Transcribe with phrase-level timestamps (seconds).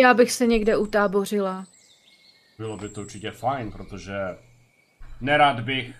[0.00, 1.66] Já bych se někde utábořila.
[2.58, 4.14] Bylo by to určitě fajn, protože
[5.20, 5.94] nerad bych,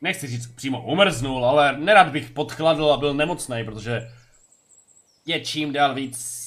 [0.00, 4.08] nechci říct přímo umrznul, ale nerad bych podchladl a byl nemocný, protože
[5.26, 6.40] je čím dál víc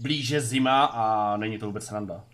[0.00, 2.24] blíže zima a není to vůbec sranda.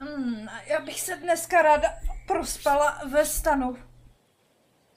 [0.00, 1.88] Hmm, já bych se dneska ráda
[2.26, 3.76] prospala ve stanu.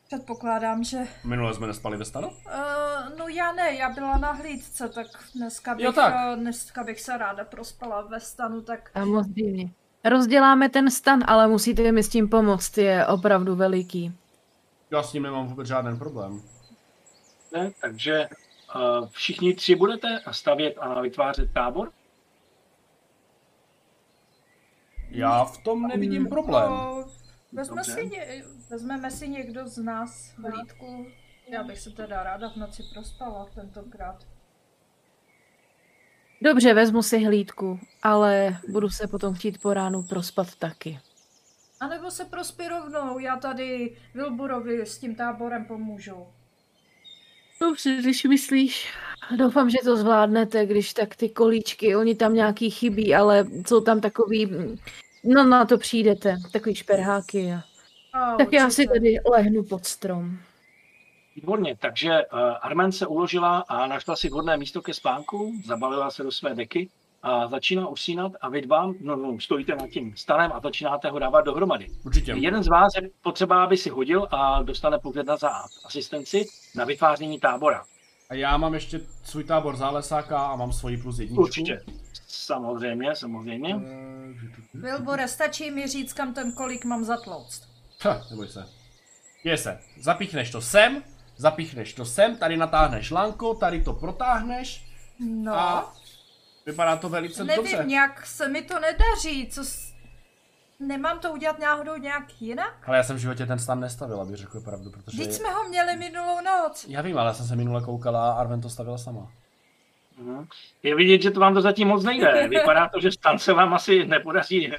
[0.08, 0.98] Předpokládám, že...
[1.24, 2.28] Minule jsme nespali ve stanu?
[2.28, 6.14] Uh, no já ne, já byla na hlídce, tak dneska bych, Jo, tak.
[6.18, 8.92] eh, dneska bych se ráda prospala ve stanu, tak...
[8.94, 9.70] Samozřejmě.
[10.04, 14.14] Rozděláme ten stan, ale musíte mi s tím pomoct, je opravdu veliký.
[14.92, 16.42] Já s tím nemám vůbec žádný problém.
[17.54, 17.72] Ne?
[17.82, 18.30] Takže
[18.76, 21.92] uh, všichni tři budete stavět a vytvářet tábor?
[25.10, 26.72] Já v tom nevidím problém.
[26.72, 27.06] O,
[27.56, 31.08] vezme si ně, vezmeme si někdo z nás hlídku.
[31.48, 34.28] Já bych se teda ráda v noci prospala tentokrát.
[36.42, 41.00] Dobře, vezmu si hlídku, ale budu se potom chtít po ránu prospat taky.
[41.80, 46.28] A nebo se prospí rovnou, já tady Wilburovi s tím táborem pomůžu.
[47.62, 48.94] Dobře, když myslíš.
[49.38, 54.02] Doufám, že to zvládnete, když tak ty kolíčky, oni tam nějaký chybí, ale jsou tam
[54.02, 54.50] takový,
[55.26, 57.54] no na to přijdete, takový šperháky.
[57.54, 57.62] A...
[58.14, 60.38] A Tak já si tady lehnu pod strom.
[61.36, 66.24] Výborně, takže uh, Armen se uložila a našla si vhodné místo ke spánku, zabalila se
[66.24, 66.90] do své deky
[67.24, 71.20] a začíná usínat a vy dva no, no, stojíte nad tím stanem a začínáte ho
[71.20, 71.88] dávat dohromady.
[72.06, 72.32] Určitě.
[72.32, 75.50] Jeden z vás je potřeba, aby si hodil a dostane plus jedna za
[75.86, 76.46] asistenci
[76.76, 77.84] na vytváření tábora.
[78.30, 81.42] A já mám ještě svůj tábor zálesáka a mám svoji plus jedničku.
[81.42, 81.82] Určitě.
[82.28, 83.76] Samozřejmě, samozřejmě.
[83.76, 87.64] Eh, Wilbure, stačí mi říct, kam ten kolik mám zatlouct.
[88.02, 88.66] Ha, neboj se.
[89.44, 89.80] Je se.
[90.02, 91.04] Zapíchneš to sem,
[91.38, 94.86] zapíchneš to sem, tady natáhneš lanko, tady to protáhneš
[95.20, 95.96] No, a
[96.66, 97.84] vypadá to velice nevím, dobře.
[97.88, 99.94] nějak se mi to nedaří, co s...
[100.80, 102.84] Nemám to udělat náhodou nějak jinak?
[102.88, 105.18] Ale já jsem v životě ten stan nestavil, abych řekl pravdu, protože...
[105.18, 106.86] Vždyť jsme ho měli minulou noc.
[106.90, 109.32] Já vím, ale já jsem se minule koukala a Arven to stavila sama.
[110.18, 110.48] Mhm.
[110.84, 112.48] Je vidět, že to vám to zatím moc nejde.
[112.50, 114.78] Vypadá to, že stan se vám asi nepodaří eh,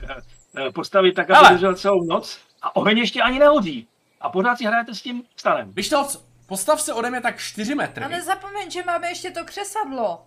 [0.56, 3.88] eh, postavit tak, aby Ale- držel celou noc a oheň ještě ani nehodí.
[4.20, 5.72] A pořád si hrajete s tím stanem.
[5.72, 8.04] Víš to, co- postav se ode mě tak 4 metry.
[8.04, 10.22] A nezapomeň, že máme ještě to křesadlo.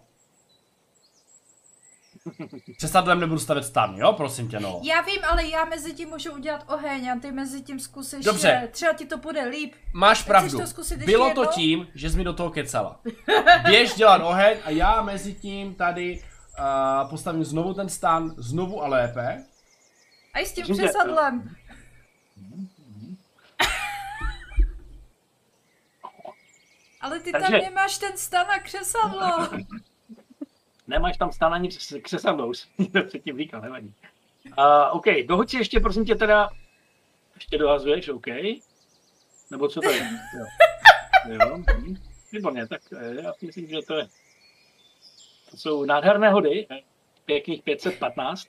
[2.78, 4.14] Přesadlem nebudu stavět stan, jo?
[4.14, 4.82] Prosím tě, no.
[4.84, 8.60] Já vím, ale já mezi tím můžu udělat oheň a ty mezi tím zkusíš, Dobře.
[8.62, 9.74] že třeba ti to bude líp.
[9.94, 10.60] Máš pravdu.
[10.60, 11.54] to zkusit Bylo to jednou?
[11.54, 13.00] tím, že jsi mi do toho kecala.
[13.66, 16.24] Běž dělat oheň a já mezi tím tady
[17.04, 19.44] uh, postavím znovu ten stan, znovu a lépe.
[20.34, 21.56] A i s tím Myslím, že- křesadlem.
[27.02, 29.50] Ale ty tam Takže- nemáš ten stan a křesadlo.
[30.90, 33.94] Nemáš tam stan ani křes- křesadlo, už to předtím říkal, nevadí.
[34.58, 36.50] Uh, OK, dohoď si ještě, prosím tě, teda,
[37.36, 38.26] ještě dohazuješ, OK.
[39.52, 40.10] Nebo co to je?
[40.38, 40.46] Jo.
[41.34, 41.58] jo.
[41.78, 41.96] hm.
[42.32, 44.08] Výborně, tak eh, já si myslím, že to je.
[45.52, 46.80] To jsou nádherné hody, eh,
[47.26, 48.48] pěkných 515.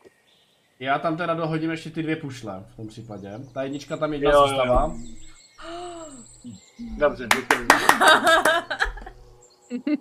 [0.81, 3.31] Já tam teda dohodím ještě ty dvě pušle v tom případě.
[3.55, 4.49] Ta jednička tam jedna Jo, jo, jo.
[4.49, 4.97] zůstává.
[6.99, 7.67] Dobře, děkuji.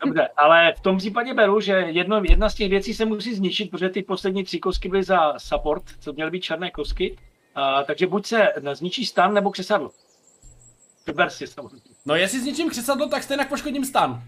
[0.05, 3.71] Dobře, ale v tom případě beru, že jedno, jedna z těch věcí se musí zničit,
[3.71, 7.17] protože ty poslední tři kosky byly za support, co měly být černé kosky.
[7.55, 9.91] A, takže buď se zničí stan nebo křesadlo.
[11.07, 11.81] Vyber si samozřejmě.
[12.05, 14.23] No jestli s ničím křesadlo, tak stejně poškodím stan.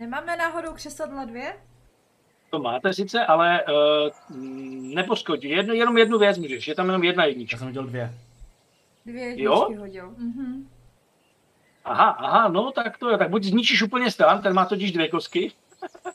[0.00, 1.56] Nemáme náhodou křesadla dvě?
[2.50, 4.36] To máte sice, ale uh,
[4.94, 5.48] nepoškodí.
[5.48, 7.58] Jedno, jenom jednu věc můžeš, je tam jenom jedna Já jednička.
[7.58, 8.14] jsem viděl dvě.
[9.06, 9.52] Dvě Jo?
[9.60, 10.14] jedničky hodil.
[10.18, 10.68] Mhm.
[11.84, 15.08] Aha, aha, no tak to je, tak buď zničíš úplně stan, ten má totiž dvě
[15.08, 15.52] kosky,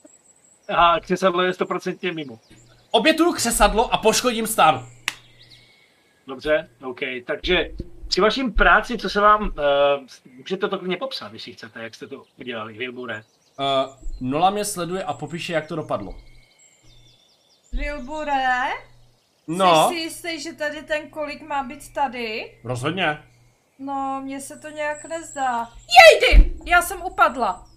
[0.75, 2.39] a křesadlo je stoprocentně mimo.
[2.91, 4.87] Obětuju křesadlo a poškodím stan.
[6.27, 6.99] Dobře, OK.
[7.25, 7.69] Takže
[8.07, 9.51] při vaším práci, co se vám, uh,
[10.37, 13.23] můžete to klidně popsat, když si chcete, jak jste to udělali, Wilbure.
[13.59, 16.15] Uh, Nola mě sleduje a popíše, jak to dopadlo.
[17.73, 18.67] Wilbure?
[19.47, 22.57] No, Jsi si jistý, že tady ten kolik má být tady?
[22.63, 23.23] rozhodně.
[23.79, 25.69] No, mně se to nějak nezdá.
[25.99, 26.53] Jejdy!
[26.65, 27.67] Já jsem upadla.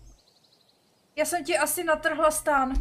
[1.16, 2.72] Já jsem ti asi natrhla stán.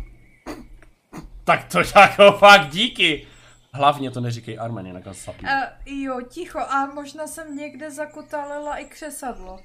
[1.44, 3.28] Tak to jako fakt díky.
[3.74, 5.46] Hlavně to neříkej Armen, jinak nás sapí.
[5.46, 5.52] Uh,
[5.86, 9.60] jo, ticho, a možná jsem někde zakotalela i křesadlo.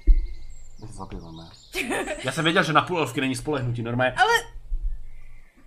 [0.89, 1.43] Zabijeme.
[2.23, 4.15] Já jsem věděl, že na půl elfky není spolehnutí, normálně.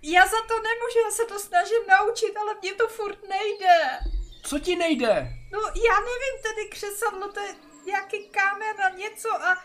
[0.03, 3.99] Já za to nemůžu, já se to snažím naučit, ale mně to furt nejde.
[4.43, 5.33] Co ti nejde?
[5.53, 7.53] No, já nevím, tady křesadlo, to je
[7.85, 9.57] nějaký kámen a něco a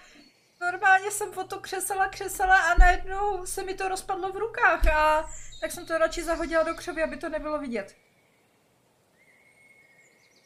[0.61, 5.31] Normálně jsem o to křesala, křesala a najednou se mi to rozpadlo v rukách a
[5.61, 7.97] tak jsem to radši zahodila do křovy, aby to nebylo vidět.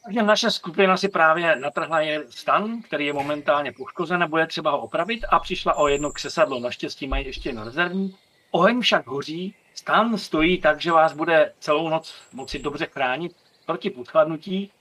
[0.03, 4.79] Takže naše skupina si právě natrhla je stan, který je momentálně poškozen, bude třeba ho
[4.79, 6.59] opravit a přišla o jedno křesadlo.
[6.59, 8.17] Naštěstí mají ještě jedno rezervní.
[8.51, 13.35] Oheň však hoří, stan stojí tak, že vás bude celou noc moci dobře chránit
[13.65, 14.71] proti podchladnutí.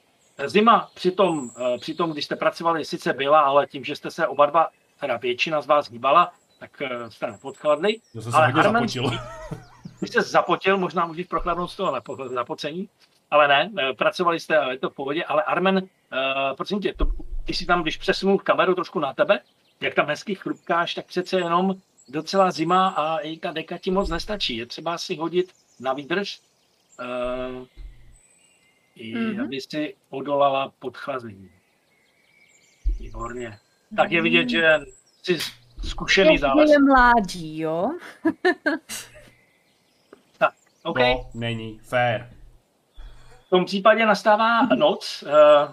[0.48, 4.46] Zima přitom, eh, přitom, když jste pracovali, sice byla, ale tím, že jste se oba
[4.46, 4.68] dva,
[5.00, 7.96] teda většina z vás hýbala, tak eh, jste nepodchladli.
[8.14, 9.10] Já jsem se Ale Armen- zapotil.
[9.98, 12.88] Když jste zapotil, možná můžeš prochladnout z toho nepo- zapocení,
[13.30, 16.94] ale ne, eh, pracovali jste, ale je to v pohodě, ale Armen, uh, prosím tě,
[16.94, 17.06] to,
[17.44, 19.40] ty si tam, když přesunu kameru trošku na tebe,
[19.80, 21.74] jak tam hezky chrupkáš, tak přece jenom
[22.08, 24.56] docela zima a i ta deka ti moc nestačí.
[24.56, 26.40] Je třeba si hodit na výdrž,
[27.00, 27.66] uh,
[29.00, 29.40] i Mhm.
[29.44, 31.50] aby si odolala podchlazení.
[33.00, 33.58] Výborně.
[33.96, 34.78] Tak je vidět, že
[35.22, 35.38] jsi
[35.88, 36.70] zkušený zález.
[36.70, 37.90] je mládí, jo?
[40.82, 40.98] OK.
[40.98, 42.24] To není fair.
[43.46, 45.30] V tom případě nastává noc, eh,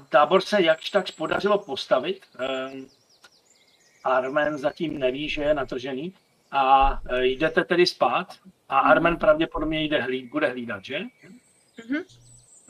[0.09, 2.21] tábor se jakž tak podařilo postavit.
[2.39, 2.71] eh,
[4.03, 6.13] Armen zatím neví, že je natržený
[6.51, 8.37] a eh, jdete tedy spát
[8.69, 10.99] a Armen pravděpodobně jde hlíd, bude hlídat, že?
[11.89, 12.03] Mhm.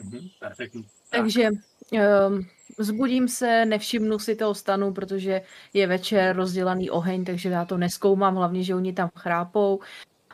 [0.04, 0.82] Mhm, perfektní.
[0.82, 1.48] Tak, Takže
[1.92, 2.46] um,
[2.78, 5.42] zbudím se, nevšimnu si toho stanu, protože
[5.74, 9.80] je večer rozdělaný oheň, takže já to neskoumám, hlavně, že oni tam chrápou.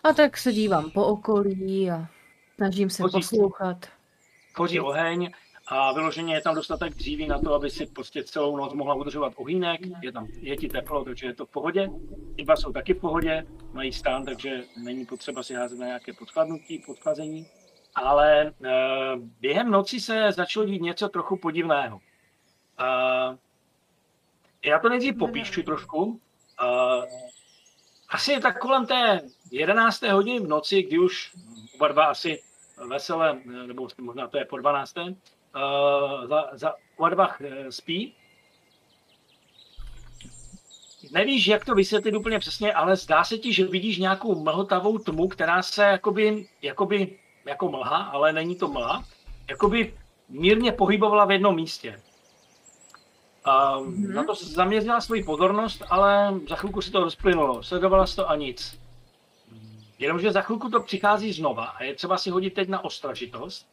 [0.05, 2.07] A tak se dívám po okolí a
[2.57, 3.87] snažím se Chodí- poslouchat.
[4.57, 5.31] Hoří oheň
[5.67, 9.33] a vyloženě je tam dostatek dříví na to, aby si prostě celou noc mohla udržovat
[9.37, 9.81] ohýnek.
[10.03, 11.89] Je tam, je ti teplo, takže je to v pohodě.
[12.37, 16.13] Ty dva jsou taky v pohodě, mají stán, takže není potřeba si házet na nějaké
[16.13, 17.47] podchladnutí, podchlazení.
[17.95, 18.53] Ale e,
[19.41, 22.01] během noci se začalo dít něco trochu podivného.
[22.81, 23.39] E,
[24.69, 26.21] já to nejdřív popíšu trošku.
[26.63, 27.25] E,
[28.09, 29.21] asi je tak kolem té
[29.51, 30.03] 11.
[30.03, 31.35] hodiny v noci, kdy už
[31.75, 32.43] oba dva asi
[32.89, 34.97] vesele, nebo možná to je po 12.
[34.97, 35.13] Uh,
[36.27, 38.15] za, za oba dva eh, spí.
[41.13, 45.29] Nevíš, jak to vysvětlit úplně přesně, ale zdá se ti, že vidíš nějakou mlhotavou tmu,
[45.29, 49.05] která se jakoby, jakoby jako mlha, ale není to mlha,
[49.49, 49.95] jakoby
[50.29, 52.01] mírně pohybovala v jednom místě.
[53.79, 54.15] Um, Mhm.
[54.15, 57.63] Na to zaměřila svoji pozornost, ale za chvilku si to rozplynulo.
[57.63, 58.81] Sledovala si to a nic.
[59.99, 63.69] Jenomže za chvilku to přichází znova a je třeba si hodit teď na ostražitost.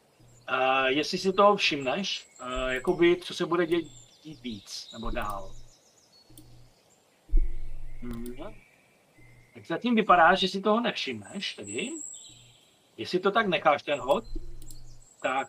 [0.51, 3.88] Uh, jestli si toho všimneš, uh, jakoby, co se bude dít,
[4.24, 5.51] dít víc nebo dál.
[8.01, 8.35] Hmm.
[9.53, 11.91] Tak zatím vypadá, že si toho nevšimneš tedy.
[12.97, 14.23] Jestli to tak necháš ten hod,
[15.21, 15.47] tak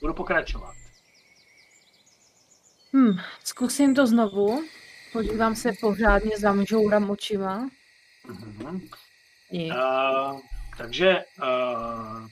[0.00, 0.74] budu pokračovat.
[2.92, 4.64] Hm, zkusím to znovu.
[5.12, 7.68] Podívám se pořádně, zamžourám očima.
[8.28, 8.88] Mhm.
[9.52, 9.72] Nic.
[9.72, 10.40] Uh,
[10.78, 12.28] takže uh,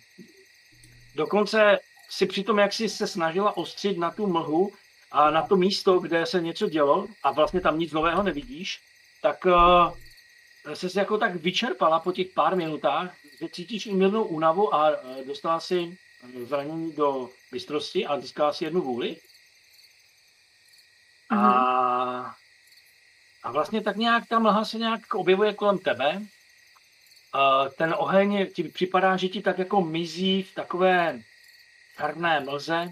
[1.15, 1.79] dokonce
[2.11, 4.73] si při tom, jak jsi se snažila ostřit na tu mlhu
[5.13, 8.81] a na to místo, kde se něco dělo a vlastně tam nic nového nevidíš,
[9.23, 14.75] tak uh, se jako tak vyčerpala po těch pár minutách, že cítíš i mírnou únavu
[14.75, 19.17] a uh, dostala si eh, zranění do bystrosti a získala si jednu vůli.
[21.31, 22.37] A,
[23.43, 26.23] a vlastně tak nějak ta mlha se nějak objevuje kolem tebe
[27.35, 31.21] Uh, ten oheň ti připadá, že ti tak jako mizí v takové
[31.97, 32.91] černé mlze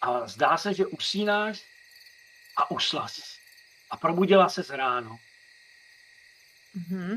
[0.00, 1.64] a zdá se, že usínáš
[2.56, 3.22] a usla jsi.
[3.90, 5.16] A probudila se z ráno.
[6.74, 7.16] Mhm.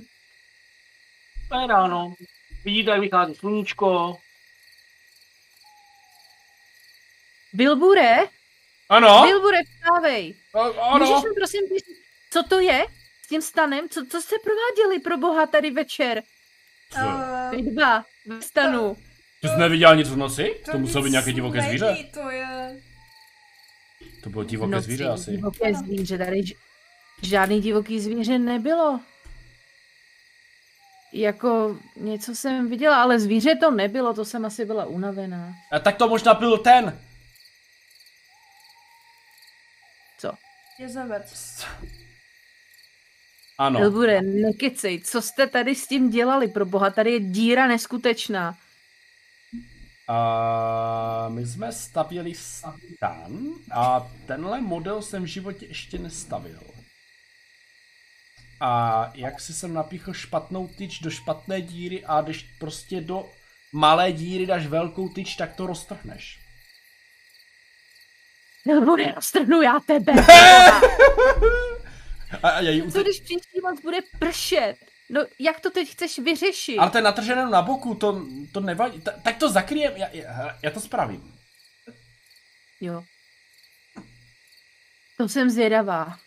[1.50, 2.14] To je ráno.
[2.66, 4.18] Vidíte, jak vychází sluníčko.
[7.54, 8.18] Bilbure,
[8.90, 9.24] Ano?
[9.28, 10.34] Bilbure, vstávej.
[10.54, 11.22] A- Můžeš Ano?
[11.22, 11.86] mi prosím říct,
[12.34, 12.86] co to je
[13.26, 13.90] s tím stanem?
[13.90, 16.24] Co, co jste prováděli pro boha tady večer?
[16.96, 18.98] Uh, Vy dva ve stanu.
[19.42, 20.62] Ty jsi neviděl nic v noci?
[20.66, 21.98] To, to muselo být nějaké divoké není, zvíře?
[22.14, 22.82] To je...
[24.24, 25.32] To bylo divoké Noci, zvíře asi.
[25.32, 26.54] Divoké zvíře, tady ž-
[27.24, 29.00] žádný divoký zvíře nebylo.
[31.14, 35.54] Jako něco jsem viděla, ale zvíře to nebylo, to jsem asi byla unavená.
[35.72, 37.00] A tak to možná byl ten.
[40.18, 40.32] Co?
[40.80, 41.66] Jezevec.
[43.58, 43.80] Ano.
[43.80, 46.90] Bilbure, nekecej, co jste tady s tím dělali pro boha?
[46.90, 48.58] Tady je díra neskutečná.
[50.08, 53.40] A my jsme stavěli stan
[53.76, 56.60] a tenhle model jsem v životě ještě nestavil.
[58.62, 63.30] A jak si jsem napíchl špatnou tyč do špatné díry a když prostě do
[63.74, 66.40] malé díry dáš velkou tyč, tak to roztrhneš.
[68.66, 70.14] Bilbure, roztrhnu já tebe.
[72.44, 74.76] A, a já Co když příští noc bude pršet?
[75.10, 76.78] No, jak to teď chceš vyřešit?
[76.78, 79.02] Ale to je natržené na boku, to, to nevadí.
[79.02, 81.34] Ta, tak to zakryjem, já, já, já to spravím.
[82.82, 83.04] Jo.
[85.18, 86.18] To jsem zvědavá.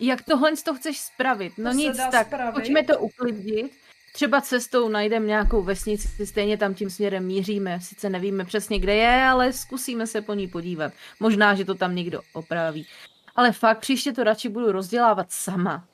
[0.00, 1.52] Jak tohle to chceš spravit?
[1.58, 2.54] No To nic, tak spravit.
[2.54, 3.72] pojďme to uklidit.
[4.12, 7.80] Třeba cestou najdeme nějakou vesnici, stejně tam tím směrem míříme.
[7.80, 10.92] Sice nevíme přesně, kde je, ale zkusíme se po ní podívat.
[11.20, 12.86] Možná, že to tam někdo opraví.
[13.36, 15.84] Ale fakt, příště to radši budu rozdělávat sama.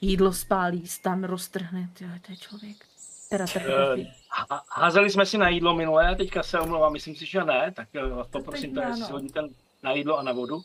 [0.00, 1.88] Jídlo spálí, stan roztrhne.
[1.98, 2.76] Tyjo, to je člověk.
[3.30, 3.44] Teda
[4.30, 7.88] há- Házeli jsme si na jídlo minulé, teďka se omlouvám, myslím si, že ne, tak
[7.94, 9.06] eh, vás poprosím, teď to, ne, jestli no.
[9.06, 9.40] si hodíte
[9.82, 10.62] na jídlo a na vodu.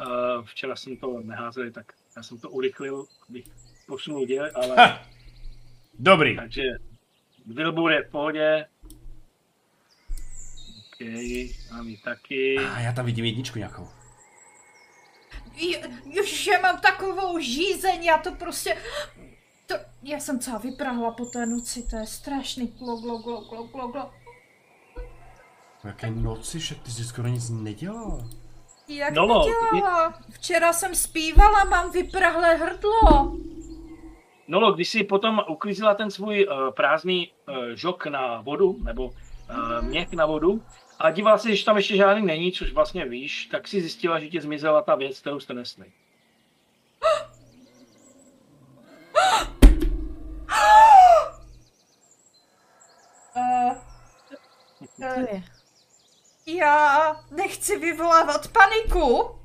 [0.00, 3.44] Eh, Včera jsem to neházeli, tak já jsem to urychlil, abych
[3.86, 5.02] posunul děl, ale Ha.
[5.98, 6.36] Dobrý.
[6.36, 6.62] takže
[7.46, 8.66] Wilbur je v pohodě.
[10.92, 11.06] OK,
[11.72, 12.58] mám ji taky.
[12.58, 13.88] A já tam vidím jedničku nějakou.
[16.04, 18.76] Ježiš, já mám takovou žízeň, já to prostě...
[19.66, 22.66] To, já jsem celá vyprahla po té noci, to je strašný.
[22.66, 24.10] Glo, glo, glo, glo, glo, glo.
[25.82, 28.30] V jaké noci, že ty jsi skoro nic nedělal.
[28.90, 29.44] Jak No, no, no,
[29.78, 30.14] dělala?
[30.30, 33.36] Včera jsem zpívala, mám vyprahlé hrdlo.
[34.48, 39.82] Nolo, když si potom uklízela ten svůj uh, prázdný uh, žok na vodu, nebo uh,
[39.82, 40.62] měch na vodu,
[40.98, 44.28] a dívala se, že tam ještě žádný není, což vlastně víš, tak si zjistila, že
[44.28, 45.86] ti zmizela ta věc, kterou jste nesli.
[53.36, 53.76] Uh,
[54.98, 55.59] uh?
[56.56, 59.38] Já nechci vyvolávat paniku.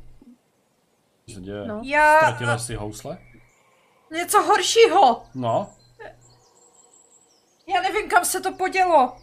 [1.30, 1.66] Co se děje?
[1.66, 1.82] No.
[1.84, 2.18] Já...
[2.18, 3.18] Ztratila si housle?
[4.12, 5.24] Něco horšího.
[5.36, 5.70] No.
[7.68, 9.18] Já nevím, kam se to podělo.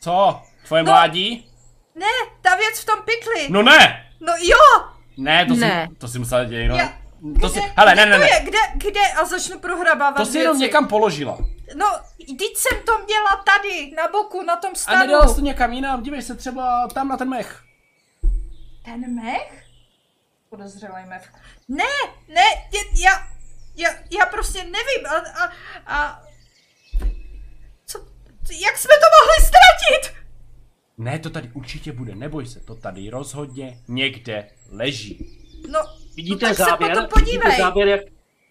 [0.00, 0.40] Co?
[0.66, 0.92] Tvoje No.
[0.92, 1.50] mládí?
[1.94, 2.06] Ne,
[2.42, 3.46] ta věc v tom pytli.
[3.50, 4.10] No ne!
[4.20, 4.84] No jo,
[5.16, 5.88] Ne, to Ne.
[5.90, 6.78] si, to si musela dělat jenom.
[6.78, 6.98] Já-
[7.40, 8.30] To si, kde, hele, kde ne, ne, to ne.
[8.30, 8.40] je?
[8.44, 8.58] Kde,
[8.90, 9.00] kde?
[9.20, 10.62] A začnu prohrabávat To si jenom věci.
[10.68, 11.38] někam položila.
[11.74, 11.86] No,
[12.38, 14.98] teď jsem to měla tady, na boku, na tom A stanu.
[14.98, 17.62] nedala jsi to někam jinam, dívej se třeba tam na ten mech.
[18.84, 19.64] Ten mech?
[20.50, 21.32] Podezřelý mech.
[21.68, 21.84] Ne,
[22.28, 22.42] ne,
[23.04, 23.28] já,
[23.76, 25.06] já, já prostě nevím.
[25.08, 25.52] A, a,
[25.86, 26.22] a...
[27.86, 27.98] Co,
[28.64, 30.24] jak jsme to mohli ztratit?
[30.98, 35.40] Ne, to tady určitě bude, neboj se, to tady rozhodně někde leží.
[35.70, 35.80] No,
[36.16, 37.58] Vidíte tak se záběr, potom vidíte podívej.
[37.58, 38.00] záběr, jak,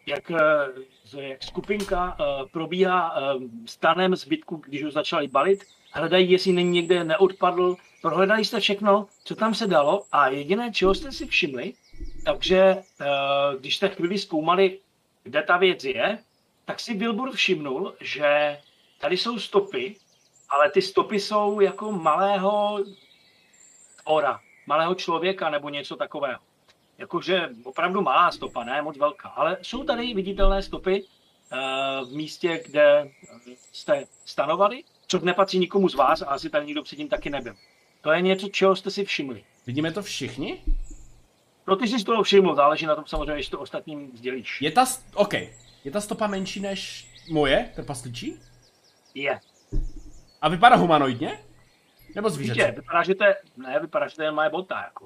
[0.06, 0.93] jak, eh, jak
[1.40, 7.76] skupinka uh, probíhá uh, stanem zbytku, když už začali balit, hledají, jestli není někde neodpadl,
[8.02, 11.74] prohledali jste všechno, co tam se dalo a jediné, čeho jste si všimli,
[12.26, 14.80] takže uh, když jste chvíli zkoumali,
[15.24, 16.18] kde ta věc je,
[16.66, 18.60] tak si Wilbur všimnul, že
[19.00, 19.96] tady jsou stopy,
[20.50, 22.84] ale ty stopy jsou jako malého
[24.04, 26.40] ora, malého člověka nebo něco takového
[26.98, 31.58] jakože opravdu malá stopa, ne moc velká, ale jsou tady viditelné stopy eh,
[32.06, 33.12] v místě, kde
[33.72, 37.56] jste stanovali, což nepatří nikomu z vás a asi tady nikdo předtím taky nebyl.
[38.02, 39.44] To je něco, čeho jste si všimli.
[39.68, 40.62] Vidíme to všichni?
[41.68, 44.62] No ty jsi si toho všiml, záleží na tom samozřejmě, jestli to ostatním sdělíš.
[44.62, 45.34] Je ta, OK,
[45.84, 48.40] je ta stopa menší než moje, trpasličí?
[49.14, 49.40] Je.
[50.42, 51.40] A vypadá humanoidně?
[52.16, 52.72] Nebo Víte, zvířeče?
[52.72, 55.06] vypadá, že to je, ne, vypadá, že to je moje bota, jako.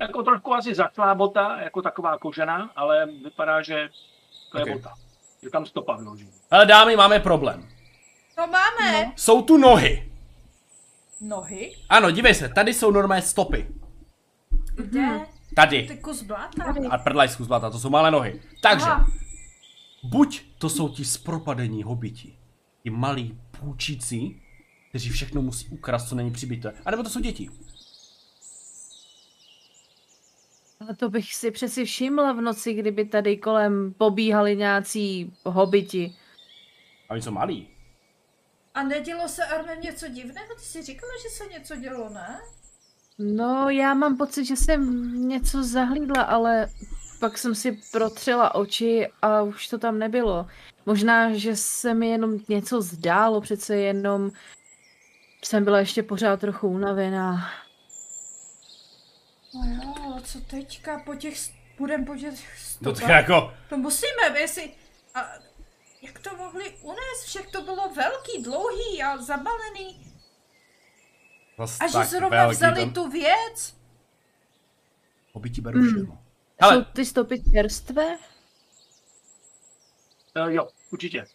[0.00, 3.88] Jako trošku asi zachlá bota, jako taková kožená, ale vypadá, že
[4.52, 4.70] to je Ok.
[4.72, 4.94] bota.
[5.42, 6.30] Je tam stopa vyložená.
[6.50, 7.68] Ale dámy, máme problém.
[8.38, 9.12] no máme.
[9.16, 10.12] Jsou tu nohy.
[11.20, 11.74] Nohy?
[11.88, 13.68] Ano, dívej se, tady jsou normální stopy.
[14.74, 15.26] Kde?
[15.54, 15.82] Tady.
[15.86, 16.74] Ty kus blata?
[16.90, 18.42] A prdlaj z zlata, to jsou malé nohy.
[18.62, 19.06] Takže, Aha.
[20.02, 22.36] buď to jsou ti zpropadení hobiti,
[22.82, 24.42] ti malí půčící,
[24.88, 27.50] kteří všechno musí ukrást, co není přibité, anebo to jsou děti.
[30.80, 36.16] Ale to bych si přeci všimla v noci, kdyby tady kolem pobíhali nějací hobiti.
[37.08, 37.68] A oni jsou malí.
[38.74, 40.54] A nedělo se Arne něco divného?
[40.54, 42.40] Ty jsi říkala, že se něco dělo, ne?
[43.18, 46.70] No, já mám pocit, že jsem něco zahlídla, ale
[47.20, 50.46] pak jsem si protřela oči a už to tam nebylo.
[50.86, 54.30] Možná, že se mi jenom něco zdálo, přece jenom
[55.44, 57.50] jsem byla ještě pořád trochu unavená.
[59.54, 60.98] No jo, ale co teďka?
[60.98, 61.38] Po těch,
[61.78, 62.32] budem po těch
[62.80, 63.00] No stopách?
[63.00, 64.70] tak jako, To musíme, jestli...
[65.14, 65.28] A
[66.02, 67.24] jak to mohli unést?
[67.24, 70.12] Však to bylo velký, dlouhý a zabalený.
[71.58, 73.76] zas A že zrovna velký vzali ten- tu věc?
[75.32, 75.88] Hobiti beru Hmm.
[75.88, 76.22] všechno.
[76.68, 78.18] Jsou ty stopy čerstvé?
[80.36, 81.26] Uh, jo, určitě.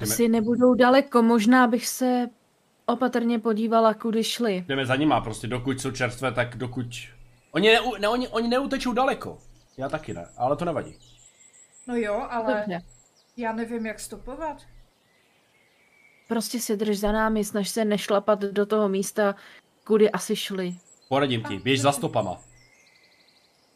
[0.00, 2.28] Jdeme, Asi nebudou daleko, možná bych se
[2.86, 4.64] opatrně podívala, kudy šli.
[4.68, 6.86] jdeme za nima prostě, dokud jsou čerstvé, tak dokud...
[7.52, 9.38] Oni, neu, ne, oni, oni neutečou daleko.
[9.76, 10.98] Já taky ne, ale to nevadí.
[11.86, 12.80] No jo, ale Dobře.
[13.36, 14.56] já nevím, jak stopovat.
[16.28, 19.34] Prostě si drž za námi, snaž se nešlapat do toho místa,
[19.84, 20.74] kudy asi šli.
[21.08, 22.40] Poradím ti, běž za stopama.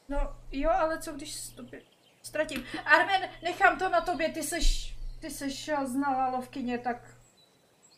[0.08, 0.18] No
[0.52, 1.82] jo, ale co když stopy...
[2.22, 2.64] ztratím.
[2.84, 6.96] Armen, nechám to na tobě, ty seš, ty eh, znalá lovkyně, tak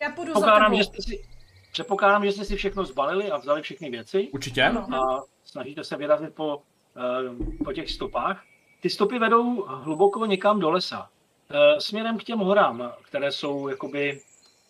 [0.03, 0.79] já půjdu za Předpokládám, tebou.
[0.79, 1.29] že jste si,
[1.73, 4.63] předpokládám, že jste si všechno zbalili a vzali všechny věci Určitě?
[4.63, 4.95] Ano.
[4.95, 6.63] a snažíte se vyrazit po,
[6.97, 8.45] eh, po těch stopách.
[8.81, 11.11] Ty stopy vedou hluboko někam do lesa.
[11.51, 14.21] Eh, Směrem k těm horám, které jsou jakoby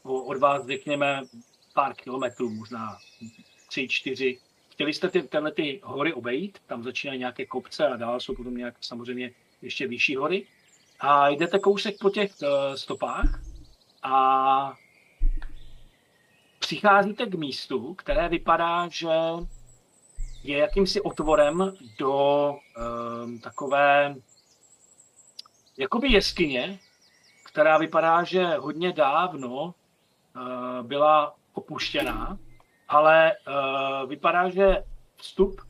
[0.02, 1.22] o- od vás, řekněme,
[1.74, 2.98] pár kilometrů, možná
[3.68, 4.38] tři, čtyři.
[4.70, 8.56] Chtěli jste ty, tenhle ty hory obejít, tam začínají nějaké kopce a dál jsou potom
[8.56, 9.30] nějak samozřejmě
[9.62, 10.46] ještě vyšší hory.
[11.00, 13.40] A jdete kousek po těch eh, stopách
[14.02, 14.74] a
[16.58, 19.08] přicházíte k místu, které vypadá, že
[20.42, 24.14] je jakýmsi otvorem do um, takové
[25.78, 26.78] jakoby jeskyně,
[27.44, 29.72] která vypadá, že hodně dávno uh,
[30.82, 32.38] byla opuštěná,
[32.88, 34.84] ale uh, vypadá, že
[35.16, 35.60] vstup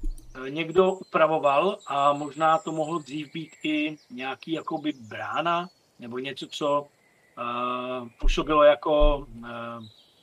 [0.49, 5.69] někdo upravoval a možná to mohlo dřív být i nějaký jakoby brána
[5.99, 9.49] nebo něco, co uh, působilo jako uh,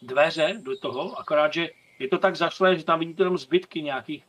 [0.01, 1.69] dveře do toho, akorát, že
[1.99, 4.23] je to tak zašlé, že tam vidíte jenom zbytky nějakých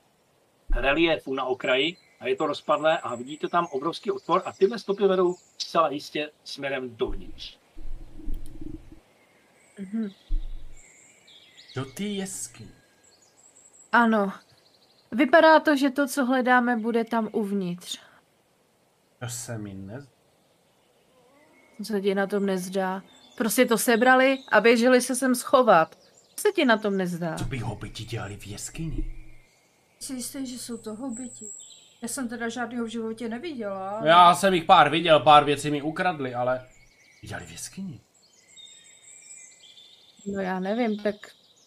[0.77, 5.07] reliefů na okraji a je to rozpadlé a vidíte tam obrovský otvor a tyhle stopy
[5.07, 7.59] vedou zcela jistě směrem dovnitř.
[9.79, 10.11] Mhm.
[11.77, 12.73] Do ty jeskyně.
[13.93, 14.33] Ano.
[15.17, 17.99] Vypadá to, že to, co hledáme, bude tam uvnitř.
[19.21, 20.07] To se mi ne...
[21.79, 23.03] Co se ti na tom nezdá?
[23.37, 25.95] Prostě to sebrali a běželi se sem schovat.
[26.37, 27.35] Co se ti na tom nezdá?
[27.37, 29.13] Co by hobiti dělali v jeskyni?
[30.01, 31.45] Jsi jistý, že jsou to hobiti?
[32.03, 33.91] Já jsem teda žádného v životě neviděla.
[33.91, 36.69] ale- Já jsem jich pár viděl, pár věcí mi ukradli, ale...
[37.23, 38.01] Dělali v jeskyni.
[40.27, 41.15] No já nevím, tak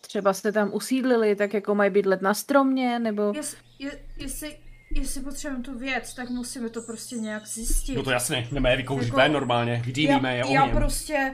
[0.09, 3.31] třeba jste tam usídlili, tak jako mají bydlet na stromě, nebo...
[3.35, 4.59] Jest, je, jestli,
[4.91, 7.95] jestli potřebujeme tu věc, tak musíme to prostě nějak zjistit.
[7.95, 10.77] No to jasně, jdeme je vykouřit Jako- normálně, vydývíme je já, já ohněm.
[10.77, 11.33] prostě...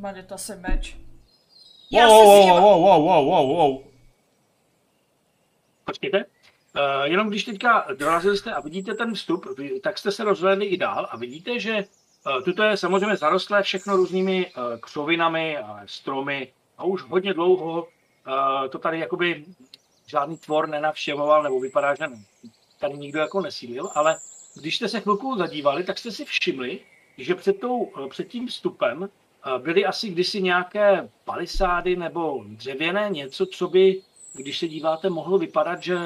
[0.00, 0.94] Manita se meč.
[0.94, 3.82] Wow, Já wow, wow, ním- wow, wow, wow, wow, wow.
[5.84, 6.24] Počkejte.
[6.24, 10.66] Uh, jenom když teďka dorazili jste a vidíte ten vstup, vy, tak jste se rozhlédli
[10.66, 11.74] i dál a vidíte, že
[12.26, 17.82] uh, tuto je samozřejmě zarostlé všechno různými uh, křovinami a stromy a už hodně dlouho
[17.82, 19.44] uh, to tady jakoby
[20.06, 22.04] žádný tvor nenavštěvoval, nebo vypadá, že
[22.78, 24.16] tady nikdo jako nesídlil, ale
[24.60, 26.80] když jste se chvilku zadívali, tak jste si všimli,
[27.18, 33.08] že před, tou, eh, před tím vstupem eh, byly asi kdysi nějaké palisády nebo dřevěné
[33.10, 34.02] něco, co by,
[34.34, 35.96] když se díváte, mohlo vypadat, že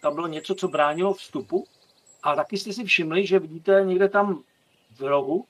[0.00, 1.66] tam bylo něco, co bránilo vstupu.
[2.22, 4.42] A taky jste si všimli, že vidíte někde tam
[4.96, 5.44] v rohu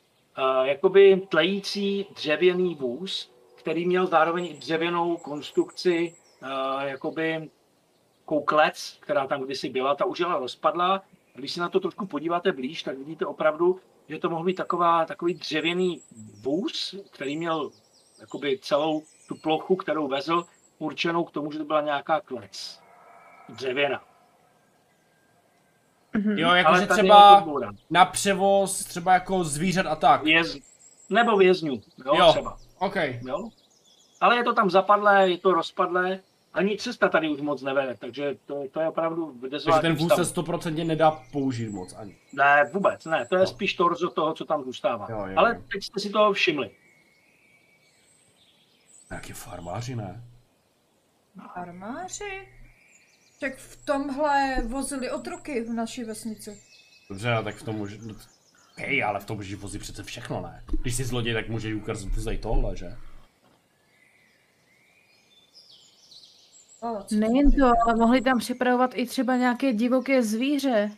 [0.63, 7.51] jakoby tlející dřevěný vůz, který měl zároveň i dřevěnou konstrukci, eh, jakoby
[8.25, 11.03] kouklec, která tam kdysi byla, ta už byla rozpadlá.
[11.35, 15.05] Když se na to trošku podíváte blíž, tak vidíte opravdu, že to mohl být taková,
[15.05, 16.01] takový dřevěný
[16.41, 17.71] vůz, který měl
[18.21, 20.45] jakoby celou tu plochu, kterou vezl,
[20.79, 22.81] určenou k tomu, že to byla nějaká klec.
[23.49, 24.03] Dřevěna.
[26.13, 26.39] Mhm.
[26.39, 27.47] Jo, jakože třeba
[27.91, 30.23] na převoz, třeba jako zvířat a tak.
[30.23, 30.59] Věz...
[31.11, 32.31] Nebo vězňů, jo, Jo.
[32.33, 32.57] třeba.
[32.81, 32.97] OK.
[33.29, 33.49] Jo?
[34.21, 36.21] Ale je to tam zapadlé, je to rozpadlé,
[36.55, 40.15] ani cesta tady už moc nevede, takže to, to je opravdu v Takže ten vůz
[40.15, 40.23] se.
[40.35, 42.17] 100% nedá použít moc ani.
[42.33, 43.47] Ne, vůbec ne, to je No.
[43.47, 45.07] spíš torzo toho, co tam zůstává.
[45.11, 46.71] Jo, jo, Ale teď jste si toho všimli.
[49.11, 50.25] Nějaký farmáři, ne?
[51.55, 52.49] Armáři?
[53.41, 56.63] Tak v tomhle vozili otroky v naší vesnici.
[57.09, 57.97] Dobře, no, tak v tom může...
[58.81, 60.65] Hej, ale v tom můžeš vozit přece všechno, ne?
[60.83, 62.97] Když jsi zloděj, tak může ukázat vozej tohle, že?
[67.13, 70.91] Nejen to, ale mohli tam připravovat i třeba nějaké divoké zvíře.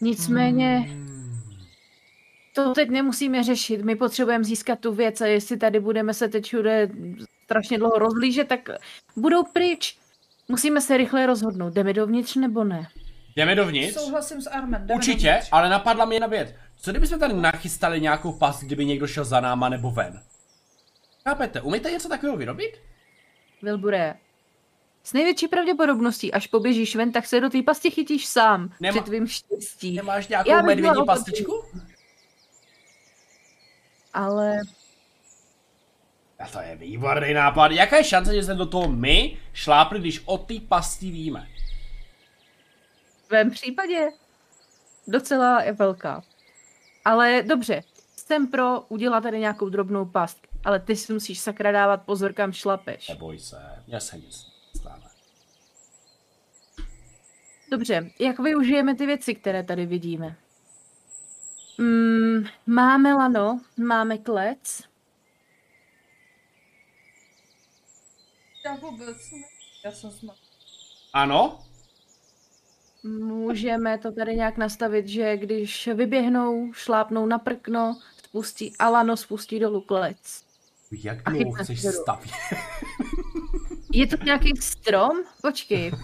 [0.00, 1.38] Nicméně, Hmm.
[2.54, 3.82] to teď nemusíme řešit.
[3.82, 6.90] My potřebujeme získat tu věc a jestli tady budeme se teď všude
[7.44, 8.68] strašně dlouho rozlížet, tak
[9.16, 9.98] budou pryč.
[10.48, 12.88] Musíme se rychle rozhodnout, jdeme dovnitř nebo ne.
[13.36, 13.94] Jdeme dovnitř?
[13.94, 14.80] Souhlasím s Armen.
[14.86, 15.48] jdeme Určitě, dovnitř.
[15.52, 16.54] ale napadla mě jedna věc.
[16.76, 20.22] Co kdybychom tady nachystali nějakou pas, kdyby někdo šel za náma nebo ven?
[21.28, 22.80] Chápete, umíte něco takového vyrobit?
[23.62, 24.14] Vilbure,
[25.02, 28.72] s největší pravděpodobností, až poběžíš ven, tak se do té pasti chytíš sám.
[28.80, 29.92] Nemá- Při tvým štěstí.
[29.96, 31.64] Nemáš nějakou Já bych byla medvědí pastičku?
[34.14, 34.60] Ale
[36.38, 37.72] A to je výborný nápad.
[37.72, 41.48] Jaká je šance, že se do toho my šlápli, když o té pasti víme?
[43.34, 44.10] Tvém případě
[45.06, 46.22] docela je velká.
[47.04, 47.82] Ale dobře,
[48.16, 52.52] jsem pro udělat tady nějakou drobnou past, ale ty si musíš sakra dávat pozor, kam
[52.52, 53.08] šlapeš.
[53.08, 55.04] Neboj se, já se nic stane.
[57.70, 60.36] Dobře, jak využijeme ty věci, které tady vidíme?
[61.78, 64.82] Mm, máme lano, máme klec,
[68.64, 69.46] Já vůbec ne.
[69.84, 70.38] Já jsem smart.
[71.12, 71.63] Ano?
[73.04, 79.58] Můžeme to tady nějak nastavit, že když vyběhnou, šlápnou na prkno, spustí a lano spustí
[79.58, 80.44] dolů klec.
[81.04, 82.34] Jak dlouho chceš do- stavět?
[83.92, 85.10] Je to nějaký strom?
[85.42, 85.92] Počkej,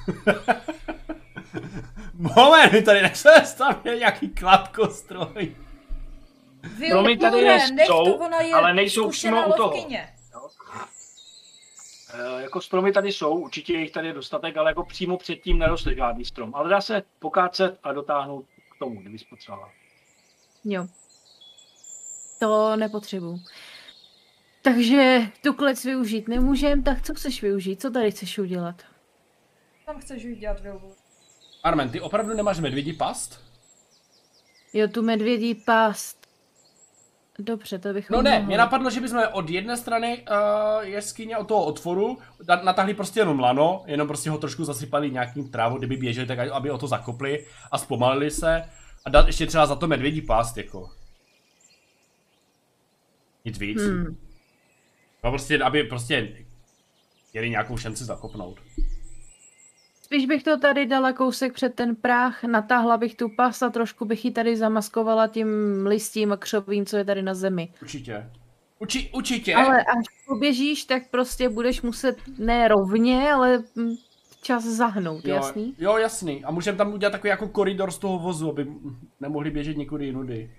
[2.15, 5.57] Moment, my tady nechceme stavět nějaký kladkostroj.
[6.87, 9.77] Stromy tady Vilbure, je- nech jsou, to, ona je ale nejsou přímo u toho.
[9.77, 10.09] lovkyně.
[12.15, 15.59] E, jako stromy tady jsou, určitě je jich tady je dostatek, ale jako přímo předtím
[15.59, 16.55] neroste žádný strom.
[16.55, 18.47] Ale dá se pokácet a dotáhnout
[18.77, 19.73] k tomu, kdyby potřebovala.
[20.65, 20.87] jo.
[22.39, 23.41] To nepotřebuju.
[24.63, 27.81] Takže tu klec využít nemůžem, tak co chceš využít?
[27.81, 28.83] Co tady chceš udělat?
[29.87, 30.95] Tam chceš udělat Vilbure.
[31.63, 33.41] Armen, ty opravdu nemáš medvědí past?
[34.73, 36.20] Jo, tu medvědí past.
[37.41, 38.47] Dobře, to bychom No ne, mohli.
[38.47, 42.19] mě napadlo, že bychom od jedné strany uh, jeskyně od toho otvoru
[42.65, 46.71] natáhli prostě jenom lano, jenom prostě ho trošku zasypali nějakým trávou, kdyby běželi, tak aby
[46.71, 48.63] o to zakopli a zpomalili se
[49.05, 50.91] a dát ještě třeba za to medvědí pást, jako.
[53.45, 53.83] Nic víc.
[53.83, 54.17] Hmm.
[55.25, 56.37] No prostě, aby prostě
[57.33, 58.61] měli nějakou šanci zakopnout.
[60.11, 64.05] Spíš bych to tady dala kousek před ten práh, natáhla bych tu past a trošku
[64.05, 65.49] bych ji tady zamaskovala tím
[65.87, 67.73] listím a křovím, co je tady na zemi.
[67.83, 68.31] Určitě.
[68.79, 69.55] Uči, určitě.
[69.55, 73.95] Ale až poběžíš, tak prostě budeš muset ne rovně, ale mm,
[74.43, 75.75] čas zahnout, jo, jasný?
[75.79, 76.45] Jo, jasný.
[76.45, 78.67] A můžeme tam udělat takový jako koridor z toho vozu, aby
[79.21, 80.51] nemohli běžet nikudy jinudy.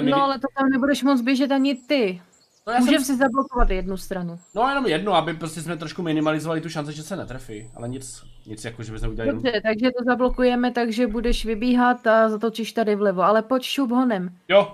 [0.00, 2.20] No ale to tam nebudeš moc běžet ani ty.
[2.66, 3.16] No, já Můžeme jsem...
[3.16, 4.38] si zablokovat jednu stranu.
[4.54, 7.70] no jenom jedno, aby prostě jsme trošku minimalizovali tu šanci, že se netrefí.
[7.76, 9.42] Ale nic, nic jako, že bychom udělali jenom...
[9.42, 14.30] Dobře, takže to zablokujeme, takže budeš vybíhat a zatočíš tady vlevo, ale pojď šup honem.
[14.48, 14.72] Jo,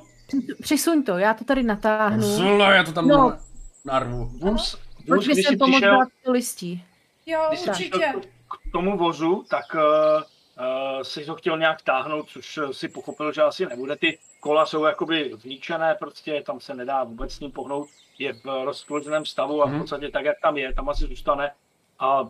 [0.63, 2.23] Přisuň to, já to tady natáhnu.
[2.23, 3.17] zle, já to tam No.
[3.17, 3.39] no.
[3.85, 4.25] narvu.
[4.41, 6.85] Vůz, Pojď vůz mi sem pomoct přišel, dát to listí.
[7.27, 8.13] Jo, když určitě.
[8.51, 13.33] k- tomu vozu, tak uh, uh, si to chtěl nějak táhnout, což eh, si pochopil,
[13.33, 13.97] že asi nebude.
[13.97, 17.89] Ty kola jsou jakoby zničené, prostě tam se nedá vůbec s ním pohnout.
[18.19, 19.81] Je v rozpoloženém stavu a v Mhm.
[19.81, 21.51] podstatě tak, jak tam je, tam asi zůstane.
[21.99, 22.25] A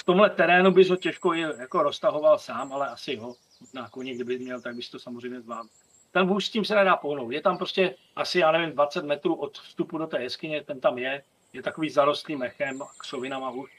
[0.00, 3.34] v tomhle terénu bys ho těžko i jako roztahoval sám, ale asi jo.
[3.74, 5.68] Na koni, kdyby měl, tak bys to samozřejmě zvládl.
[6.12, 7.32] Ten vůz s tím se nedá pohnout.
[7.32, 10.98] Je tam prostě asi, já nevím, 20 metrů od vstupu do té jeskyně, ten tam
[10.98, 11.22] je.
[11.52, 13.70] Je takový zarostlý mechem, křovinama už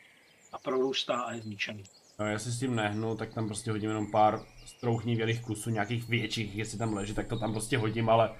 [0.53, 1.83] a prorůstá a je zničený.
[2.19, 6.55] No, jestli s tím nehnu, tak tam prostě hodím jenom pár strouchnivělých kusů, nějakých větších,
[6.55, 8.31] jestli tam leží, tak to tam prostě hodím, ale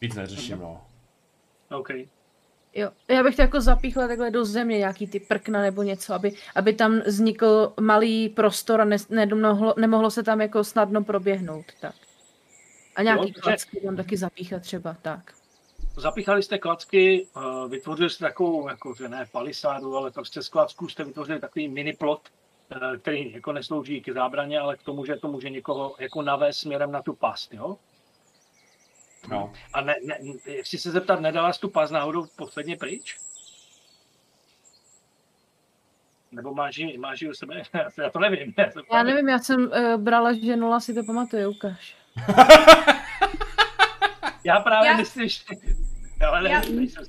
[0.00, 0.80] víc neřeším, no.
[1.70, 1.88] OK.
[2.74, 6.32] Jo, já bych to jako zapíchla takhle do země, nějaký ty prkna nebo něco, aby,
[6.54, 11.94] aby tam vznikl malý prostor a ne, nemohlo, nemohlo se tam jako snadno proběhnout, tak.
[12.96, 13.40] A nějaký dobře.
[13.40, 15.32] klacky tam taky zapíchat třeba, tak.
[15.96, 20.88] Zapíchali jste klacky, eh, vytvořili jste takovou, jako, že ne palisádu, ale prostě z klacků
[20.88, 22.28] jste vytvořili takový mini plot,
[23.02, 26.92] který jako neslouží k zábraně, ale k tomu, že to může někoho jako navést směrem
[26.92, 27.76] na tu past, jo?
[29.28, 29.52] no.
[29.72, 30.18] A ne, ne,
[30.62, 33.18] chci se zeptat, nedala jsi tu past náhodou posledně pryč?
[36.32, 37.62] Nebo máš ji, máš ji u sebe?
[37.74, 38.54] Já to- Já to nevím.
[38.58, 41.96] Já, to Já nevím, já jsem uh, brala, že nula si to pamatuje, ukáž.
[44.44, 45.40] Já právě Já- myslím, že...
[46.26, 47.04] Ale Já- nevím, nejsem.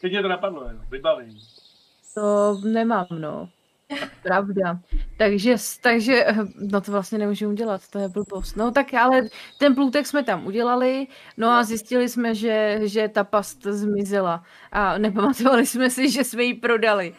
[0.00, 1.40] Teď mě to napadlo, jenom, vybavení.
[2.14, 3.48] To nemám, no.
[4.22, 4.80] Pravda.
[5.16, 8.56] Takže, takže, eh, no to vlastně nemůžu udělat, to je blbost.
[8.56, 13.24] No tak ale ten plůtek jsme tam udělali, no a zjistili jsme, že, že ta
[13.24, 17.14] past zmizela a nepamatovali jsme si, že jsme ji prodali.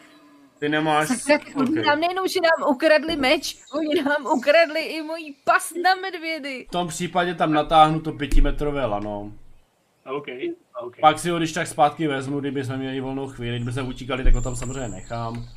[0.58, 1.08] Ty nemáš...
[1.08, 1.84] Tak, tak oni okay.
[1.84, 6.66] nám nejenom, že nám ukradli meč, oni nám ukradli i mojí past na medvědy.
[6.68, 9.32] V tom případě tam natáhnu to pětimetrové lano.
[10.06, 10.26] OK,
[10.82, 11.00] OK.
[11.00, 14.24] Pak si ho když tak zpátky vezmu, kdyby jsme měli volnou chvíli, kdyby se utíkali,
[14.24, 15.48] tak ho tam samozřejmě nechám.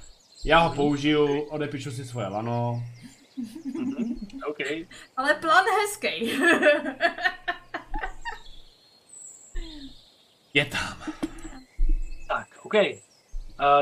[0.46, 2.84] Já ho použiju, odepíšu si svoje lano.
[4.48, 4.58] OK.
[5.18, 6.32] Ale plán hezký.
[10.54, 10.98] Je tam.
[12.28, 12.74] Tak, OK.
[12.74, 12.90] Uh,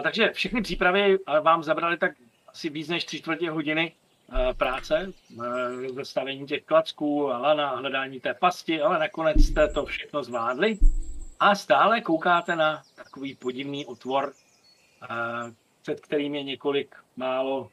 [0.03, 2.11] takže všechny přípravy uh, vám zabrali tak
[2.47, 3.93] asi víc než tři čtvrtě hodiny
[4.27, 5.45] uh, práce, uh,
[5.95, 10.77] zastavení těch klacků a lana, hledání té pasti, ale nakonec jste to všechno zvládli
[11.39, 14.33] a stále koukáte na takový podivný otvor,
[15.09, 17.69] uh, před kterým je několik málo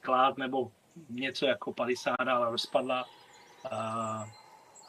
[0.00, 0.72] klád nebo
[1.10, 3.04] něco jako palisáda, ale rozpadla.
[3.70, 3.78] A,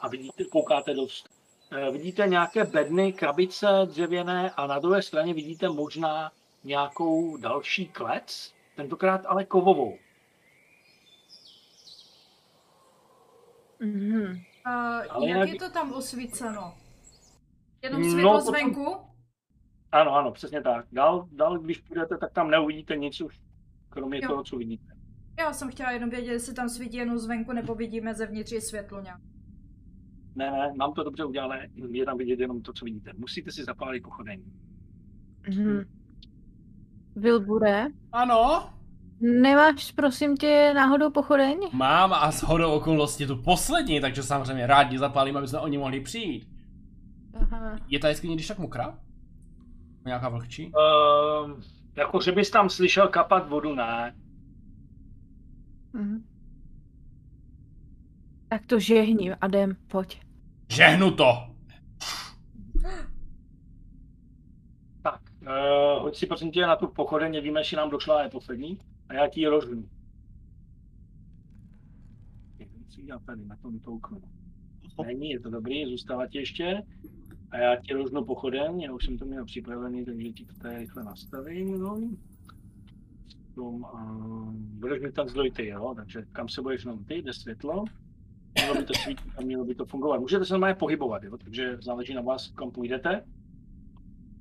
[0.00, 1.28] a vidíte, koukáte dost.
[1.72, 6.32] Eh, Vidíte nějaké bedny, krabice dřevěné a na druhé straně vidíte možná
[6.64, 9.98] nějakou další klec, tentokrát ale kovovou.
[13.80, 14.40] Mhm.
[14.64, 16.74] A Ale jak je to tam osvíceno?
[17.82, 18.96] Jenom No, světlo to tam- zvenku?
[19.92, 20.86] Ano, ano, přesně tak.
[20.92, 23.40] Dál, dál, když půjdete, tak tam neuvidíte nic už,
[23.88, 24.28] kromě Jo.
[24.28, 24.84] toho, co vidíte.
[25.38, 29.00] Já jsem chtěla jenom vědět, jestli tam svítí jenom zvenku, nebo vidíme zevnitř i světlo
[29.00, 29.20] nějak.
[30.34, 33.10] Ne, ne, mám to dobře udělané, je tam vidět jenom to, co vidíte.
[33.16, 34.42] Musíte si zapálit pochodeň.
[35.48, 35.84] Mhm.
[37.16, 38.70] Vilbure, Ano,
[39.20, 41.58] nemáš prosím tě náhodou pochodeň?
[41.72, 46.00] mám a s hodou okolností tu poslední, takže samozřejmě rádi zapálím, aby jsme oni mohli
[46.00, 46.48] přijít.
[47.40, 47.76] Aha.
[47.88, 48.98] Je ta jeskyně když tak mokrá?
[50.06, 50.72] Nějaká vlhčí?
[50.72, 51.60] Uh,
[51.96, 54.16] jako, že bys tam slyšel kapat vodu, ne.
[55.92, 56.24] Mhm.
[58.48, 60.20] Tak to žehni, Adem, pojď.
[60.72, 61.32] Žehnu to!
[65.02, 68.78] Tak, uh, hoď si prosím tě na tu pochodeň, víme, jestli nám došla je poslední.
[69.08, 69.88] A já ti ji rožnu.
[73.06, 74.22] Já tady na tom touknu.
[75.06, 76.82] Není, je to dobrý, zůstává ti ještě.
[77.50, 80.78] A já ti rožnu pochodeň, já už jsem to měl připravený, takže ti to tady
[80.78, 81.80] rychle nastavím.
[81.80, 82.00] No.
[83.54, 85.92] Tom, uh, budeš mi tam zdroj ty, jo?
[85.96, 87.84] takže kam se budeš jenom ty, jde světlo.
[88.54, 90.20] Mělo by to svítit a mělo by to fungovat.
[90.20, 91.38] Můžete se normálně pohybovat, jo?
[91.38, 93.24] takže záleží na vás, kam půjdete.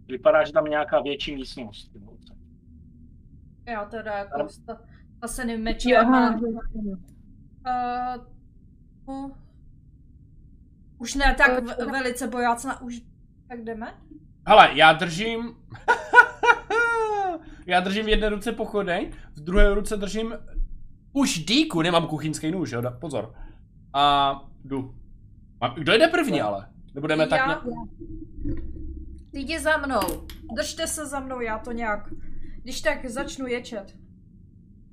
[0.08, 1.92] Vypadá, že tam je nějaká větší místnost.
[1.96, 2.18] Jo?
[3.68, 4.48] Já teda jako a-
[6.02, 6.40] aha.
[9.08, 9.32] Uh.
[10.98, 13.02] Už ne tak v- velice bojácná, už
[13.50, 13.94] tak jdeme?
[14.48, 15.56] Hele, já držím...
[17.66, 20.34] já držím v jedné ruce pochodeň, v druhé ruce držím
[21.14, 23.34] už dýku, nemám kuchyňský nůž, jo, pozor.
[23.94, 24.96] A jdu.
[25.62, 26.68] A kdo jde první ale?
[26.96, 27.46] Nebudeme tak Já.
[27.46, 27.64] nějak...
[29.32, 30.28] Ty jdi za mnou.
[30.56, 32.10] Držte se za mnou, já to nějak.
[32.64, 33.96] Když tak začnu ječet.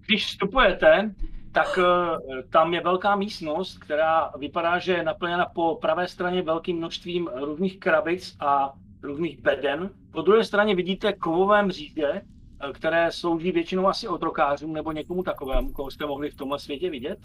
[0.06, 1.14] Když vstupujete,
[1.52, 6.76] tak eh, tam je velká místnost, která vypadá, že je naplněna po pravé straně velkým
[6.76, 9.90] množstvím různých krabic a různých beden.
[10.12, 15.72] Po druhé straně vidíte kovové mříže, eh, které slouží většinou asi otrokářům nebo někomu takovému,
[15.72, 17.18] koho jste mohli v tomhle světě vidět.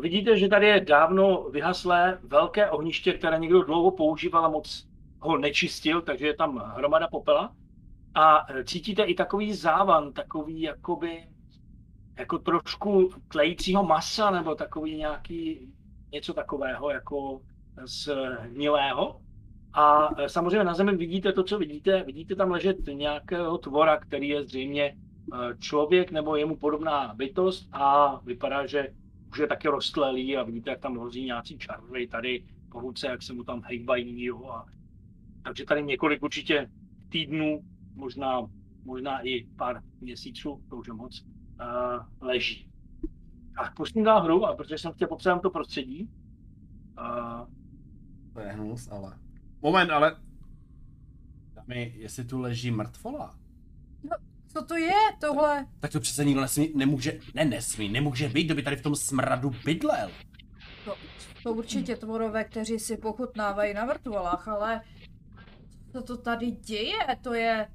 [0.00, 4.86] Vidíte, že tady je dávno vyhaslé velké ohniště, které někdo dlouho používal a moc
[5.20, 7.52] ho nečistil, takže je tam hromada popela.
[8.14, 11.24] A eh, cítíte i takový závan, takový jakoby
[12.18, 15.72] jako trošku tlejícího masa nebo takový nějaký
[16.12, 17.40] něco takového jako
[17.84, 18.08] z
[18.40, 19.20] hnilého.
[19.72, 22.02] A e, samozřejmě na zemi vidíte to, co vidíte.
[22.02, 24.96] Vidíte tam ležet nějakého tvora, který je zřejmě e,
[25.58, 28.88] člověk nebo jemu podobná bytost a vypadá, že
[29.30, 33.22] už je taky rostlelý a vidíte, jak tam hrozí nějací čarvy tady po ruce, jak
[33.22, 34.24] se mu tam hejbají.
[34.24, 34.66] Jo, a...
[35.42, 36.70] Takže tady několik určitě
[37.08, 37.60] týdnů,
[37.94, 38.40] možná,
[38.84, 41.24] možná i pár měsíců, to už je moc,
[41.60, 42.70] uh, leží.
[43.58, 46.10] A pustím dál hru, a protože jsem chtěl popsat to prostředí.
[46.98, 47.46] Uh,
[48.34, 49.18] To je hnus, ale...
[49.62, 50.16] Moment, ale...
[51.54, 53.34] Dámy, jestli tu leží mrtvola,
[54.46, 55.66] Co to je tohle?
[55.80, 58.96] tak to přece nikdo nesmí, nemůže, ne nesmí, nemůže být, kdo by tady v tom
[58.96, 60.10] smradu bydlel.
[60.84, 60.94] To,
[61.42, 64.80] to určitě tvorové, kteří si pochutnávají na vrtvolách, ale
[65.92, 66.98] co to tady děje?
[67.22, 67.68] To je...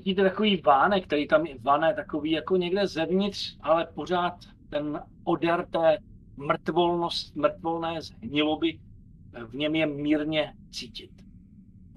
[0.00, 4.34] vidíte takový vánek, který tam vane, takový jako někde zevnitř, ale pořád
[4.70, 5.98] ten odar té
[6.36, 8.80] mrtvolnost, mrtvolné zhniloby
[9.34, 11.10] eh, v něm je mírně cítit.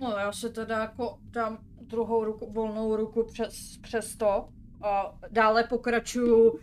[0.02, 4.50] No já se teda jako dám druhou ruku, volnou ruku přes, přes to
[4.82, 6.60] a dále pokračuju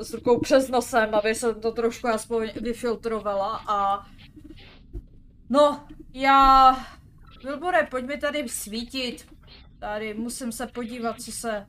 [0.00, 4.06] s rukou přes nosem, aby se to trošku aspoň vyfiltrovala a...
[5.50, 6.76] No, já...
[7.44, 9.31] Vilbore, pojď mi tady svítit.
[9.82, 11.66] Tady musím se podívat, co se...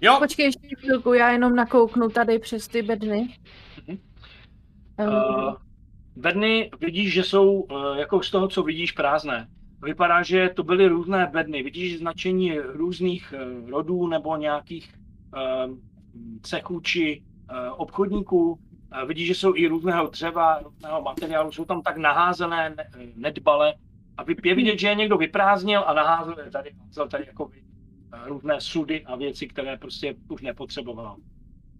[0.00, 3.36] Jo, Počkej ještě chvilku, já jenom nakouknu tady přes ty bedny.
[3.88, 3.98] Ehm,
[4.98, 5.54] Uh,
[6.16, 9.48] bedny vidíš, že jsou uh, jako z toho, co vidíš, prázdné.
[9.82, 11.62] Vypadá, že to byly různé bedny.
[11.62, 14.94] Vidíš značení různých uh, rodů nebo nějakých
[15.34, 15.76] uh,
[16.42, 18.52] cechů či uh, obchodníků.
[18.52, 21.52] Uh, vidíš, že jsou i různého dřeva, různého materiálu.
[21.52, 22.86] Jsou tam tak naházené, ne,
[23.16, 23.74] nedbale.
[24.16, 27.44] A vy- je vidět, že je někdo vyprázdnil a naházel je tady, házel tady jako
[27.44, 27.52] uh,
[28.26, 31.16] různé sudy a věci, které prostě už nepotřeboval.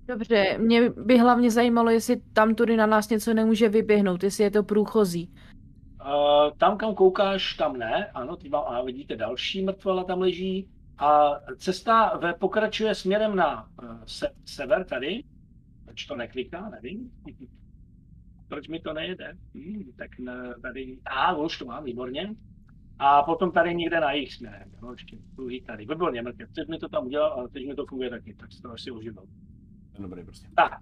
[0.09, 4.51] Dobře, mě by hlavně zajímalo, jestli tam tudy na nás něco nemůže vyběhnout, jestli je
[4.51, 5.31] to průchozí.
[6.05, 8.07] Uh, tam, kam koukáš, tam ne.
[8.15, 10.69] Ano, ty mám, a vidíte další mrtvola tam leží.
[10.99, 15.25] A cesta ve pokračuje směrem na eh, se, sever tady.
[15.85, 17.11] Proč to nekliká, nevím.
[18.53, 19.33] Proč mi to nejede?
[19.55, 22.35] Hmm, tak ne, tady, a už to mám, výborně.
[22.99, 25.87] A potom tady někde na jejich směrem, jo, ještě druhý tady.
[25.87, 28.63] Výborně, mrkev, teď mi to tam udělal, ale teď mi to funguje taky, tak si
[28.63, 29.25] to asi užíval.
[29.99, 30.49] Dobrý prostě.
[30.57, 30.79] Tak,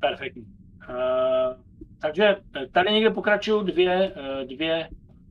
[0.00, 0.42] perfektní.
[0.42, 1.62] Uh,
[2.00, 2.36] takže
[2.72, 4.88] tady někde pokračují dvě, uh, dvě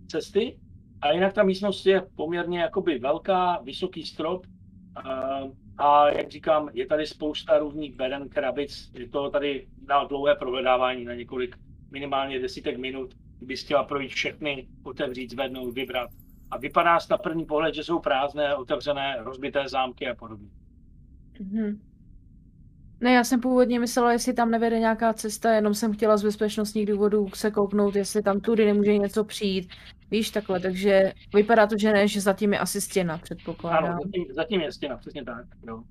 [0.08, 0.60] cesty
[1.02, 6.86] a jinak ta místnost je poměrně jakoby velká, vysoký strop uh, a jak říkám, je
[6.88, 11.56] tady spousta různých beden, krabic, je to tady na dlouhé provedávání, na několik,
[11.92, 16.10] minimálně desítek minut, kdyby chtěla projít všechny, otevřít, zvednout, vybrat.
[16.52, 20.48] A vypadá na první pohled, že jsou prázdné, otevřené, rozbité zámky a podobně.
[21.40, 21.82] Mhm.
[23.00, 26.86] Ne, já jsem původně myslela, jestli tam nevede nějaká cesta, jenom jsem chtěla z bezpečnostních
[26.86, 29.70] důvodů se kouknout, jestli tam tudy nemůže něco přijít.
[30.12, 33.86] Víš, takhle, takže vypadá to, že ne, že zatím je asi stěna, předpokládám.
[33.86, 35.46] Ano, zatím, zatím je stěna, přesně tak.
[35.68, 35.84] Jo.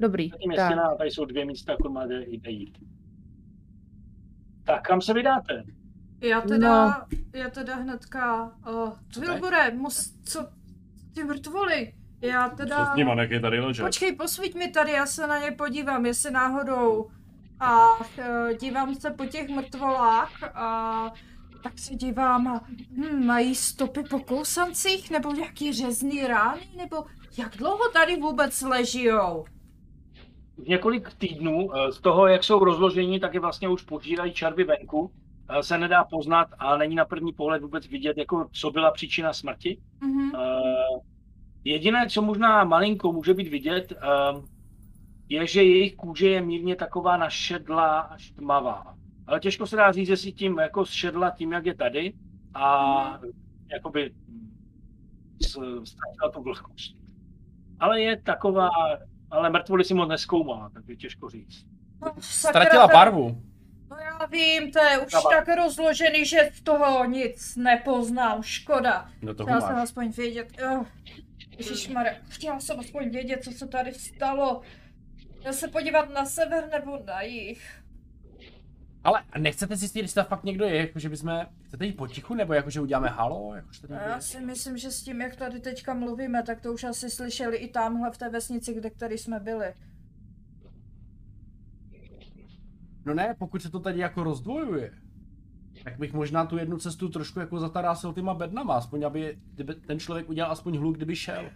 [0.00, 0.66] Dobrý, Zatím je tak.
[0.66, 2.78] stěna a tady jsou dvě místa, kam máte jde jít.
[4.64, 5.64] Tak kam se vydáte?
[6.20, 6.94] Já teda, No.
[7.34, 10.48] já teda hnedka, uh, Wilbure, mus, co,
[11.14, 13.82] ty mrtvoly, já Co teda, s nima, jak je tady ležet?
[13.84, 17.10] počkej, posvíť mi tady, já se na ně podívám, jestli náhodou,
[17.60, 18.04] a uh,
[18.60, 21.12] dívám se po těch mrtvolách a
[21.62, 27.04] tak se dívám a hm, mají stopy po kousancích, nebo nějaký řezný rány, nebo
[27.38, 29.44] jak dlouho tady vůbec ležijou?
[30.68, 35.10] Několik týdnů eh, z toho, jak jsou rozloženi, tak je vlastně už požírají červy venku.
[35.50, 39.32] Eh, Se nedá poznat a není na první pohled vůbec vidět, jako co byla příčina
[39.32, 39.78] smrti.
[40.00, 40.32] Mhm.
[40.34, 41.00] Eh,
[41.64, 43.92] Jediné, co možná malinko může být vidět,
[45.28, 48.95] je, že jejich kůže je mírně taková našedlá až tmavá.
[49.26, 52.12] Ale těžko se dá říct, jestli tím jako šedla tím, jak je tady
[52.54, 53.20] a
[53.72, 54.14] jakoby
[55.42, 56.96] s- ztratila tu vlhkost.
[57.80, 58.68] Ale je taková,
[59.30, 61.66] ale mrtvoli si moc neskoumá, tak je těžko říct.
[62.02, 63.42] No, Ztratila barvu.
[63.90, 65.36] No já vím, to je už Dávaj.
[65.36, 69.08] tak rozložený, že z toho nic nepoznám, škoda.
[69.22, 70.86] No to Chtěla jsem aspoň vědět, oh,
[71.58, 74.60] Ježišmarja, chtěla jsem aspoň vědět, co se tady stalo.
[75.44, 77.82] Já se podívat na sever nebo na jih.
[79.06, 82.80] Ale nechcete si jestli tam fakt někdo je, jakože bychom, chcete jít potichu, nebo jakože
[82.80, 84.20] uděláme halo, jakože tady já je?
[84.20, 87.68] si myslím, že s tím, jak tady teďka mluvíme, tak to už asi slyšeli i
[87.68, 89.74] tamhle v té vesnici, kde který jsme byli.
[93.04, 94.92] No ne, pokud se to tady jako rozdvojuje,
[95.84, 99.98] tak bych možná tu jednu cestu trošku jako zatarásil těma bednama, aspoň aby kdyby ten
[99.98, 101.50] člověk udělal aspoň hluk, kdyby šel.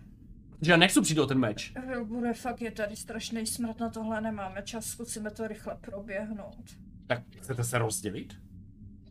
[0.58, 1.72] Protože já nechci přijít o ten meč.
[2.04, 6.89] Bude fakt je tady strašný smrt, na tohle nemáme čas, zkusíme to rychle proběhnout.
[7.10, 8.34] Tak chcete se rozdělit?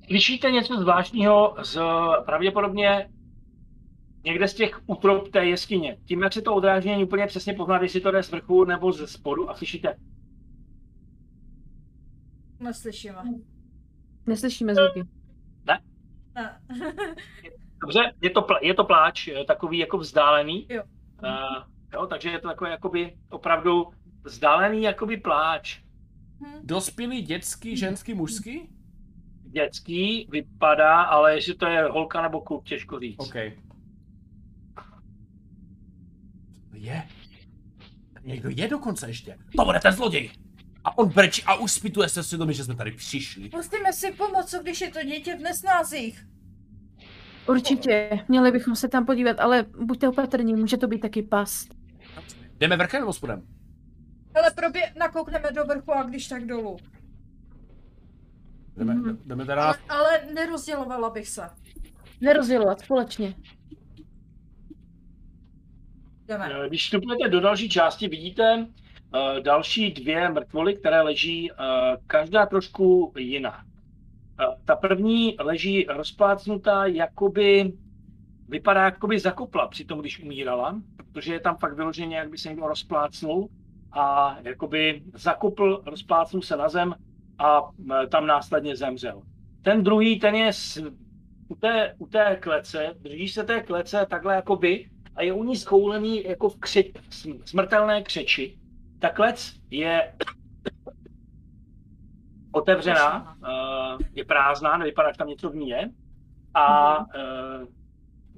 [0.08, 1.80] Slyšíte něco zvláštního z
[2.26, 3.10] pravděpodobně
[4.24, 5.98] někde z těch útrop té jeskyně.
[6.06, 8.92] Tím, jak se to odráží, není úplně přesně poznat, jestli to jde z vrchu nebo
[8.92, 9.96] ze spodu a slyšíte
[12.60, 13.24] Neslyšíme.
[14.28, 15.10] Neslyšíme zvuky.
[15.66, 15.80] Ne.
[17.82, 20.68] Dobře, je to, pl- je to pláč, eh, takový jako vzdálený.
[20.70, 20.84] Jo.
[21.24, 23.86] Uh, jo, takže je to takový jakoby opravdu
[24.24, 25.89] vzdálený jakoby pláč.
[26.42, 26.60] Hm.
[26.64, 28.70] Dospělý, dětský, ženský, mužský?
[29.44, 33.20] Dětský vypadá, ale jestli to je holka nebo kluk, těžko říct.
[33.20, 33.36] OK.
[36.74, 37.04] Je?
[38.24, 39.38] Někdo je dokonce ještě.
[39.56, 40.32] To bude ten zloděj!
[40.84, 43.50] A on brečí a už spituje se svědomí, že jsme tady přišli.
[43.54, 46.26] Musíme si pomoct, co když je to dítě v nesnázích.
[47.48, 51.76] Určitě, měli bychom se tam podívat, ale buďte opatrní, může to být taky past.
[52.60, 53.59] Jdeme vrchem nebo spodem?
[54.36, 56.78] Ale probě nakoukneme do vrchu a když tak dolů.
[58.78, 59.18] Jdeme, Mhm.
[59.26, 59.64] jdeme teda...
[59.64, 61.50] Ale, ale nerozdělovala bych se.
[62.22, 63.34] Nerozdělovat společně.
[66.26, 66.50] Jdeme.
[66.66, 71.58] Eh, Když vstupujete do další části, vidíte uh, další dvě mrtvoly, které leží uh,
[72.08, 73.64] každá trošku jiná.
[73.64, 77.74] Uh, ta první leží rozplácnutá, jakoby
[78.50, 82.50] vypadá, jakoby zakopla při tom, když umírala, protože je tam fakt vyloženě, jak by se
[82.50, 83.50] někdo rozplácnul
[83.92, 86.96] a jakoby zakopl, rozplácnul se na zem
[87.38, 87.62] a
[87.92, 89.22] eh, tam následně zemřel.
[89.62, 90.84] Ten druhý, ten je s,
[91.48, 95.58] u, té, u té klece, drží se té klece takhle jakoby a je u ní
[95.58, 98.58] skoulený jako v kři, sm- smrtelné křeči.
[99.00, 100.14] Ta klec je
[102.52, 105.90] otevřená, uh, je prázdná, nevypadá, že tam něco v ní je.
[106.54, 107.06] A uh,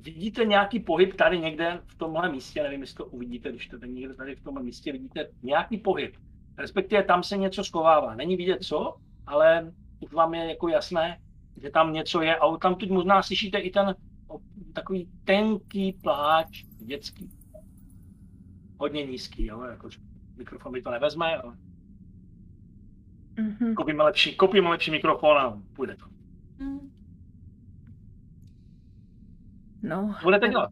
[0.01, 3.91] vidíte nějaký pohyb tady někde v tomhle místě, nevím, jestli to uvidíte, když to tady
[3.91, 6.15] někde tady v tomhle místě vidíte nějaký pohyb.
[6.57, 8.15] Respektive tam se něco schovává.
[8.15, 8.95] Není vidět co,
[9.27, 11.19] ale už vám je jako jasné,
[11.61, 12.35] že tam něco je.
[12.35, 13.95] A tam teď možná slyšíte i ten
[14.73, 17.29] takový tenký pláč dětský.
[18.79, 19.99] hodně nízký, jo, jakože
[20.37, 21.55] mikrofon mi to nevezme, ale
[23.39, 23.75] Mhm.
[23.75, 26.05] koupíme lepší, koupíme lepší mikrofon a půjde to.
[26.63, 26.91] Hm.
[29.83, 30.71] No, Co budete dělat?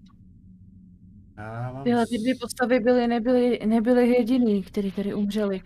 [1.38, 1.84] Já mám...
[1.84, 5.62] tyhle ty dvě postavy byly, nebyly, nebyly jediný, který tady umřeli.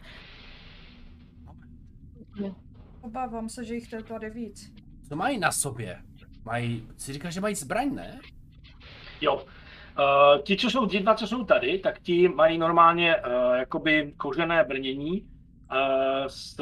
[3.02, 4.74] Obávám se, že jich je tady víc.
[5.10, 6.02] Co mají na sobě?
[6.46, 8.20] Mají, si říkáš, že mají zbraň, ne?
[9.22, 9.36] Jo.
[9.36, 14.14] Uh, ti, co jsou, ti dva, co jsou tady, tak ti mají normálně uh, jakoby
[14.18, 15.28] kožené brnění uh,
[16.28, 16.56] s,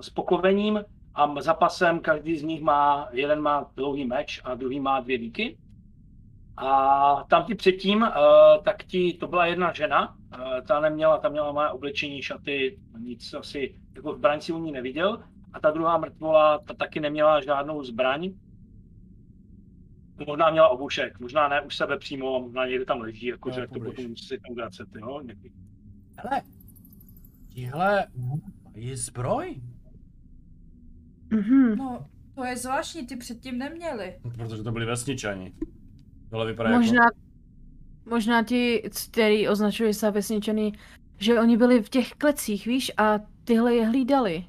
[0.00, 0.80] s poklovením
[1.14, 5.58] a zapasem každý z nich má, jeden má dlouhý meč a druhý má dvě víky.
[6.56, 8.08] A tam ty předtím, uh,
[8.64, 13.34] tak ti, to byla jedna žena, uh, ta neměla, ta měla moje oblečení, šaty, nic
[13.34, 15.22] asi, jako zbraň si u ní neviděl.
[15.52, 18.32] A ta druhá mrtvola, ta taky neměla žádnou zbraň,
[20.26, 23.80] Možná měla obušek, možná ne už sebe přímo, možná někde tam leží, jakože No, to
[23.80, 25.20] potom si tam vracet, jo?
[25.24, 25.52] Někdy.
[26.16, 26.42] Hele,
[27.48, 28.06] tihle
[28.64, 29.62] mají zbroj?
[31.30, 31.76] Mhm.
[31.76, 34.18] No, to je zvláštní, ty předtím neměli.
[34.36, 35.54] Protože to byli vesničani.
[36.30, 36.82] Tohle vypadá jako...
[36.82, 37.04] Možná,
[38.04, 40.72] možná ti, který označují se vesničany,
[41.18, 44.44] že oni byli v těch klecích, víš, a tyhle je hlídali.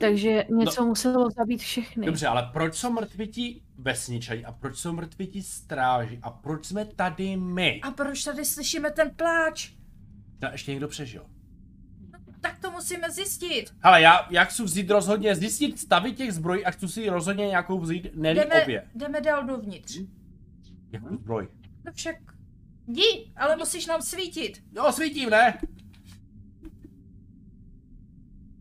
[0.00, 0.88] Takže něco no.
[0.88, 2.06] muselo zabít všechny.
[2.06, 6.66] Dobře, ale proč jsou mrtví ti vesničani a proč jsou mrtví ti stráži a proč
[6.66, 7.80] jsme tady my?
[7.82, 9.72] A proč tady slyšíme ten pláč?
[10.48, 11.26] A ještě někdo přežil.
[12.44, 13.74] Tak to musíme zjistit.
[13.80, 17.80] Hele, já, já chci vzít rozhodně, zjistit stavy těch zbrojí a chci si rozhodně nějakou
[17.80, 18.88] vzít, ne Jdeme, obě.
[18.94, 19.98] jdeme dál dovnitř.
[20.92, 21.48] Jakou zbroj?
[21.84, 22.16] No však
[22.86, 24.62] jdi, ale musíš nám svítit.
[24.76, 25.58] Jo, svítím, ne?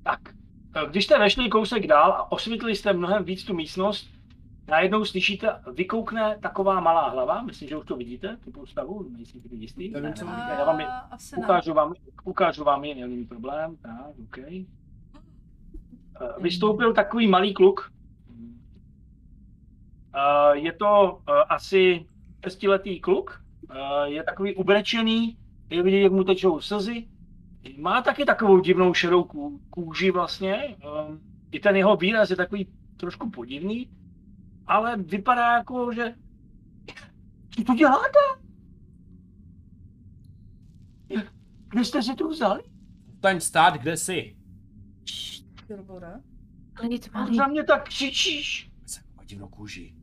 [0.03, 0.19] Tak,
[0.75, 4.07] eh, když jste vešli kousek dál a osvětlili jste mnohem víc tu místnost,
[4.67, 9.55] najednou slyšíte, vykoukne taková malá hlava, myslím, že už to vidíte, tu postavu, nejsem si
[9.55, 9.89] jistý.
[9.89, 10.53] Nevím, Ne, co ne, vidíte.
[10.59, 11.01] já vám je, ne.
[11.37, 11.93] ukážu vám,
[12.23, 13.91] ukážu vám je, není problém, tak,
[14.23, 14.37] OK.
[14.37, 14.67] Eh,
[16.39, 17.91] Vystoupil takový malý kluk.
[20.15, 22.05] Eh, Je to eh, asi
[22.43, 23.39] šestiletý kluk,
[23.71, 25.37] Eh, je takový ubrečený,
[25.69, 27.07] je vidět, jak mu tečou slzy.
[27.77, 30.55] Má taky takovou divnou šedou ků- kůži vlastně.
[30.55, 31.17] eh,
[31.51, 33.89] I ten jeho výraz je takový trošku podivný,
[34.67, 36.15] ale vypadá jako, že...
[37.55, 38.19] Co tu děláte?
[41.69, 42.63] Kde jste si tu vzali?
[43.17, 44.35] Staň stát, kde jsi?
[45.67, 46.21] Filbora.
[46.73, 47.37] Klid, Proč malý.
[47.37, 48.71] na mě tak křičíš?
[48.85, 49.95] Se má divnou kůži.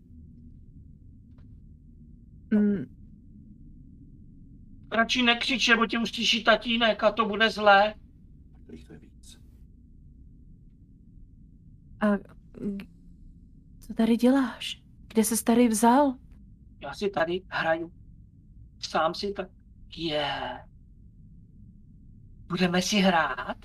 [2.50, 2.96] Mm,
[4.92, 7.94] Radši nekřič, nebo tě uslyší tatínek a to bude zlé.
[8.64, 9.40] Kterých to je víc?
[12.00, 12.06] a
[13.90, 14.82] co tady děláš?
[15.08, 16.14] Kde se tady vzal?
[16.82, 17.92] Já si tady hraju.
[18.78, 19.48] Sám si tak...
[19.96, 20.14] Je.
[20.14, 20.64] Yeah.
[22.48, 23.56] Budeme si hrát?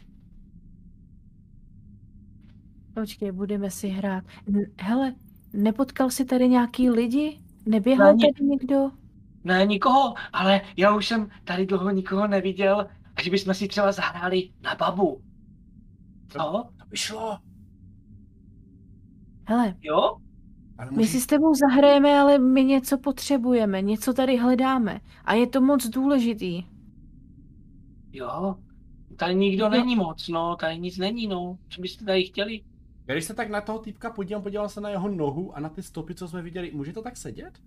[2.93, 4.23] Počkej, budeme si hrát.
[4.47, 5.15] N- hele,
[5.53, 7.41] nepotkal jsi tady nějaký lidi?
[7.65, 8.33] Neběhal Není.
[8.33, 8.91] tady někdo?
[9.43, 12.87] Ne, nikoho, ale já už jsem tady dlouho nikoho neviděl.
[13.15, 15.21] A že bychom si třeba zahráli na babu.
[16.27, 16.39] Co?
[16.79, 17.39] To by šlo.
[19.47, 20.17] Hele, Jo?
[20.77, 25.01] Ale my si s tebou zahrajeme, ale my něco potřebujeme, něco tady hledáme.
[25.25, 26.63] A je to moc důležitý.
[28.11, 28.55] Jo?
[29.15, 29.69] Tady nikdo Jo.
[29.69, 31.57] není moc, no, tady nic není, no.
[31.69, 32.61] Co byste tady chtěli?
[33.07, 35.69] Já Když se tak na toho týpka podívám, podíval se na jeho nohu a na
[35.69, 37.59] ty stopy, co jsme viděli, může to tak sedět?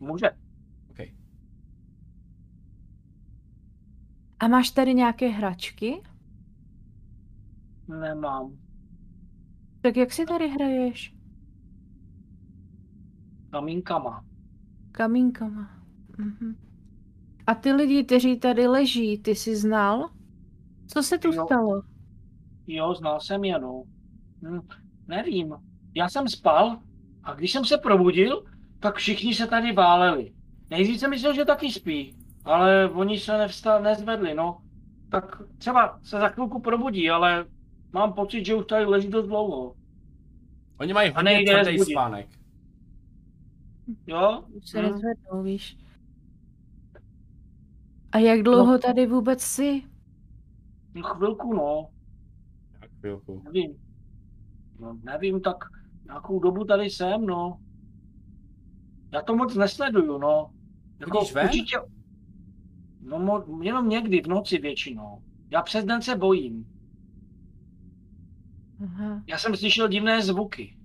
[0.00, 0.30] Může.
[0.90, 0.98] OK.
[4.38, 6.02] A máš tady nějaké hračky?
[7.88, 8.52] Nemám.
[9.80, 11.14] Tak jak si tady hraješ?
[13.50, 14.24] Kamínkama.
[14.92, 15.70] Kamínkama.
[16.18, 16.56] Mhm.
[17.46, 20.10] A ty lidi, kteří tady leží, ty jsi znal?
[20.86, 21.44] Co se tu Jo.
[21.46, 21.82] stalo?
[22.66, 23.82] Jo, znal jsem je, no.
[24.42, 24.60] Hm,
[25.08, 25.54] nevím.
[25.94, 26.78] Já jsem spal
[27.24, 28.44] a když jsem se probudil,
[28.80, 30.32] tak všichni se tady váleli.
[30.70, 34.58] Nejdřív jsem myslel, že taky spí, ale oni se nevstal, nezvedli, no.
[35.10, 37.44] Tak třeba se za chvilku probudí, ale
[37.92, 39.74] mám pocit, že už tady leží dost dlouho.
[40.80, 42.28] Oni mají hodně tvrdý spánek.
[44.06, 44.44] Jo?
[44.48, 44.82] Už se Hm.
[44.82, 45.78] nezvednou, víš.
[48.12, 49.82] A jak dlouho tady vůbec jsi?
[50.94, 51.88] Hm, Chvilku, no.
[52.80, 53.42] Tak chvilku.
[53.44, 53.76] Nevím.
[54.80, 55.56] No, nevím, tak
[56.04, 57.60] nějakou dobu tady jsem, no.
[59.12, 60.50] Já to moc nesleduju, no.
[61.10, 61.44] Chodíš ven?
[61.46, 61.76] určitě...
[63.02, 65.22] No, mo, jenom někdy v noci většinou.
[65.50, 66.66] Já přes den se bojím.
[68.84, 69.22] Aha.
[69.26, 70.76] Já jsem slyšel divné zvuky.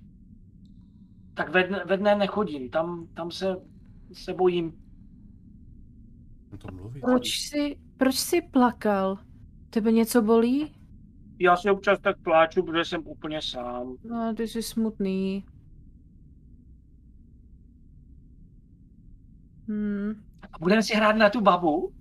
[1.33, 3.55] Tak ve dne, ve dne nechodím, tam, tam se,
[4.13, 4.73] se bojím.
[6.57, 7.01] To mluví.
[7.01, 9.17] Proč jsi, proč jsi plakal?
[9.69, 10.75] Tebe něco bolí?
[11.39, 13.95] Já si občas tak pláču, protože jsem úplně sám.
[14.03, 15.45] No, ty jsi smutný.
[19.67, 20.23] Hmm.
[20.51, 21.93] A budeme si hrát na tu babu?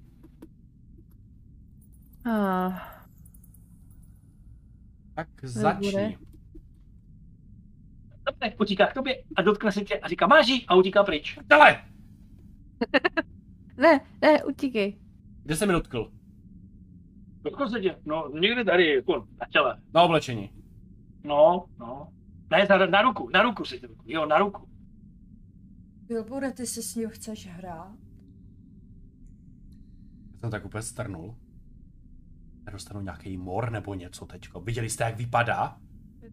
[2.27, 2.94] Ah.
[5.15, 6.19] Tak začni.
[8.27, 11.39] Dobře, utíká k tobě a dotkne se tě a říká máži a utíká pryč.
[11.47, 11.85] Dale!
[13.77, 14.99] Ne, ne, utíkej.
[15.43, 16.13] Kde se mi dotkl?
[17.43, 17.97] Dotkne se tě?
[18.05, 19.81] No, někde tady, jako na těle.
[19.95, 20.51] Na oblečení.
[21.25, 22.09] No, no.
[22.51, 24.69] Ne, na, na ruku, na ruku si to Jo, na ruku.
[26.07, 27.95] Bilbure, ty si s ním chceš hrát?
[30.33, 31.37] Já jsem tak úplně strnul.
[32.67, 34.61] Nedostanu nějaký mor nebo něco teďko.
[34.61, 35.77] Viděli jste, jak vypadá?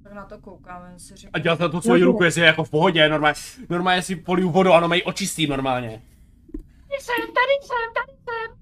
[0.04, 1.32] Tak na to koukám, jen si říkám.
[1.34, 3.36] A dělal jsem tu svoji ruku, jestli je jako v pohodě, normálně,
[3.70, 6.02] normálně si poliju vodu, ano, mají očistý normálně.
[7.00, 8.60] Jsem, tady jsem, tady jsem.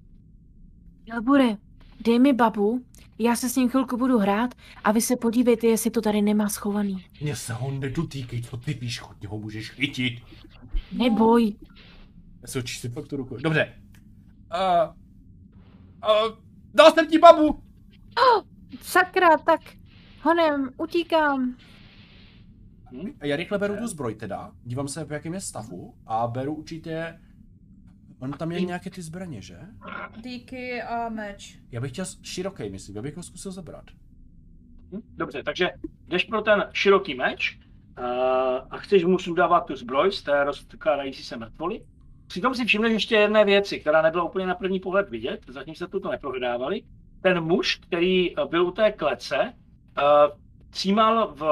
[1.06, 1.58] Jelbure,
[2.06, 2.82] dej mi babu,
[3.20, 6.50] já se s ním chvilku budu hrát a vy se podívejte, jestli to tady nemá
[6.50, 7.06] schovaný.
[7.22, 10.14] Mně se ho nedotýkej, co ty víš, chodně ho můžeš chytit.
[10.92, 11.56] Neboj.
[12.42, 13.38] Já si očistím fakt tu ruku.
[13.38, 13.74] Dobře.
[14.54, 14.94] Uh,
[16.30, 17.64] uh, dal jsem ti babu!
[18.82, 19.62] Sakra, tak
[20.22, 21.56] honem, utíkám.
[23.20, 26.56] A já rychle beru tu zbroj teda, dívám se, v jakém je stavu a beru
[26.56, 27.20] určitě...
[28.20, 29.60] On tam je nějaké ty zbraně, že?
[30.18, 31.60] Díky a meč.
[31.72, 33.86] Já bych chtěl široký, myslím, já bych ho zkusil zabrat.
[34.92, 35.02] Hm?
[35.18, 35.70] Dobře, takže
[36.08, 37.60] jdeš pro ten široký meč
[38.00, 38.06] uh,
[38.70, 41.86] a chceš mu sudávat tu zbroj z té rozkládající se mrtvoly.
[42.30, 45.88] Přitom si všimneš ještě jedné věci, která nebyla úplně na první pohled vidět, zatím se
[45.88, 46.82] tuto neprohledávali.
[47.22, 50.38] Ten muž, který eh, byl u té klece, uh,
[50.70, 51.44] třímal v,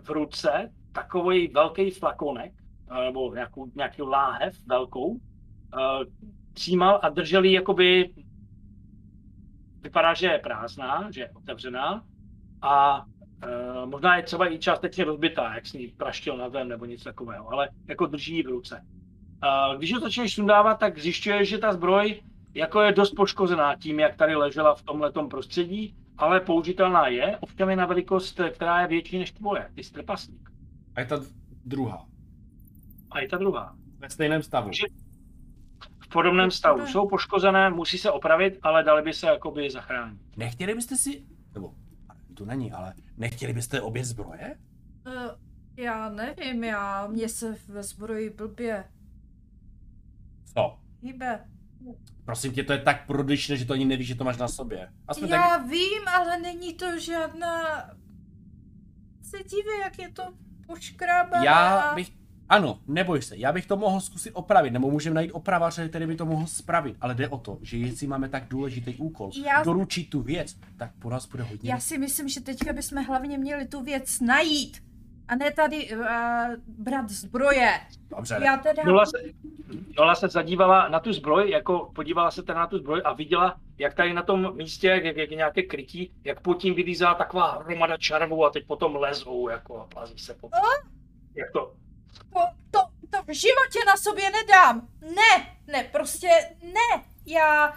[0.00, 2.52] v ruce takový velký flakonek,
[2.90, 5.20] uh, nebo nějakou, nějaký láhev velkou,
[6.52, 8.14] třímal a držel ji jakoby,
[9.80, 12.04] vypadá, že je prázdná, že je otevřená
[12.62, 13.04] a
[13.84, 17.48] možná je třeba i částečně rozbitá, jak s ní praštil na zem nebo něco takového,
[17.52, 18.84] ale jako drží ji v ruce.
[19.44, 22.20] Uh, když ho začneš sundávat, tak zjišťuješ, že ta zbroj
[22.54, 27.70] jako je dost poškozená tím, jak tady ležela v tomhletom prostředí, ale použitelná je, ovšem
[27.70, 30.50] je na velikost, která je větší než tvoje, ty jsi trpaslík.
[30.94, 31.20] A je ta
[31.64, 32.06] druhá.
[33.10, 33.76] A i ta druhá.
[33.98, 34.66] Ve stejném stavu.
[34.66, 34.86] Takže
[36.00, 36.86] v podobném stavu.
[36.86, 40.20] Jsou poškozené, musí se opravit, ale dali by se jakoby zachránit.
[40.36, 41.24] Nechtěli byste si...
[41.54, 41.74] Nebo,
[42.34, 44.56] tu není, ale nechtěli byste obě zbroje?
[45.06, 45.12] Uh,
[45.76, 48.84] já nevím, já, mě se ve zbroji blbě
[50.54, 50.78] Co?
[51.02, 51.44] hýbe.
[52.24, 54.88] Prosím tě, to je tak prodyšné, že to ani nevíš, že to máš na sobě.
[55.08, 55.66] Aspoň Já tak...
[55.66, 57.84] vím, ale není to žádná...
[59.22, 60.22] Se dívej, jak je to
[60.66, 61.46] poškrábané.
[61.46, 62.12] Já bych...
[62.48, 66.16] Ano, neboj se, já bych to mohl zkusit opravit, nebo můžeme najít opraváře, který by
[66.16, 70.10] to mohl spravit, ale jde o to, že jestli máme tak důležitý úkol, Já- doručit
[70.10, 71.70] tu věc, tak po nás bude hodně.
[71.70, 74.82] Já si myslím, že teďka bychom hlavně měli tu věc najít.
[75.28, 76.06] A ne tady uh,
[76.66, 77.80] brát zbroje.
[78.08, 78.82] Dobře, Já teda...
[78.82, 79.18] Nola se,
[79.98, 83.60] Nola se zadívala na tu zbroj, jako podívala se teda na tu zbroj a viděla,
[83.78, 87.62] jak tady na tom místě, jak, jak je nějaké krytí, jak pod tím vylízá taková
[87.62, 90.50] hromada čarvů a teď potom lezou, jako a plazí se po
[91.34, 91.74] Jak to?
[92.32, 92.78] To, to,
[93.10, 94.88] to v životě na sobě nedám.
[95.00, 96.28] Ne, ne, prostě
[96.62, 97.04] ne.
[97.26, 97.76] Já, uh,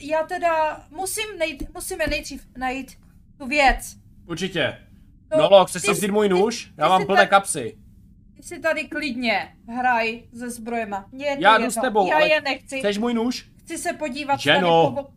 [0.00, 2.98] já teda musím nejít, musíme nejdřív najít
[3.38, 3.96] tu věc.
[4.26, 4.83] Určitě.
[5.36, 6.72] To- Nolo, chceš si vzít můj nůž?
[6.76, 7.78] Já ty mám plné kapsy.
[8.36, 11.08] Ty si tady klidně hraj se zbrojema.
[11.12, 11.80] Mě je to Já jdu jedno.
[11.80, 12.78] s tebou, Já ale je nechci.
[12.78, 13.50] Chceš můj nůž?
[13.58, 14.94] Chci se podívat Ženo.
[14.94, 15.12] tady po...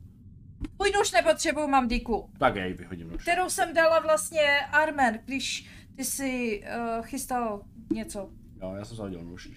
[0.80, 2.30] Můj nůž nepotřebuju, mám díku.
[2.40, 3.22] Tak jej, vyhodím nůž.
[3.22, 4.42] Kterou jsem dala vlastně
[4.72, 6.64] Armen, když ty si
[7.00, 7.62] uh, chystal
[7.94, 8.30] něco.
[8.62, 9.50] Jo, já jsem se hodil nůž.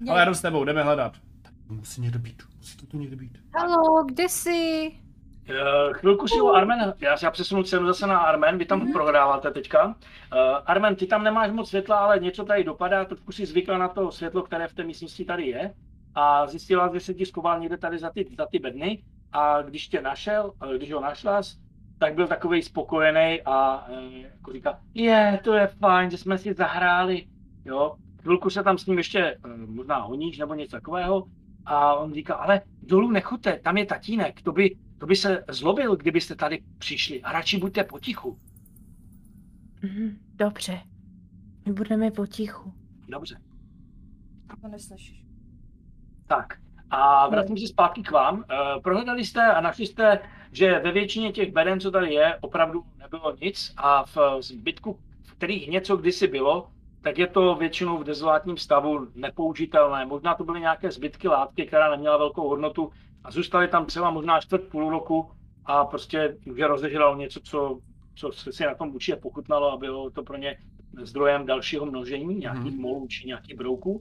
[0.00, 1.12] Mě- Ale já jdu s tebou, jdeme hledat.
[1.42, 3.38] Tak musí někde být, musí to tu někde být.
[3.58, 4.90] Halo, kde jsi?
[5.50, 8.92] Uh, chvilku si o Armen, já, já přesunu cenu zase na Armen, vy tam Mhm.
[8.92, 9.86] prohráváte teďka.
[9.86, 9.92] Uh,
[10.66, 14.10] Armen, ty tam nemáš moc světla, ale něco tady dopadá, trošku si zvykla na to
[14.10, 15.74] světlo, které v té místnosti tady je.
[16.14, 19.02] A zjistila, že se ti skoval někde tady za ty, za ty bedny.
[19.32, 21.40] A když tě našel, eh, když ho našla,
[21.98, 26.54] tak byl takový spokojený a uh, jako říká, je, to je fajn, že jsme si
[26.54, 27.26] zahráli.
[27.64, 31.24] Jo, chvilku se tam s ním ještě uh, možná honíš nebo něco takového.
[31.66, 35.96] A on říká, ale dolů nechoďte, tam je tatínek, to by, to by se zlobil,
[35.96, 38.38] kdybyste tady přišli a radši buďte potichu.
[39.82, 40.80] Mhm, Dobře.
[41.66, 42.72] My budeme potichu.
[43.08, 43.36] Dobře,
[44.62, 45.24] To neslyšíš.
[46.26, 46.58] tak.
[46.90, 48.36] A vracím se zpátky k vám.
[48.36, 50.18] Uh, prohledali jste a našli jste,
[50.52, 55.32] že ve většině těch beden, co tady je, opravdu nebylo nic a v zbytku, v
[55.34, 56.68] kterých něco kdysi bylo,
[57.00, 60.06] tak je to většinou v dezolátním stavu nepoužitelné.
[60.06, 62.90] Možná to byly nějaké zbytky látky, která neměla velkou hodnotu,
[63.26, 65.30] a zůstali tam třeba možná čtvrt půl roku
[65.64, 67.78] a prostě je rozežralo něco, co,
[68.14, 70.58] co se si na tom určitě pochutnalo a bylo to pro ně
[71.02, 72.80] zdrojem dalšího množení, nějakých Mhm.
[72.80, 74.00] molů či nějakých brouků.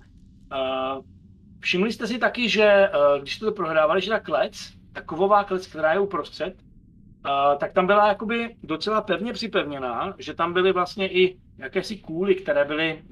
[1.60, 5.44] Všimli jste si taky, že uh, když jste to prohrávali, že ta klec, ta kovová
[5.44, 10.72] klec, která je uprostřed, uh, tak tam byla jakoby docela pevně připevněná, že tam byly
[10.72, 13.04] vlastně i jakési kůly, které byly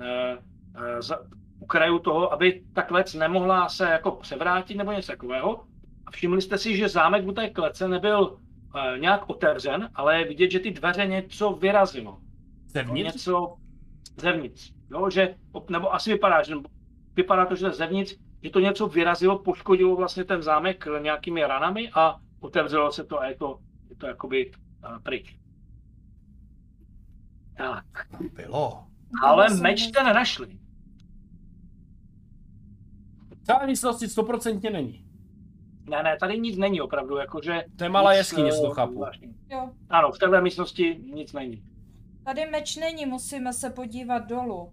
[0.99, 1.19] za,
[1.59, 5.63] u kraju toho, aby ta klec nemohla se jako převrátit nebo něco takového.
[6.13, 8.39] Všimli jste si, že zámek u té klece nebyl uh,
[8.99, 12.21] nějak otevřen, ale je vidět, že ty dveře něco vyrazilo.
[12.65, 13.13] Zevnitř?
[13.13, 13.57] Něco
[14.17, 14.73] zevnitř.
[14.91, 15.35] Jo, že,
[15.69, 16.55] nebo asi vypadá, že
[17.15, 21.89] vypadá to, že to zevnitř, že to něco vyrazilo, poškodilo vlastně ten zámek nějakými ranami
[21.93, 23.59] a otevřelo se to a je to,
[23.89, 25.37] je to jakoby uh, pryč.
[27.57, 27.85] Tak,
[28.33, 28.87] Bylo.
[29.23, 30.59] ale jsem meč jste nenašli.
[33.43, 35.02] Celé místnosti stoprocentně není.
[35.89, 37.63] Ne, ne, tady nic není opravdu, jakože...
[37.75, 38.93] To je malá jeskyně, eh, to chápu.
[38.93, 39.33] zvláštního.
[39.51, 41.63] Jo, Ano, v téhle místnosti nic není.
[42.25, 44.71] tady meč není, musíme se podívat dolů.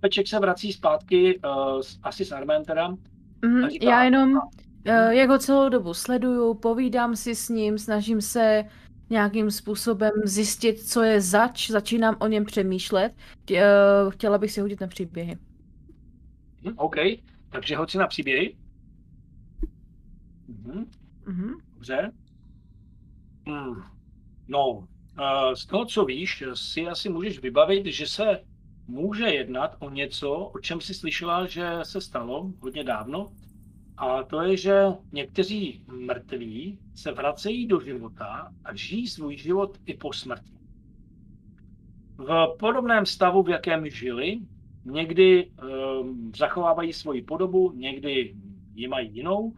[0.00, 2.88] Peček se vrací zpátky, uh, s, asi s Armen teda.
[3.44, 4.38] Mhm, A říká- já jenom,
[4.84, 8.64] eh, jak ho celou dobu sleduju, povídám si s ním, snažím se
[9.10, 13.12] nějakým způsobem zjistit, co je zač, začínám o něm přemýšlet.
[13.52, 13.62] Eh,
[14.10, 15.36] Chtěla bych si hodit na příběhy.
[16.64, 16.96] Hm, OK,
[17.50, 18.54] takže hoď si na příběhy.
[20.48, 20.90] Mhm.
[21.26, 21.52] Mhm.
[21.74, 22.12] Dobře.
[23.46, 23.82] Hmm.
[24.48, 24.88] No,
[25.54, 28.40] z toho, co víš, si asi můžeš vybavit, že se
[28.88, 33.32] může jednat o něco, o čem jsi slyšela, že se stalo hodně dávno.
[33.96, 39.94] A to je, že někteří mrtví se vracejí do života a žijí svůj život i
[39.94, 40.54] po smrti.
[42.18, 44.40] V podobném stavu, v jakém žili,
[44.84, 48.36] někdy um, zachovávají svoji podobu, někdy
[48.74, 49.52] ji mají jinou,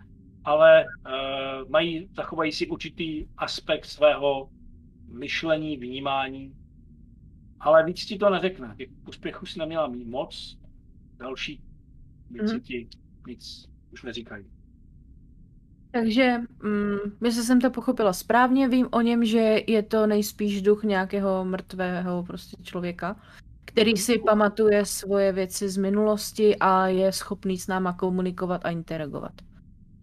[0.47, 4.51] ale uh, mají, zachovají si určitý aspekt svého
[5.09, 6.55] myšlení, vnímání,
[7.61, 8.75] ale víc ti to neřekne.
[8.79, 10.59] Těch úspěchů si neměla mít moc,
[11.19, 11.61] další
[12.31, 12.61] věci Mhm.
[12.63, 12.89] ti
[13.27, 14.45] nic už neříkají.
[15.91, 20.85] Takže, mm, jestli jsem to pochopila správně, vím o něm, že je to nejspíš duch
[20.85, 23.17] nějakého mrtvého prostě člověka,
[23.65, 29.33] který si pamatuje svoje věci z minulosti a je schopný s náma komunikovat a interagovat.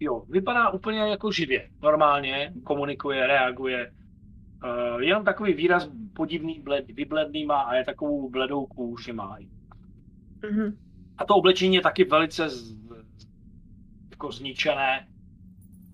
[0.00, 3.92] Jo, vypadá úplně jako živě, normálně, komunikuje, reaguje.
[4.64, 9.38] Uh, jenom takový výraz podivný, bled, vybledný má a je takovou bledou kůži má.
[10.50, 10.78] Mhm.
[11.18, 12.76] A to oblečení je taky velice z,
[14.10, 15.08] jako zničené,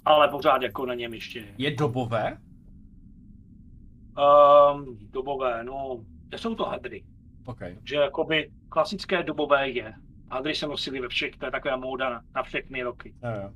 [0.05, 1.55] ale pořád jako na něm ještě je.
[1.59, 2.39] Je dobové?
[4.75, 6.05] Um, dobové, no,
[6.37, 7.05] jsou to hadry.
[7.47, 7.61] OK.
[7.85, 9.95] že jakoby klasické dobové je.
[10.31, 13.15] Hadry se nosili ve všech, to je taková móda na, na všechny roky.
[13.23, 13.51] Jo, jo.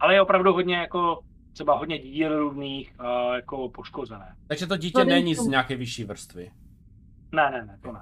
[0.00, 4.36] Ale je opravdu hodně jako, třeba hodně díl různých a jako poškozené.
[4.46, 6.50] Takže to dítě Vzhledem není z nějaké vyšší vrstvy.
[7.32, 8.00] Ne, ne, ne, to ne.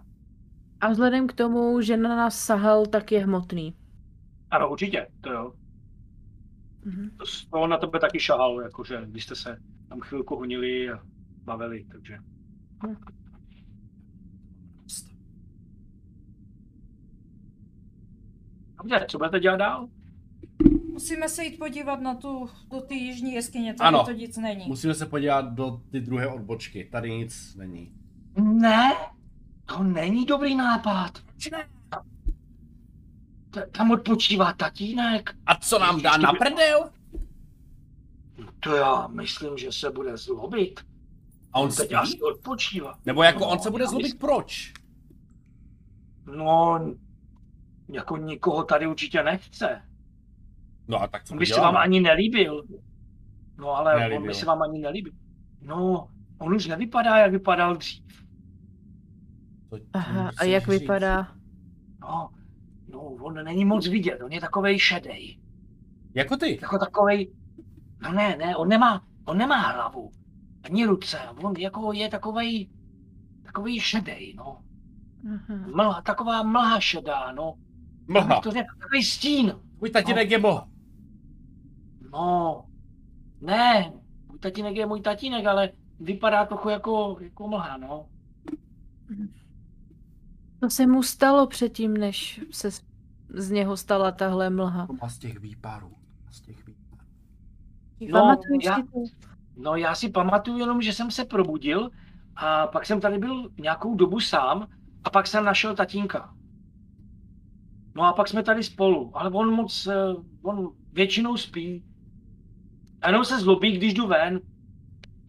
[0.80, 3.74] A vzhledem k tomu, že na nás sahal, tak je hmotný.
[4.50, 5.52] Ano, určitě, to jo.
[6.84, 7.10] Mhm.
[7.16, 9.58] To, to na tebe taky šahal, jakože když jste se
[9.88, 11.00] tam chvilku honili a
[11.44, 12.18] bavili, takže.
[18.76, 19.88] Dobře, co budete dělat dál?
[20.94, 24.04] Musíme se jít podívat na tu, do ty jižní jeskyně, tady Ano.
[24.04, 24.64] to nic není.
[24.66, 26.88] Musíme se podívat do ty druhé odbočky.
[26.92, 27.92] Tady nic není.
[28.36, 28.92] Ne,
[29.66, 31.18] to není dobrý nápad.
[31.52, 31.68] Ne?
[33.50, 35.36] T- Tam odpočívá tatínek.
[35.46, 36.90] A co nám dá na prdel?
[38.60, 40.80] To já myslím, že se bude zlobit.
[41.52, 41.94] A on Teď spí?
[41.94, 42.98] asi odpočívá.
[43.06, 44.72] Nebo jako No, on se bude já zlobit myslím- proč?
[46.36, 46.80] No,
[47.88, 49.82] jako nikoho tady určitě nechce.
[50.88, 52.62] No a tak co On by se vám ani nelíbil.
[53.58, 54.26] No ale on Nelíbil.
[54.26, 55.12] by se vám ani nelíbil.
[55.62, 56.08] No,
[56.38, 58.04] on už nevypadá, jak vypadal dřív.
[59.92, 60.80] Aha, a jak říct?
[60.80, 61.32] vypadá?
[62.00, 62.30] No,
[62.88, 65.40] no, on není moc vidět, on je takovej šedej.
[66.14, 66.58] Jako ty.
[66.62, 67.32] Jako takovej,
[68.02, 70.10] no ne, ne, on nemá, on nemá hlavu.
[70.62, 72.68] Ani ruce, on jako je takovej,
[73.42, 74.60] takový šedej, no.
[75.34, 75.66] Aha.
[75.74, 77.54] Mlha, taková mlha šedá, no.
[78.08, 78.40] Mlha.
[78.40, 79.54] To je takový stín.
[79.80, 80.68] Můj tatínek je mlha.
[82.14, 82.64] No,
[83.40, 83.92] ne,
[84.28, 88.06] můj tatínek je můj tatínek, ale vypadá trochu jako, jako mlha, no.
[90.60, 92.70] Co se mu stalo předtím, než se
[93.28, 94.88] z- něho stala tahle mlha?
[95.00, 95.92] A z těch výparů.
[96.30, 97.02] Z těch výparů.
[98.08, 98.98] No, Pamatuješ já- si to?
[99.56, 101.90] No já si pamatuju jenom, že jsem se probudil
[102.36, 104.68] a pak jsem tady byl nějakou dobu sám
[105.04, 106.34] a pak jsem našel tatínka.
[107.94, 109.94] No a pak jsme tady spolu, ale on moc, eh,
[110.42, 111.84] on většinou spí.
[113.04, 114.40] A jenom se zlobí, když jdu ven.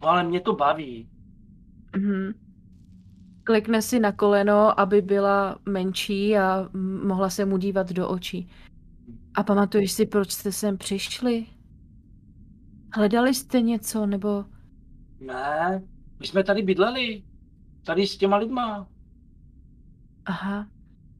[0.02, 1.08] No, ale mě to baví.
[1.96, 2.32] Mhm.
[3.44, 6.68] Klikne si na koleno, aby byla menší a
[7.04, 8.48] mohla se mu dívat do očí.
[9.34, 11.46] A pamatuješ si, proč jste sem přišli?
[12.94, 14.44] Hledali jste něco, nebo...
[15.20, 15.82] Ne,
[16.20, 17.22] my jsme tady bydleli.
[17.84, 18.88] Tady s těma lidma.
[20.24, 20.66] Aha.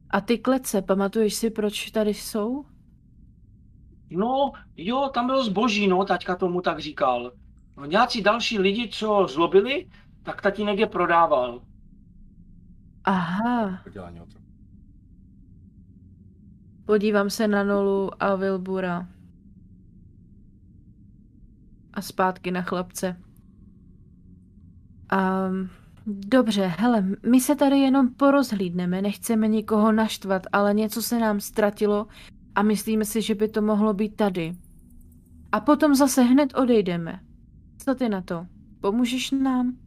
[0.09, 2.65] A ty klece, pamatuješ si, proč tady jsou?
[4.09, 7.31] No, jo, tam bylo zboží, no, taťka tomu tak říkal.
[7.77, 9.87] No, nějací další lidi, co zlobili,
[10.23, 11.61] tak tatínek je prodával.
[13.03, 13.79] Aha.
[13.83, 14.43] Podělání otrok.
[16.85, 19.07] Podívám se na Nolu a Wilbura.
[21.93, 23.17] A zpátky na chlapce.
[25.13, 25.69] Um,
[26.05, 32.07] dobře, hele, my se tady jenom porozhlídneme, nechceme nikoho naštvat, ale něco se nám ztratilo
[32.57, 34.55] a myslíme si, že by to mohlo být tady.
[35.51, 37.19] A potom zase hned odejdeme.
[37.77, 38.47] Co ty na to?
[38.81, 39.77] Pomůžeš nám?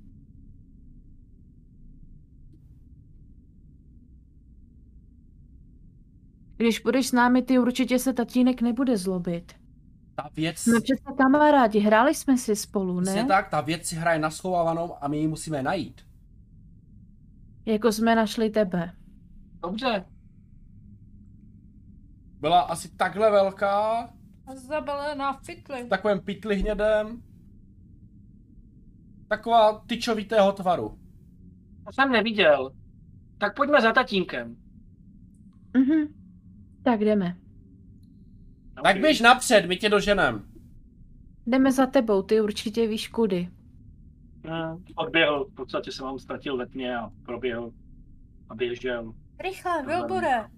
[6.57, 9.53] Když budeš s námi, ty určitě se tatínek nebude zlobit.
[10.15, 13.29] Ta věc, Jsme přece kamarádi, hráli jsme si spolu, přesně ne?
[13.29, 16.01] tak, ta věc si hraje na schovávanou a my ji musíme najít.
[17.67, 18.93] Jako jsme našli tebe.
[19.63, 20.05] Dobře,
[22.41, 23.93] Byla asi takhle velká,
[24.47, 25.85] A zabalená v pytli.
[25.85, 27.23] v takovém pytli hnědém.
[29.29, 30.99] Taková tyčovitého tvaru.
[31.87, 32.71] to jsem neviděl.
[33.39, 34.57] Tak pojďme za tatínkem.
[35.77, 36.15] Mhm.
[36.85, 37.37] Tak jdeme.
[38.85, 40.45] Tak běž napřed, my tě doženem.
[41.47, 43.49] Jdeme za tebou, ty určitě víš kudy.
[44.45, 47.73] Hmm, Odběhl, v podstatě se vám ztratil ve tmě a proběhl
[48.49, 49.13] a běžel.
[49.41, 50.49] Rychle, Wilbure.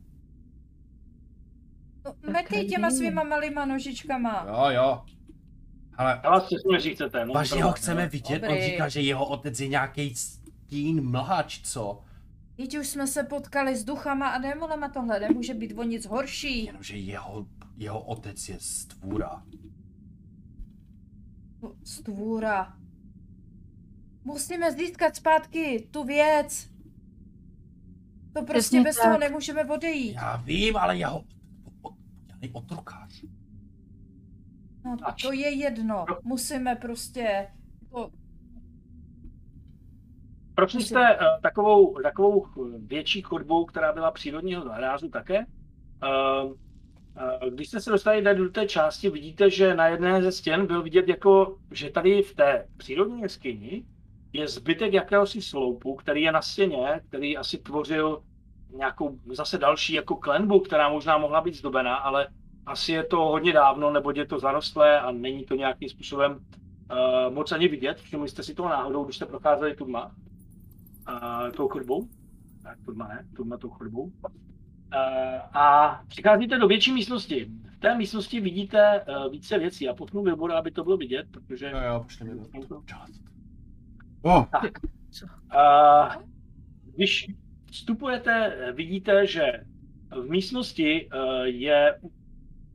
[2.04, 4.46] No, metej těma svýma malýma nožičkama.
[4.48, 5.04] Jo, jo.
[5.96, 6.96] Ale Já vás přesně.
[7.26, 8.42] No, vážně ho chceme vidět?
[8.42, 8.64] On Dobrý.
[8.66, 12.00] říkal, že jeho otec je nějaký stín mlhač, co?
[12.56, 16.64] Teď už jsme se potkali s duchama a démonama, tohle nemůže být o nic horší.
[16.64, 17.46] Jenomže jeho,
[17.76, 19.42] jeho otec je stvůra.
[21.84, 22.76] Stvůra.
[24.24, 26.68] Musíme získat zpátky tu věc.
[28.32, 29.20] To prostě Přesně bez toho tak.
[29.20, 30.14] nemůžeme odejít.
[30.14, 31.24] Já vím, ale jeho
[32.42, 33.24] podělej otrokář.
[34.84, 35.22] No, Ač.
[35.22, 36.04] to je jedno.
[36.22, 37.48] Musíme prostě...
[37.90, 38.10] To...
[40.54, 42.46] Prošli jste uh, takovou, takovou
[42.86, 45.38] větší chodbou, která byla přírodního rázu také.
[45.44, 50.66] Uh, uh, když jste se dostali do té části, vidíte, že na jedné ze stěn
[50.66, 53.84] byl vidět, jako, že tady v té přírodní jeskyni
[54.32, 58.22] je zbytek jakéhosi sloupu, který je na stěně, který asi tvořil
[58.76, 62.28] nějakou zase další jako klenbu, která možná mohla být zdobená, ale
[62.66, 67.34] asi je to hodně dávno, nebo je to zarostlé a není to nějakým způsobem uh,
[67.34, 68.00] moc ani vidět.
[68.00, 70.12] Všimli jste si toho náhodou, když jste procházeli tudma?
[71.08, 72.08] uh, tou chodbou.
[72.62, 74.02] Tak tudma ne, tudma tou chodbou.
[74.02, 74.12] Uh,
[75.52, 77.50] a přicházíte do větší místnosti.
[77.76, 79.84] V té místnosti vidíte uh, více věcí.
[79.84, 81.70] Já popnu Wilbura, aby to bylo vidět, protože...
[81.70, 82.82] Jo, jo, pošli mi to.
[82.86, 83.22] Část.
[84.22, 84.72] Oh, Tak.
[85.54, 86.22] Uh,
[86.94, 87.26] když
[87.72, 89.52] vstupujete, eh, vidíte, že
[90.10, 92.00] v místnosti uh, je...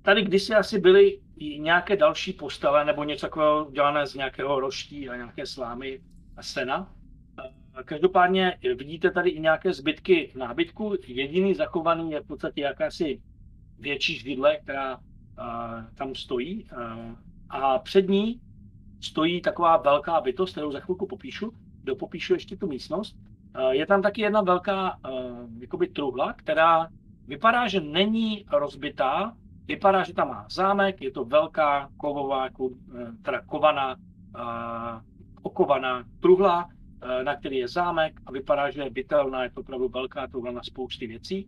[0.02, 5.10] Tady kdysi asi byly i nějaké další postele nebo něco takového udělané z nějakého roští
[5.10, 6.02] a nějaké slámy
[6.38, 6.94] a sena.
[7.40, 10.94] Eh, Každopádně vidíte tady i nějaké zbytky nábytku.
[11.08, 13.22] Jediný zachovaný je v podstatě jakási
[13.80, 15.04] větší židle, která uh,
[15.96, 16.68] tam stojí.
[17.50, 18.42] A před ní
[19.02, 21.54] stojí taková velká bytost, kterou za chvilku popíšu.
[21.84, 23.18] Dopopíšu ještě tu místnost.
[23.56, 25.12] Uh, je tam taky jedna velká uh,
[25.60, 26.88] jakoby truhla, která
[27.28, 29.34] vypadá, že není rozbitá.
[29.68, 32.70] Vypadá, že tam má zámek, je to velká kovová, jako,
[33.00, 33.96] eh, teda kovaná,
[35.42, 36.70] okovaná truhla,
[37.02, 40.52] eh, na který je zámek a vypadá, že je bytelná, je to opravdu velká truhla
[40.52, 41.48] na spousty věcí.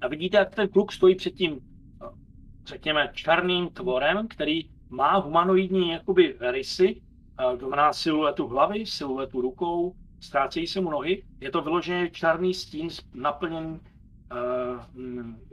[0.00, 2.06] A vidíte, jak ten kluk stojí před tím, eh,
[2.66, 9.94] řekněme, černým tvorem, který má humanoidní jakoby rysy, eh, to znamená siluetu hlavy, siluetu rukou,
[10.22, 11.22] ztrácejí se mu nohy.
[11.40, 13.80] Je to vyloženě černý stín s- naplněný
[14.32, 14.38] uh,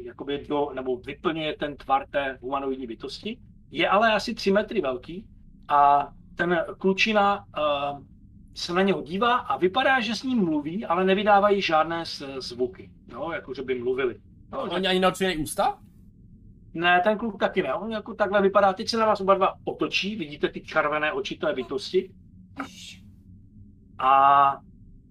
[0.06, 3.38] jakoby do, nebo vyplňuje ten tvar té humanoidní bytosti.
[3.72, 5.26] Je ale asi 3 metry velký
[5.68, 8.00] a ten klučina uh,
[8.54, 12.04] se na něho dívá a vypadá, že s ním mluví, ale nevydávají žádné
[12.40, 14.16] zvuky, jo, jako že by mluvili.
[14.52, 15.80] No, Oni ani neotvírají ústa?
[16.74, 19.54] ne, ten kluk taky ne, on jako takhle vypadá, teď se na vás oba dva
[19.64, 22.12] otočí, vidíte ty červené oči té bytosti
[24.00, 24.50] a,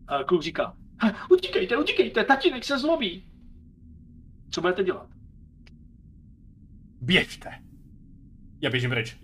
[0.08, 3.24] a kluk říká, "He, utíkejte, utíkejte, tatínek se zlobí.
[4.50, 5.06] Co budete dělat?
[7.00, 7.50] Běžte.
[8.60, 9.16] Já běžím pryč.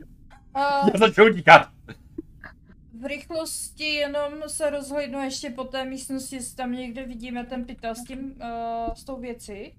[0.57, 0.63] Uh,
[0.93, 1.69] Já začnu utíkat.
[3.01, 7.95] v rychlosti jenom se rozhlednu ještě po té místnosti, jestli tam někde vidíme ten pytel
[7.95, 9.75] s tím, uh, s tou věcí.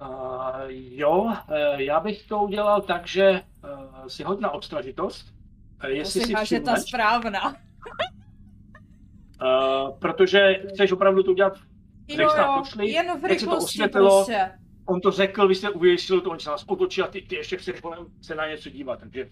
[0.00, 0.08] Uh,
[0.68, 1.34] jo, uh,
[1.76, 5.34] já bych to udělal tak, že uh, si hoď na odstražitost.
[5.84, 7.56] Uh, jestli si Poslouchá, že ta správná.
[9.42, 11.58] Uh, protože chceš opravdu to udělat,
[12.08, 14.50] Jo, jo, došli, jen v jak se to rychlosti prostě.
[14.84, 17.56] on to řekl, vy jste uvěřili to, on se nás otočil a ty, ty ještě
[17.56, 19.28] chceš kolem se na něco dívat, takže,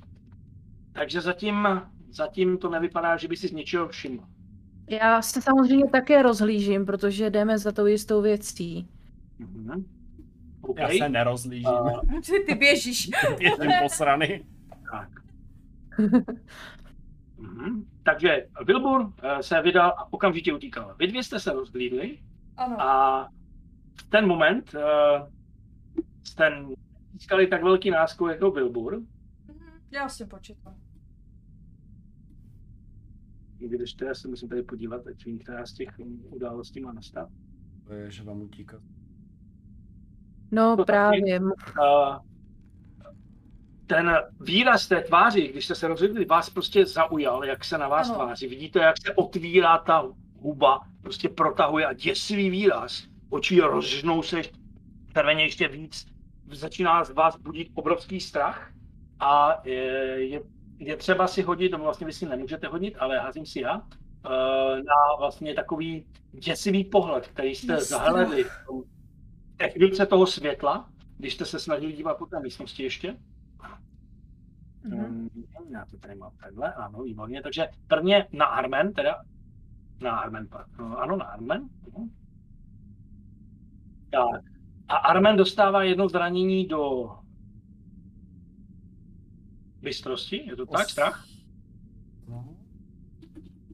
[0.93, 1.69] takže zatím,
[2.11, 4.23] zatím to nevypadá, že by si z něčeho všiml.
[4.91, 8.89] Já se samozřejmě také rozhlížím, protože jdeme za tou jistou věcí.
[9.39, 9.85] Mhm.
[10.61, 10.79] OK.
[10.79, 11.69] Já se nerozlížím.
[11.69, 13.11] Uh, Ty běžíš.
[13.39, 14.45] Běžím posrany.
[14.91, 15.09] tak.
[17.55, 17.85] Mhm.
[18.03, 20.95] Takže Wilbur eh, se vydal a okamžitě utíkal.
[20.99, 22.19] Vy dvě jste se rozhlídli
[22.57, 22.81] Ano.
[22.81, 23.29] a
[23.99, 25.29] v ten moment uh,
[26.25, 26.65] jste
[27.13, 29.01] získali tak velký náskok jako Wilbur,
[29.49, 30.75] Mhm, Já si počítám.
[33.59, 35.89] když teda se musím tady podívat, ať vím, která z těch
[36.31, 37.29] událostí má nastat.
[37.87, 38.83] To je, že vám utíkat.
[40.53, 40.87] No To taky.
[40.87, 41.41] právě.
[41.41, 41.49] Uh,
[43.87, 48.09] ten výraz té tváři, když jste se rozhodli, vás prostě zaujal, jak se na vás
[48.09, 48.19] Ano.
[48.19, 48.47] tváří.
[48.47, 50.05] Vidíte, jak se otvírá ta
[50.39, 53.03] huba, prostě protahuje a děsivý výraz.
[53.31, 54.43] Oči rozžnou se
[55.13, 56.07] červeně ještě víc.
[56.53, 58.71] Začíná z vás budit obrovský strach
[59.21, 59.83] a je,
[60.17, 60.41] je,
[60.79, 63.83] je třeba si hodit, no vlastně vy si nemůžete hodit, ale házím si já,
[64.27, 67.87] eh, na vlastně takový děsivý pohled, který jste Jasně.
[67.87, 68.87] zahledli v
[69.57, 73.17] té chvílce toho světla, když jste se snažili dívat po té místnosti ještě.
[74.85, 75.07] Mhm.
[75.07, 75.29] Mm,
[75.73, 77.43] já to tady mám takhle, ano, výborně.
[77.43, 79.25] Takže prvně na Armen, teda.
[80.01, 81.69] Na Armen, no, ano, na Armen.
[81.93, 82.09] no.
[84.11, 84.45] Tak.
[84.89, 87.11] A Armen dostává jedno zranění do
[89.81, 91.27] bystrosti, je to tak, strach?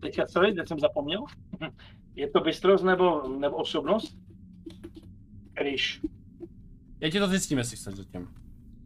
[0.02, 1.24] Teďka sorry, teď jsem zapomněl.
[2.14, 4.18] Je to bystrost nebo, nebo osobnost?
[5.62, 6.02] Když
[7.00, 8.28] Já ti to zjistím, jestli chceš zatím.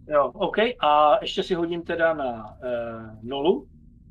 [0.09, 0.57] Jo, OK.
[0.81, 3.69] A ještě si hodím teda na uh, Nolu,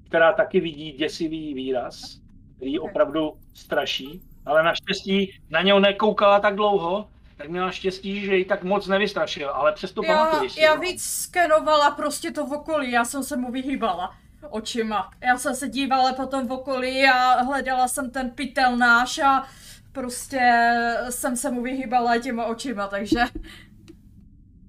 [0.08, 2.20] která taky vidí děsivý výraz,
[2.56, 8.46] který opravdu straší, ale naštěstí na něho nekoukala tak dlouho, tak měla štěstí, že ji
[8.46, 10.62] tak moc nevystrašil, ale přesto Já, pamatuješ si.
[10.62, 10.82] já no.
[10.82, 14.16] víc skenovala prostě to v okolí, já jsem se mu vyhýbala
[14.50, 15.10] očima.
[15.24, 19.48] Já jsem se dívala potom v okolí a hledala jsem ten pytel náš a
[19.92, 20.72] prostě
[21.10, 23.20] jsem se mu vyhýbala těma očima, takže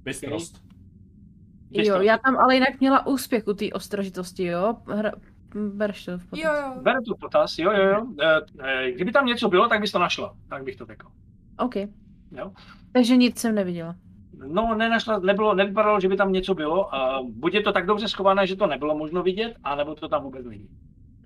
[0.02, 0.63] Bystrost.
[1.74, 4.76] Jo, to- já tam ale jinak měla úspěch u té ostražitosti, jo?
[4.86, 5.12] Hra...
[5.54, 6.44] Bereš to v potaz.
[6.44, 6.82] jo jo.
[6.82, 8.06] Beru to v potaz, jo, jo, jo.
[8.20, 11.06] Eh, eh, Kdyby tam něco bylo, tak bys to našla, tak bych to řekl.
[11.58, 11.76] OK.
[12.30, 12.52] Jo.
[12.92, 13.96] Takže nic jsem neviděla.
[14.46, 16.94] No, nenašla, nebylo, nevypadalo, že by tam něco bylo.
[16.94, 20.22] A buď je to tak dobře schované, že to nebylo možno vidět, anebo to tam
[20.22, 20.68] vůbec není.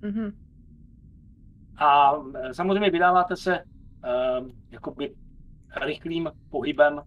[0.01, 0.31] Mhm.
[1.77, 5.13] A e, samozřejmě vydáváte se uh, jakoby
[5.85, 7.01] rychlým pohybem uh,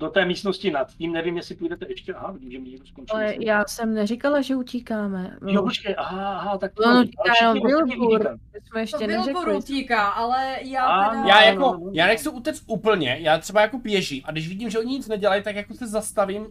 [0.00, 1.12] do té místnosti nad tím.
[1.12, 2.14] Nevím, jestli půjdete ještě.
[2.14, 3.16] Aha, vidím, že mi někdo skončil.
[3.16, 3.42] Ale myslím.
[3.48, 5.36] já jsem neříkala, že utíkáme.
[5.46, 8.18] Jo, počkej, aha, aha, tak No, ale říká všichni jenom Wilbur.
[8.52, 9.56] My jsme To ještě Wilbur neřekli.
[9.56, 11.24] utíká, ale já A, teda...
[11.28, 11.90] Já No, jako, no, no.
[11.94, 15.42] já nechci utéct úplně, já třeba jako běžím a když vidím, že oni nic nedělají,
[15.42, 16.46] tak jako se zastavím,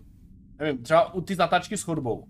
[0.60, 2.24] nevím, třeba u ty zatáčky s chodbou.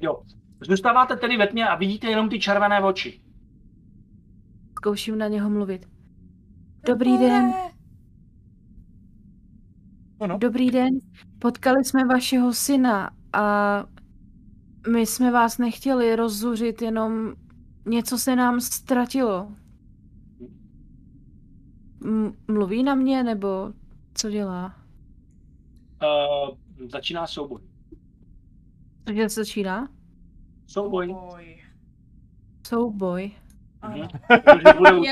[0.00, 0.22] Jo.
[0.60, 3.20] Zůstáváte tedy ve tmě a vidíte jenom ty červené oči.
[4.78, 5.86] Zkouším na něho mluvit.
[6.86, 7.52] Dobrý den,
[10.20, 10.38] Ano.
[10.38, 10.98] dobrý den.
[11.38, 13.84] Potkali jsme vašeho syna a
[14.92, 17.34] my jsme vás nechtěli rozzuřit, jenom
[17.86, 19.52] něco se nám ztratilo.
[22.04, 23.72] M- mluví na mě, nebo
[24.14, 24.74] co dělá?
[26.02, 26.56] Uh,
[26.88, 27.60] začíná souboj.
[29.04, 29.88] Takže se začíná?
[30.66, 31.16] Souboj.
[31.34, 31.62] Oj.
[32.66, 33.30] Souboj.
[33.82, 33.96] Ano.
[33.96, 34.08] Je,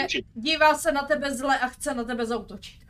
[0.03, 0.27] útočit.
[0.35, 2.88] dívá se na tebe zle a chce na tebe zautočit.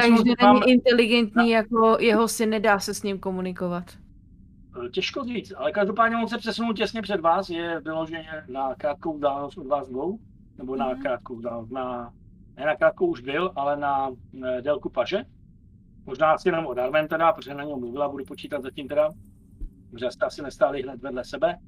[0.00, 3.84] Takže vám- není inteligentní, jako jeho syn, nedá se s ním komunikovat.
[4.86, 9.14] Eh, Těžko říct, ale každopádně on se přesunul těsně před vás, je vyloženě na krátkou
[9.14, 10.18] vzdálenost od vás dvou,
[10.58, 11.02] nebo na Mhm.
[11.02, 12.12] krátkou vzdálenost, na,
[12.56, 15.24] ne na krátkou už byl, ale na, na délku paže.
[16.06, 19.12] Možná asi jenom od Armen teda, protože na něm mluvila, budu počítat zatím teda,
[19.90, 21.58] protože jste asi nestáli hned vedle sebe,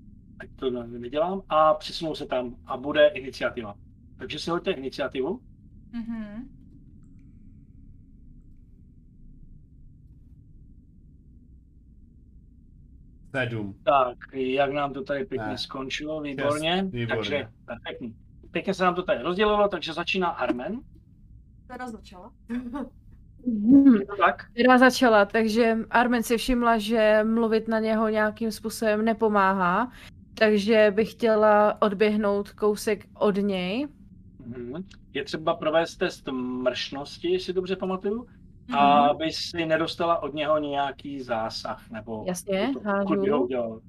[0.41, 3.75] ať to ne- nedělám, a přesunul se tam a bude iniciativa.
[4.19, 5.41] Takže si hoďte iniciativu.
[5.93, 6.49] Mhm.
[13.31, 13.75] Sedm.
[13.85, 15.59] Tak, jak nám to tady pěkně Ne.
[15.59, 16.83] skončilo, výborně.
[16.91, 17.07] výborně.
[17.17, 18.15] Takže, perfektní.
[18.51, 20.81] Pěkně se nám to tady rozdělilo, takže začíná Armen.
[21.67, 22.31] Teda začala.
[22.51, 22.87] Hmm.
[24.19, 24.51] Tak?
[24.53, 29.93] která začala, takže Armen si všimla, že mluvit na něho nějakým způsobem nepomáhá,
[30.35, 33.89] takže bych chtěla odběhnout kousek od něj.
[34.47, 34.85] Mhm.
[35.15, 38.27] Je třeba provést test mršnosti, jestli dobře pamatuju,
[38.69, 38.79] Mhm.
[38.79, 43.45] a aby si nedostala od něho nějaký zásah, nebo Jasně, to- by ho hážu.
[43.45, 43.81] udělal.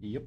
[0.00, 0.22] Yep.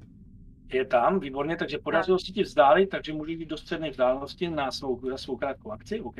[0.72, 4.70] Je tam, výborně, takže podařilo se ti vzdálit, takže můžeš jít do střední vzdálenosti na
[4.70, 6.16] svou, na svou krátkou akci, OK?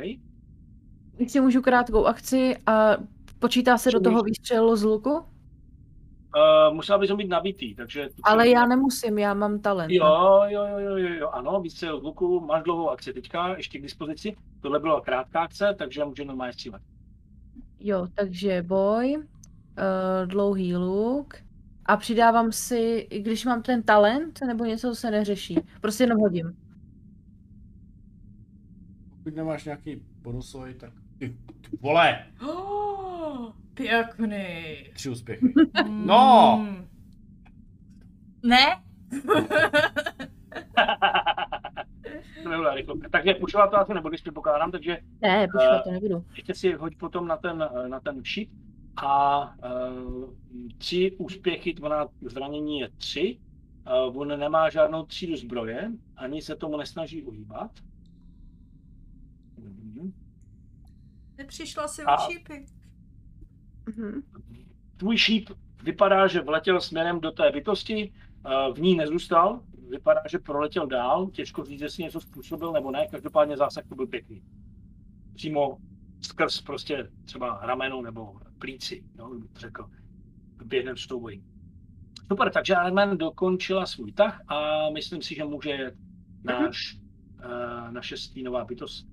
[1.17, 2.97] Teď si můžu krátkou akci a
[3.39, 5.11] počítá se do toho výstřelu z luku?
[5.11, 8.09] Uh, musela bys ho mít nabitý, takže...
[8.23, 9.91] Ale já nemusím, já mám talent.
[9.93, 13.79] Jo, jo, jo, jo, jo, jo, ano, výstřel z luku, máš dlouhou akci teďka, ještě
[13.79, 14.37] k dispozici.
[14.61, 16.83] Tohle byla krátká akce, takže může normálně střílet.
[17.81, 19.25] Jo, takže boj, uh,
[20.27, 21.35] dlouhý luk
[21.87, 25.61] a přidávám si, i když mám ten talent, nebo něco se neřeší.
[25.81, 26.57] Prostě jenom hodím.
[29.17, 30.93] Pokud nemáš nějaký bonusový, tak...
[31.19, 31.37] Ty,
[31.71, 34.45] ty vole, Oh, pěkný.
[34.95, 35.53] tři úspěchy.
[35.89, 36.59] No!
[36.63, 36.89] Mm.
[38.43, 38.67] Ne?
[42.43, 43.09] to nebyla rychlovka.
[43.09, 46.25] Takže pušovat to asi nebudeš, předpokládám, takže Ne, počkat, to nebudu.
[46.37, 48.51] ještě si hoď potom na ten, eh, na ten šip
[48.97, 50.35] a uh,
[50.79, 53.39] tři úspěchy, to znamená zranění je tři.
[54.09, 57.71] Uh, on nemá žádnou třídu zbroje, ani se tomu nesnaží uhýbat.
[59.59, 60.13] Mhm.
[61.39, 62.67] Nepřišla si A- o šípy.
[63.97, 64.23] Mhm.
[64.97, 65.51] tvůj šíp
[65.83, 68.13] vypadá, že vletěl směrem do té bytosti,
[68.47, 73.07] eh, v ní nezůstal, vypadá, že proletěl dál, těžko říct, jestli něco způsobil nebo ne,
[73.07, 74.43] každopádně zásah to byl pěkný.
[75.35, 75.77] Přímo
[76.21, 79.91] skrz prostě třeba rameno nebo plíci, to řekl,
[80.65, 81.45] během s tou bojí.
[82.29, 85.93] Super, takže Ironman dokončila svůj tah a myslím si, že může
[86.45, 86.99] náš,
[87.45, 89.07] uh, naše stínová bytost.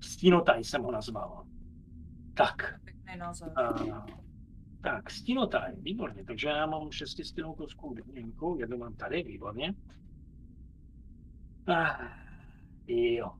[0.00, 1.44] Stínotaj jsem ho nazval.
[2.34, 2.80] Tak,
[4.80, 6.24] tak, stínotaj, výborně.
[6.24, 9.74] Takže já mám šestistěnou kostku výjimku, jednu mám tady, výborně.
[11.66, 12.08] Ah,
[12.86, 13.32] jo.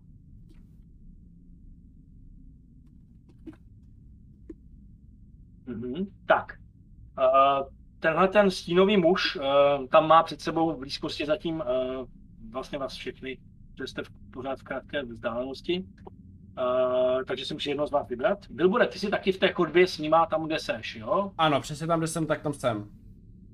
[5.66, 6.58] Mhm, tak.
[7.18, 7.68] Uh,
[8.00, 9.42] tenhle ten stínový muž uh,
[9.86, 12.06] tam má před sebou v blízkosti zatím uh,
[12.50, 13.38] vlastně vás všechny,
[13.78, 15.84] že jste v, pořád v krátké vzdálenosti.
[16.60, 18.38] Uh, takže si musí jedno z vás vybrat.
[18.50, 21.32] Bilbore, ty jsi taky v té chodbě s nima tam, kde seš, jo?
[21.38, 22.90] Ano, přesně tam, kde jsem, tak tam jsem.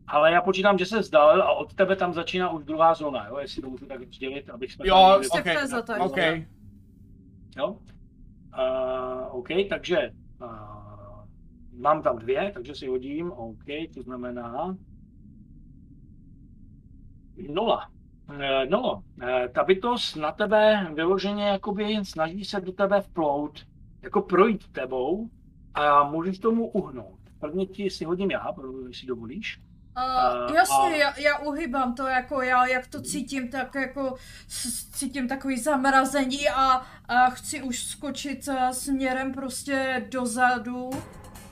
[0.07, 3.39] Ale já počítám, že se vzdálil a od tebe tam začíná už druhá zóna, jo?
[3.39, 4.89] Jestli to můžu tak rozdělit, abych jsme...
[4.89, 6.01] Jo, tam měli- Prostě ok, vlezl tady.
[6.01, 6.17] ok.
[7.57, 7.69] Jo?
[7.69, 10.11] Uh, OK, takže
[10.43, 10.49] uh,
[11.73, 14.77] mám tam dvě, takže si hodím, OK, to znamená
[17.49, 17.91] nula.
[18.29, 18.37] Uh,
[18.69, 23.67] no, uh, ta bytost na tebe vyloženě jakoby snaží se do tebe vplout,
[24.03, 25.29] jako projít tebou
[25.75, 27.19] a můžeš tomu uhnout.
[27.41, 28.55] Prvně ti si hodím já,
[28.89, 29.61] jestli dovolíš.
[29.97, 34.15] Uh, jasně, a- já, já uhybám to, jako já, jak to cítím, tak jako
[34.93, 40.91] cítím takový zamrazení a, a chci už skočit eh, směrem prostě dozadu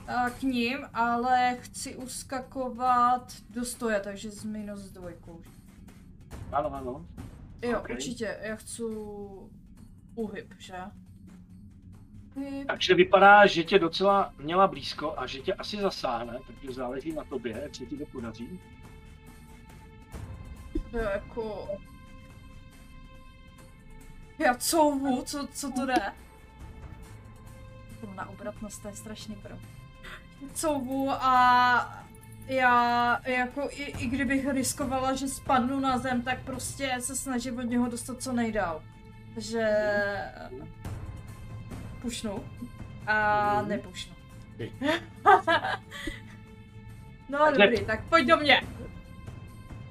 [0.07, 5.41] eh, k ním, ale chci uskakovat do stoje, takže z minus dvojkou.
[6.51, 7.05] Ano, ano.
[7.61, 7.89] Jo, Ok.
[7.89, 8.81] určitě, já chci
[10.15, 10.75] uhyb, že?
[12.35, 12.67] Uhyb.
[12.67, 17.23] Takže vypadá, že tě docela měla blízko a že tě asi zasáhne, takže záleží na
[17.23, 18.59] tobě, jak se ti to podaří.
[20.91, 21.67] To je jako...
[24.39, 25.95] Já couvu, co, co to jde?
[28.15, 29.55] Na obratnost, to je strašný pro.
[30.53, 32.04] Couvu a
[32.47, 37.61] já jako i, i kdybych riskovala, že spadnu na zem, tak prostě se snažím od
[37.63, 38.81] něho dostat co nejdál.
[39.33, 39.69] Takže
[42.01, 42.43] pušnu
[43.07, 43.69] a Mhm.
[43.69, 44.15] nepušnu.
[47.29, 48.61] No dobrý, tak pojď do mě.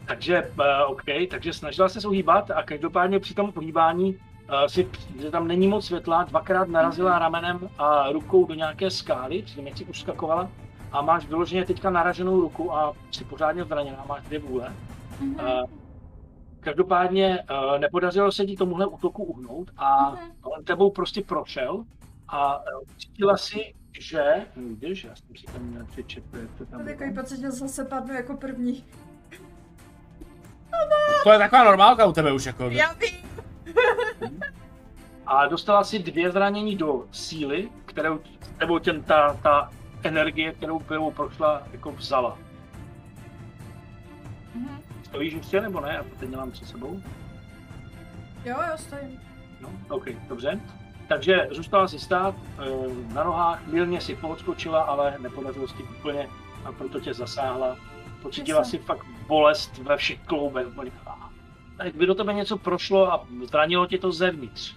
[0.06, 4.88] Takže, uh, OK, takže snažila se uhýbat a každopádně při tom uhýbání uh, si,
[5.20, 9.84] že tam není moc světla, dvakrát narazila ramenem a rukou do nějaké skály, při si
[9.84, 10.50] uskakovala
[10.94, 14.72] a máš vyloženě teďka naraženou ruku a jsi pořádně zraněná, máš dvě vůle.
[15.20, 15.34] Mhm.
[15.34, 15.70] Uh,
[16.60, 20.30] každopádně uh, nepodařilo se ti tomuhle útoku uhnout a Mhm.
[20.42, 21.84] on tebou prostě prošel
[22.28, 22.64] a uh,
[22.98, 24.24] cítila si, že,
[24.56, 28.14] vidíš, já jsem si tam měl přečetl, jak to tam takový pocit, že zase padnu
[28.14, 28.84] jako první.
[31.24, 32.64] To je taková normálka u tebe už jako.
[32.70, 33.24] Já vím.
[35.26, 38.20] A dostala si dvě zranění do síly, kterou,
[38.60, 39.70] nebo těm ta, ta
[40.04, 42.38] energie, kterou kterou prošla, jako vzala.
[44.54, 44.78] Mhm.
[45.04, 45.92] Stojíš ještě nebo ne?
[45.94, 47.02] Já to teď nemám před sebou.
[48.44, 49.20] Jo, jo, stojím.
[49.60, 50.60] No, OK, dobře.
[51.08, 56.28] takže zůstala si stát eh, na nohách, milně si poodskočila, ale nepodařilo se ti úplně
[56.64, 57.76] a proto tě zasáhla.
[58.22, 60.66] Pocítila si fakt bolest ve všech kloubech.
[61.76, 64.76] Tak by do tebe něco prošlo a zranilo tě to zevnitř.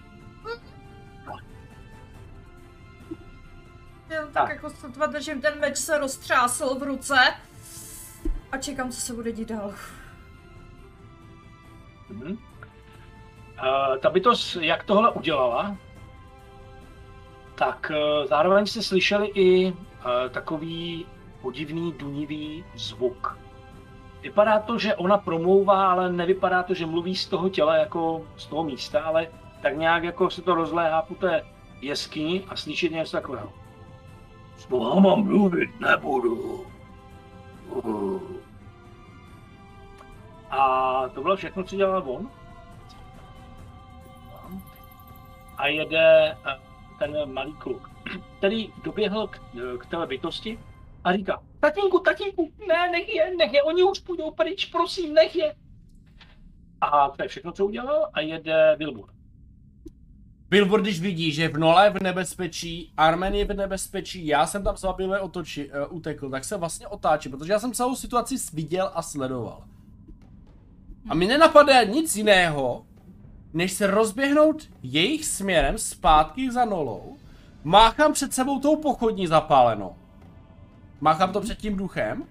[4.10, 4.50] Já tak, Tak.
[4.50, 7.16] jako sotva držím, ten meč se roztřásl v ruce.
[8.52, 9.74] A čekám, co se bude dít dál.
[12.10, 12.32] Mhm.
[12.32, 15.78] Uh, ta bytost, jak tohle udělala,
[17.56, 19.76] tak uh, zároveň jste slyšeli i uh,
[20.32, 21.06] takový
[21.42, 23.38] podivný, dunivý zvuk.
[24.22, 28.46] Vypadá to, že ona promlouvá, ale nevypadá to, že mluví z toho těla, jako z
[28.46, 29.28] toho místa, ale
[29.62, 31.46] tak nějak jako se to rozléhá po té
[31.82, 33.54] jeskyni a slyšet něco takového.
[34.58, 36.66] S váma mluvit nebudu.
[40.50, 42.32] A to bylo všechno, co dělal on.
[45.58, 46.60] A jede eh,
[47.00, 47.90] ten malý kluk,
[48.38, 49.40] který doběhl k,
[49.80, 50.60] k té bytosti
[51.04, 55.36] a říká, tatínku, tatínku, ne, nech je, nech je, oni už půjdou pryč, prosím, nech
[55.36, 55.56] je.
[56.82, 59.17] A to je všechno, co udělal a jede Wilbur.
[60.50, 64.78] Billboard, když vidí, že v Nole v nebezpečí, Armen je v nebezpečí, já jsem tam
[64.78, 69.02] zabilé otoči, uh, utekl, tak se vlastně otáčí, protože já jsem celou situaci viděl a
[69.02, 69.64] sledoval.
[71.10, 72.86] A mi nenapadá nic jiného,
[73.54, 77.18] než se rozběhnout jejich směrem zpátky za Nolou,
[77.64, 79.96] máchám před sebou tou pochodní zapálenou.
[81.02, 82.24] Máchám to před tím duchem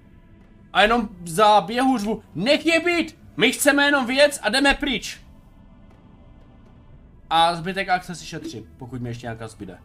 [0.72, 5.25] a jenom za běhu řvu, nech je být, my chceme jenom věc a jdeme pryč.
[7.30, 9.78] A zbytek akce si šetřím, pokud mi ještě nějaká zbyde.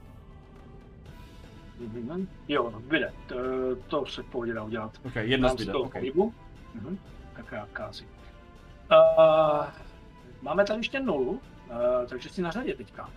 [2.48, 3.36] Jo, vyjde, to,
[3.88, 4.92] to se v pohodě dá udělat.
[5.06, 5.94] Ok, jedna Dám si zbyde, to ok.
[5.94, 6.34] pohybu.
[6.76, 7.00] Mhm.
[7.36, 8.04] Tak krátká asi.
[8.92, 9.66] Uh,
[10.42, 11.39] máme tady ještě nulu, uh,
[12.10, 13.10] takže si na řadě teďka.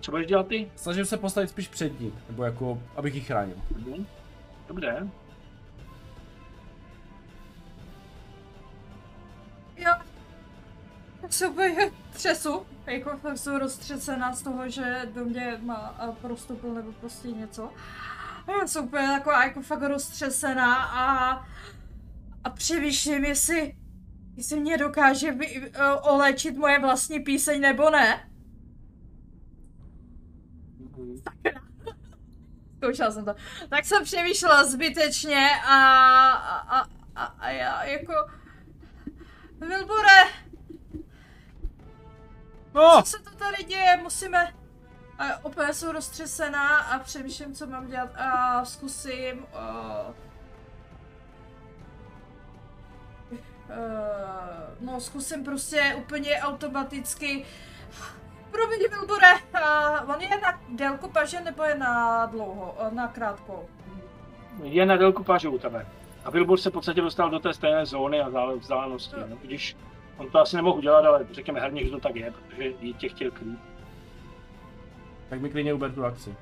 [0.00, 0.70] Co budeš dělat ty?
[0.76, 3.56] Snažím se postavit spíš před ním, nebo jako, abych ji chránil.
[3.76, 4.06] Mhm.
[4.68, 5.08] Dobře.
[9.76, 10.02] Já
[11.50, 17.28] úplně třesu, jako fakt jsem roztřesená z toho, že do mě má prostupil nebo prostě
[17.28, 17.72] něco.
[18.46, 21.32] A já jsem úplně taková jako fakt roztřesená a,
[22.44, 23.76] a přemýšlím, jestli,
[24.36, 28.30] jestli mě dokáže vy, uh, oléčit moje vlastní píseň nebo ne.
[30.78, 31.22] Mhm.
[32.76, 33.34] Zkoušela jsem to.
[33.68, 35.76] Tak jsem přemýšlela zbytečně a,
[36.30, 36.80] a,
[37.16, 38.12] a, a, já jako...
[39.60, 40.43] Wilbure,
[42.74, 43.96] No, co se to tady děje?
[44.02, 44.54] Musíme...
[45.18, 49.46] A úplně jsem roztřesená a přemýšlím, co mám dělat a zkusím...
[49.52, 50.14] Uh,
[53.30, 53.36] uh,
[54.80, 57.44] no, zkusím prostě úplně automaticky...
[58.50, 63.68] Promiň, Wilbure, uh, on je na délku paže nebo je na dlouho, uh, na krátkou?
[64.62, 65.86] Je na délku paže u tebe.
[66.24, 69.16] A Wilbur se v podstatě dostal do té stejné zóny a vzdálenosti.
[69.28, 69.76] No, když
[70.16, 73.08] on to asi nemohl udělat, ale řekněme herně, že to tak je, protože jí tě
[73.08, 73.58] chtěl krýt.
[75.28, 76.36] tak mi klidně uber tu akci.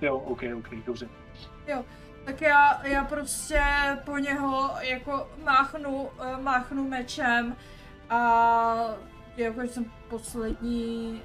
[0.00, 1.08] Jo, OK, OK, dobře.
[2.24, 3.62] Tak já, já prostě
[4.04, 7.56] po něho jako máchnu, eh, máchnu mečem
[8.10, 8.74] a
[9.36, 11.22] jako jsem poslední...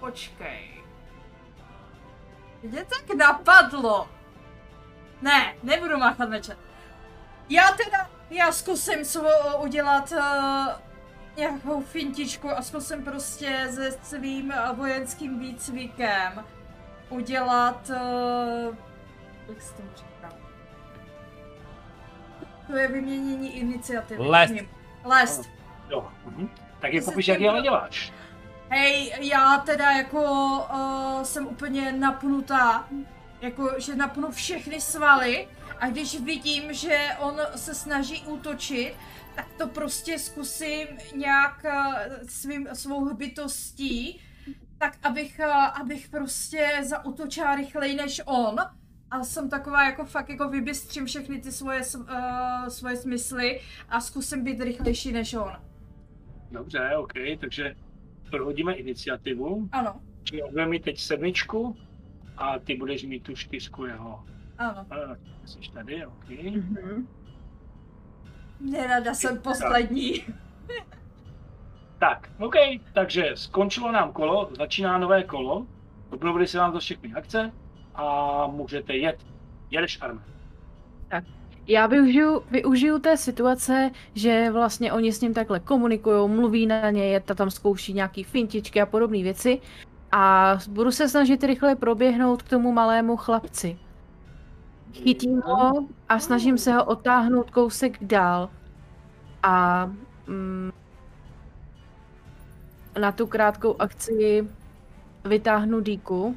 [0.00, 0.82] Počkej.
[2.62, 4.08] Mě tak napadlo.
[5.22, 6.56] Ne, nebudu máchat mečem.
[7.48, 9.28] Já teda, já zkusím svo,
[9.62, 10.66] udělat uh,
[11.36, 16.44] nějakou fintičku a zkusím prostě se svým eh, vojenským výcvikem
[17.08, 18.76] udělat uh,
[19.48, 20.32] jak se to říká?
[22.66, 24.22] To je vyměnění iniciativy.
[24.28, 24.52] Lest.
[24.54, 24.68] Ním.
[25.04, 25.42] Lest.
[25.90, 26.08] Jo.
[26.24, 26.50] Mhm.
[26.80, 28.12] Tak je popiš, tím jak je budu- děláš.
[28.68, 30.22] Hej, já teda jako
[30.74, 32.84] uh, jsem úplně napnutá,
[33.40, 35.48] jako že napnu všechny svaly
[35.82, 38.94] a když vidím, že on se snaží útočit,
[39.36, 40.86] tak to prostě zkusím
[41.16, 41.94] nějak uh,
[42.28, 44.20] svým, svou hbitostí,
[44.78, 48.56] tak abych, uh, abych prostě zautočila rychleji než on.
[49.10, 52.06] A jsem taková jako fakt jako vybystřím všechny ty svoje, uh,
[52.68, 55.52] svoje smysly a zkusím být rychlejší než on.
[56.50, 57.76] Dobře, OK, takže
[58.30, 59.68] prohodíme iniciativu.
[59.72, 61.76] Ano, Čili on bude mít teď sedmičku
[62.36, 64.24] a ty budeš mít tu čtyřku jeho.
[64.70, 64.86] Ano.
[64.90, 65.16] A,
[65.46, 66.28] jsi tady, OK.
[66.54, 67.08] Mhm.
[68.60, 70.24] Nerada jsem poslední.
[71.98, 72.54] Tak, OK,
[72.92, 75.66] takže skončilo nám kolo, začíná nové kolo,
[76.10, 77.52] obnovili se vám to všechny akce
[77.94, 79.16] a můžete jet.
[79.70, 80.22] Jedeš Arme.
[81.66, 87.20] Já využiju, využiju té situace, že vlastně oni s ním takhle komunikují, mluví na něj,
[87.20, 89.60] ta tam zkouší nějaký fintičky a podobné věci.
[90.12, 93.78] A budu se snažit rychle proběhnout k tomu malému chlapci.
[94.92, 98.50] Chytím ho a snažím se ho otáhnout kousek dál.
[99.42, 99.86] A
[100.26, 100.72] mm,
[103.00, 104.48] na tu krátkou akci
[105.24, 106.36] vytáhnu díku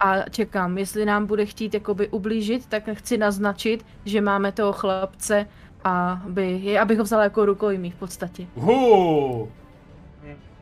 [0.00, 5.46] a čekám, jestli nám bude chtít jakoby ublížit, tak chci naznačit, že máme toho chlapce
[5.84, 8.46] a aby, abych ho vzala jako rukojmí v podstatě.
[8.56, 9.48] Hu.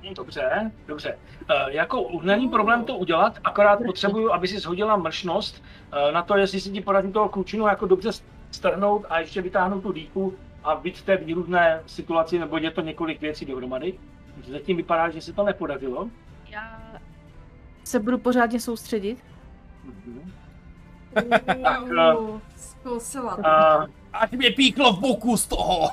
[0.04, 1.18] Hm, Dobře, dobře.
[1.50, 5.62] Uh, jako není problém to udělat, akorát potřebuju, aby si shodila mršnost
[6.06, 8.10] uh, na to, jestli si ti podařím toho klučinu jako dobře
[8.50, 12.80] strhnout a ještě vytáhnout tu dýku a být v té výrůzné situaci, nebo je to
[12.80, 13.94] několik věcí dohromady.
[14.48, 16.08] Zatím vypadá, že se to nepodařilo.
[16.48, 16.80] Já
[17.84, 19.18] se budu pořádně soustředit.
[19.84, 20.32] Mhm.
[21.62, 23.36] Tak, eh, zkusila.
[23.38, 25.90] Uh, Až mě píklo v boku z toho.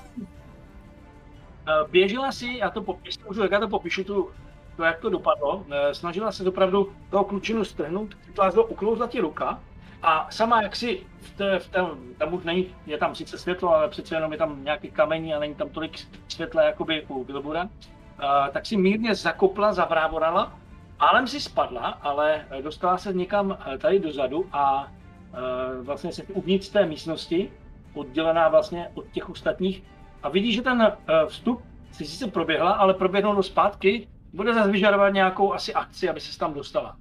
[1.72, 4.30] Eh, Běžela si, já to popíšu, můžu, já to popíšu, tu,
[4.78, 8.18] to, jak to dopadlo, Eh, snažila se opravdu toho klučinu strhnout,
[8.56, 9.60] ho, uklouzla ti ruka
[10.04, 13.76] a sama jak si v, té, v tom, tam už není, je tam sice světlo,
[13.76, 17.70] ale přece jenom je tam nějaký kamení a není tam tolik světla jakoby u Bilbura,
[18.20, 20.60] eh, tak si mírně zakopla, zavrávorala,
[21.00, 24.92] málem si spadla, ale dostala se někam tady dozadu a
[25.82, 27.52] vlastně se uvnitř té místnosti,
[27.94, 29.84] oddělená vlastně od těch ostatních,
[30.24, 30.96] a vidí, že ten eh,
[31.28, 31.62] vstup
[31.92, 36.40] si sice proběhla, ale proběhnout do zpátky bude zase vyžadovat nějakou asi akci, aby se
[36.40, 36.98] tam dostala.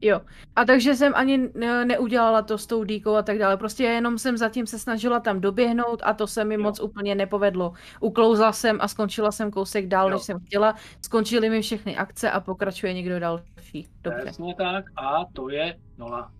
[0.00, 0.20] Jo.
[0.56, 3.56] A takže jsem ani ne- neudělala to s tou dýkou a tak dále.
[3.56, 6.60] Prostě jenom jsem zatím se snažila tam doběhnout a to se mi Jo.
[6.62, 7.72] moc úplně nepovedlo.
[8.00, 10.14] Uklouzla jsem a skončila jsem kousek dál, Jo.
[10.14, 10.74] než jsem chtěla.
[11.04, 13.88] Skončily mi všechny akce a pokračuje někdo další.
[14.02, 14.20] Dobře.
[14.24, 16.32] Přesně tak a to je nula.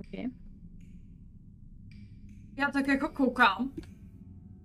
[0.00, 0.24] Okay.
[2.56, 3.70] Já tak jako koukám.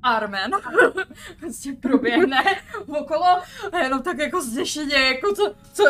[0.03, 0.51] Armen
[1.39, 2.43] prostě proběhne
[2.99, 3.25] okolo
[3.71, 5.83] a jenom tak jako zděšeně, jako co, co,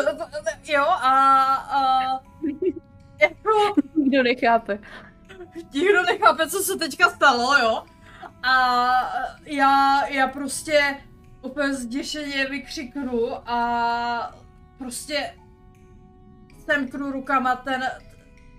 [0.64, 2.02] jo a, a
[3.20, 4.78] jako Nikdo nechápe.
[5.74, 7.84] nikdo nechápe, co se teďka stalo, jo.
[8.42, 8.88] A
[9.44, 10.96] já, já prostě
[11.42, 14.34] úplně zděšeně vykřiknu a
[14.78, 15.34] prostě
[16.64, 17.82] semknu rukama ten,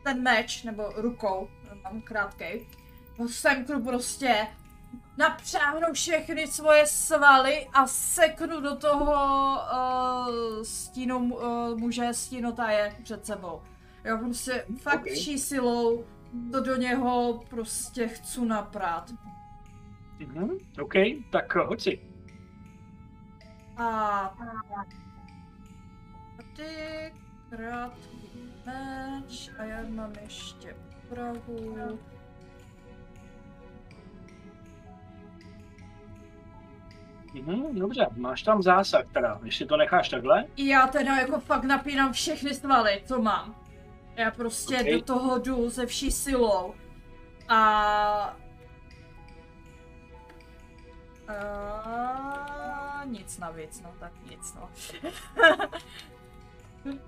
[0.03, 1.49] ten meč, nebo rukou,
[1.83, 2.67] mám krátkej.
[3.27, 4.47] Semknu prostě,
[5.17, 9.13] napřáhnu všechny svoje svaly a seknu do toho
[9.55, 13.61] uh, stínu uh, muže stínotaje před sebou.
[14.05, 15.11] Jo, prostě fakt Ok.
[15.13, 16.05] vší silou
[16.51, 19.11] to do něho prostě chci naprát.
[20.19, 20.49] Mhm.
[20.81, 20.93] OK,
[21.31, 21.99] tak eh, hoď si.
[23.77, 24.35] A
[26.37, 27.13] tady
[27.49, 30.75] krátký meč a já mám ještě
[31.09, 31.99] prahu.
[37.41, 40.45] Mhm, dobře, máš tam zásah teda, jestli to necháš takhle.
[40.57, 43.55] Já teda jako fakt napínám všechny svaly, co mám.
[44.15, 44.87] Já prostě Ok.
[44.91, 46.73] do toho jdu se vší silou.
[47.47, 48.37] A...
[51.27, 53.01] A...
[53.05, 54.69] Nic navíc, no tak nic no.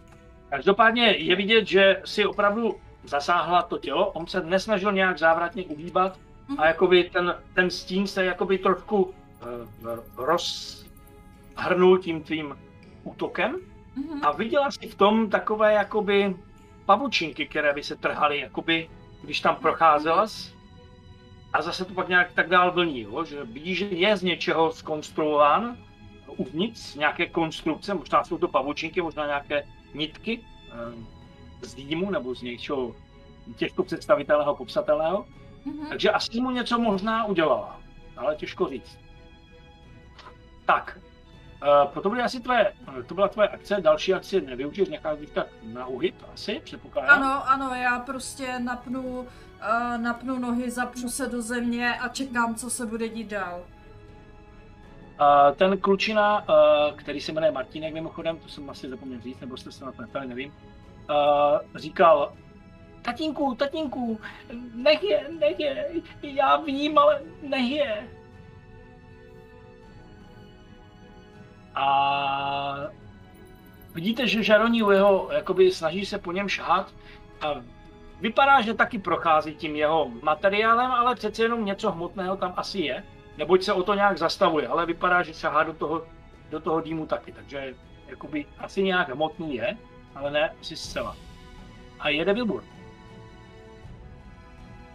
[0.50, 6.20] Každopádně je vidět, že si opravdu zasáhla to tělo, on se nesnažil nějak závratně uhýbat
[6.50, 6.60] Mhm.
[6.60, 9.14] a jakoby ten, ten stín se jakoby trošku
[10.18, 12.58] rozhrnul tím tvým
[13.04, 13.56] útokem
[13.96, 14.26] Mhm.
[14.26, 16.36] a viděla si v tom takové jakoby
[16.86, 18.90] pavučinky, které by se trhaly, jakoby,
[19.24, 20.26] když tam procházela
[21.54, 23.24] a zase to pak nějak tak dál vlní, jo?
[23.24, 25.78] že vidíš, že je z něčeho skonstruován
[26.28, 30.40] uvnitř, nějaké konstrukce, možná jsou to pavučinky, možná nějaké nitky
[30.72, 32.96] eh, z dýmu nebo z něčeho
[33.56, 35.26] těžko představitelného, popsatelného,
[35.66, 35.88] Mhm.
[35.90, 37.80] takže asi mu něco možná udělala,
[38.18, 39.00] ale těžko říct.
[40.68, 41.00] Tak,
[41.96, 42.74] uh, to, bude asi tvoje,
[43.08, 47.24] to byla tvoje akce, další akci nevyužiješ, necháš teďka na uhyb asi, předpokládám.
[47.24, 49.28] Ano, ano, já prostě napnu, uh,
[49.98, 53.66] napnu nohy, zapřu se do země a čekám, co se bude dít dál.
[55.22, 59.58] Uh, ten klučina, uh, který se jmenuje Martínek mimochodem, to jsem asi zapomněl říct, nebo
[59.58, 60.54] jste se na to neptali, nevím,
[61.10, 61.16] uh,
[61.76, 62.34] říkal,
[63.02, 64.20] tatínku, tatínku,
[64.74, 65.90] nech je, nech je,
[66.22, 68.08] já vím, ale nech je.
[71.78, 72.78] A
[73.94, 76.94] vidíte, že žaroní u jeho, jakoby snaží se po něm šahat
[77.42, 77.54] a
[78.22, 83.04] vypadá, že taky prochází tím jeho materiálem, ale přece jenom něco hmotného tam asi je
[83.38, 86.04] neboť se o to nějak zastavuje, ale vypadá, že sahá do toho,
[86.50, 87.74] do toho dýmu taky, takže
[88.08, 89.78] jakoby asi nějak hmotný je,
[90.16, 91.16] ale ne asi zcela.
[92.00, 92.64] A jede Wilbur.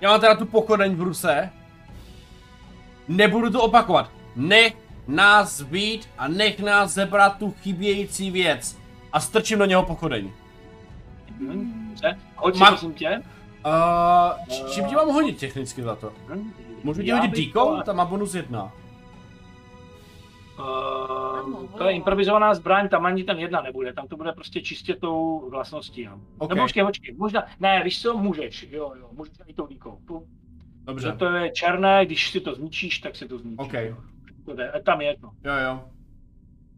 [0.01, 1.51] Já mám teda tu pochodeň v ruse.
[3.09, 4.11] Nebudu to opakovat.
[4.37, 4.77] Nech
[5.09, 8.79] nás být a nech nás zebrat tu chybějící věc.
[9.13, 10.31] A strčím do něho pochodeň.
[11.41, 12.19] Dobře.
[12.37, 13.23] Hoď Má- prosím tě.
[13.67, 16.13] Uh, čím ti mám hodit technicky za to?
[16.85, 17.77] Můžu ti hodit díkou?
[17.77, 18.73] to- Tam má bonus jedna.
[20.59, 24.95] Uh, to je improvizovaná zbraň, tam ani ten jedna nebude, tam to bude prostě čistě
[24.95, 26.03] tou vlastností.
[26.03, 26.19] Jo.
[26.39, 26.51] Ok.
[26.51, 29.99] Nebo počkej, počkej, možná, ne, víš co, můžeš, jo, jo, můžeš i tou díkou.
[30.09, 30.23] To,
[30.85, 31.13] Dobře.
[31.13, 33.57] to je černé, když si to zničíš, tak se to zničí.
[33.59, 33.73] Ok.
[33.73, 33.97] jo.
[34.45, 35.31] To jde, tam je jedno.
[35.45, 35.85] Jo, jo.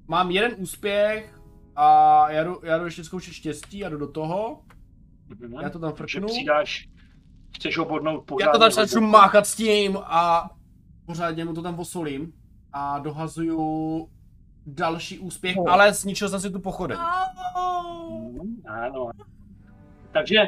[0.09, 1.39] Mám jeden úspěch
[1.77, 4.61] a já jdu, já jdu ještě zkoušet štěstí a jdu do toho.
[5.41, 5.53] Mhm.
[5.63, 6.27] Já to tam frknu.
[6.27, 6.89] přidáš,
[7.57, 8.47] chceš ho bodnout pořád.
[8.47, 10.51] Já to tam začnu máchat s tím a
[11.07, 12.33] pořádně mu to tam posolím.
[12.73, 14.09] A dohazuju
[14.67, 15.65] další úspěch, No.
[15.69, 16.99] ale zničil jsem si tu pochodeň.
[18.11, 19.11] Mhm, Ano.
[20.13, 20.39] Takže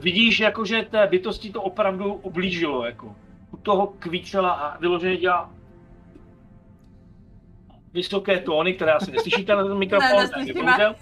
[0.00, 3.16] vidíš, jako, že té bytosti to opravdu oblížilo, jako.
[3.50, 5.50] U toho kvíčela a vyloženě dělá
[7.94, 10.94] vysoké tóny, které asi neslyšíte na ten mikrofon, Ne, tak neslyšíme.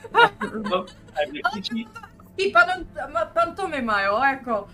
[1.32, 1.88] nekřičí.
[2.36, 2.64] I pan,
[3.32, 4.68] pantomima, jo, jako.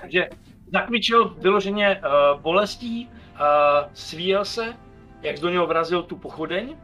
[0.00, 0.28] Takže
[0.72, 2.00] zakvičil vyloženě
[2.34, 4.74] uh, bolestí, uh, svíjel se,
[5.22, 6.76] jak do něho vrazil tu pochodeň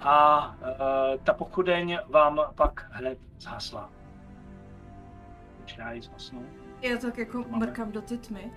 [0.00, 3.90] a uh, ta pochodeň vám pak hned zhasla.
[5.60, 6.42] Počkej, zhasnou.
[6.82, 7.66] Já tak jako Máme.
[7.66, 8.52] mrkám do ty tmy.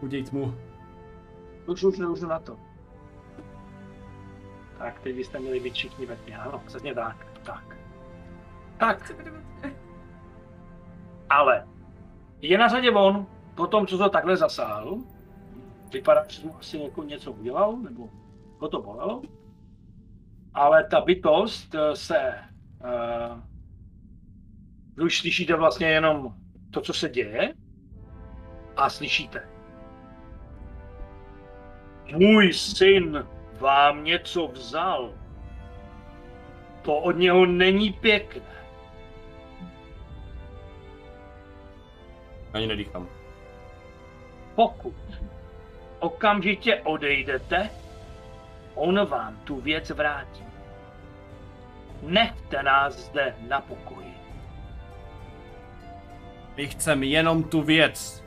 [0.00, 0.54] Uděj tmu.
[1.66, 2.56] Už, už nemůžu na to.
[4.78, 7.76] Tak, teď byste měli být všichni ve tmě, ano, přesně tak, tak.
[8.78, 9.12] Tak,
[11.30, 11.68] ale
[12.40, 14.98] je na řadě on, po tom, co to takhle zasáhl,
[15.92, 18.10] vypadá, že mu asi jako něco udělal, nebo
[18.58, 19.22] ho to bolelo,
[20.54, 22.34] ale ta bytost eh, se,
[24.96, 26.34] uh, už slyšíte vlastně jenom
[26.70, 27.54] to, co se děje
[28.76, 29.48] a slyšíte.
[32.16, 33.26] Můj syn
[33.58, 35.12] vám něco vzal.
[36.82, 38.42] To od něho není pěkné.
[42.52, 43.08] Ani nedýchám.
[44.54, 44.94] Pokud
[45.98, 47.70] okamžitě odejdete,
[48.74, 50.44] on vám tu věc vrátí.
[52.02, 54.14] Nechte nás zde na pokoji.
[56.56, 58.24] My chceme jenom tu věc.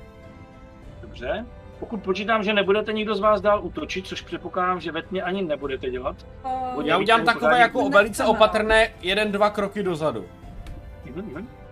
[1.01, 1.45] Dobře?
[1.81, 5.41] Pokud počítám, že nebudete nikdo z vás dál útočit, což předpokládám, že ve tmě ani
[5.41, 6.15] nebudete dělat.
[6.75, 10.25] Uh, Já udělám takové jako velice opatrné jeden, dva kroky dozadu.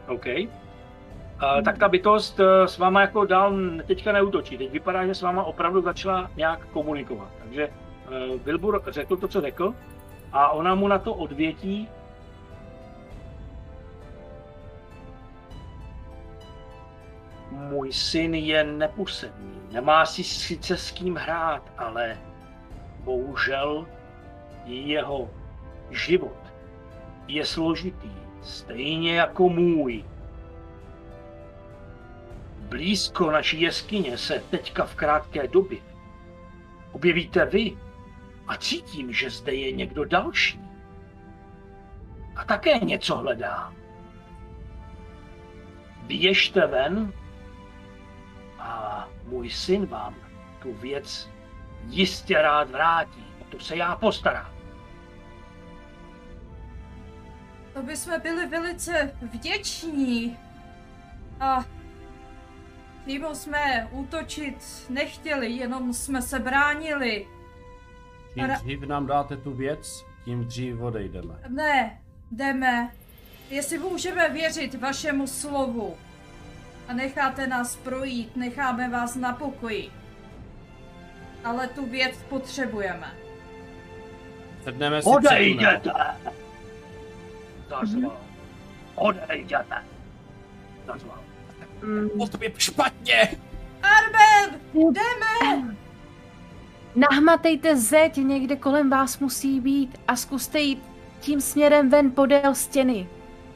[0.08, 0.26] OK.
[0.26, 3.54] Uh, tak ta bytost uh, s váma jako dál
[3.88, 4.58] teďka neútočí.
[4.58, 7.30] Teď vypadá, že s váma opravdu začala nějak komunikovat.
[7.44, 9.74] Takže uh, Wilbur řekl to, co řekl
[10.32, 11.90] a ona mu na to odvětí.
[17.52, 19.62] Můj syn je neposedný.
[19.72, 22.18] Nemá si sice s kým hrát, ale
[23.00, 23.88] bohužel
[24.66, 25.30] jeho
[25.90, 26.38] život
[27.28, 28.12] je složitý,
[28.42, 30.06] stejně jako můj.
[32.60, 35.80] Blízko naší jeskyně se teďka v krátké době
[36.92, 37.78] objevíte vy
[38.48, 40.60] a cítím, že zde je někdo další.
[42.36, 43.74] A také něco hledá.
[46.08, 47.14] Běžte ven
[48.60, 50.16] a můj syn vám
[50.62, 51.30] tu věc
[51.88, 53.26] jistě rád vrátí.
[53.50, 54.52] To se já postarám.
[57.74, 60.38] To bychom byli velice vděční.
[61.40, 61.66] A
[63.06, 67.28] přímo jsme útočit nechtěli, jenom jsme se bránili.
[68.34, 71.40] Čím dřív nám dáte tu věc, tím dřív odejdeme.
[71.48, 72.92] Ne, jdeme.
[73.50, 75.98] Jestli můžeme věřit vašemu slovu
[76.90, 79.90] a necháte nás projít, necháme vás na pokoji.
[81.44, 83.14] Ale tu věc potřebujeme.
[84.64, 85.10] Sedneme si.
[85.10, 85.92] Odejděte!
[87.70, 88.18] Zazval.
[88.96, 89.84] Odejděte!
[91.82, 93.22] Mm, Postup je špatně!
[93.84, 94.60] Arben!
[94.74, 95.76] Jdeme!
[96.96, 100.84] Nahmatejte zeď, někde kolem vás musí být a zkuste jít
[101.20, 103.08] tím směrem ven podél stěny.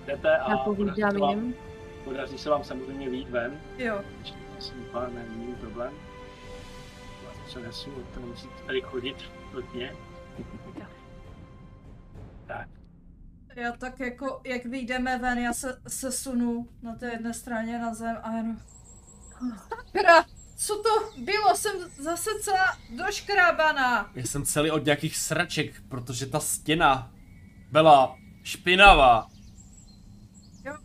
[0.07, 1.55] Jdete a Napovídám jim.
[2.04, 3.62] Podaří se vám samozřejmě vyjít ven.
[3.78, 4.02] Jo.
[4.56, 5.94] Myslím, pár není problém.
[7.24, 9.18] Já se nesu, to nemusíte tady chodit
[9.54, 9.96] nutně.
[12.48, 12.68] tak,
[13.56, 17.94] Já tak jako, jak vyjdeme ven, já se, se sunu na té jedné straně na
[17.94, 18.58] zem a jenom...
[19.70, 20.26] Sakra,
[20.56, 21.56] co to bylo?
[21.56, 24.12] Jsem zase celá doškrábaná.
[24.16, 27.12] Já jsem celý od nějakých sraček, protože ta stěna
[27.72, 29.28] byla špinavá.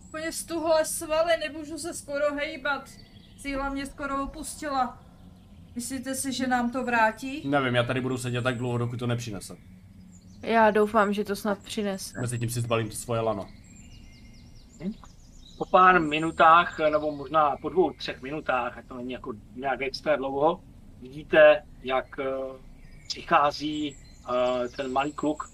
[0.08, 2.90] Úplně z tuhle svaly nemůžu se skoro hejbat.
[3.40, 4.98] síla mě skoro opustila.
[5.74, 7.48] Myslíte si, že nám to vrátí?
[7.48, 9.56] Nevím, já tady budu sedět tak dlouho, dokud to nepřinese.
[10.42, 12.20] Já doufám, že to snad přinese.
[12.20, 13.48] Mezi tím si zbalím to svoje lano.
[15.58, 20.16] Po pár minutách, nebo možná po dvou, třech minutách, ať to není jako nějak extra
[20.16, 20.60] dlouho,
[21.00, 22.24] vidíte, jak eh,
[23.06, 25.50] přichází eh, ten malý kluk,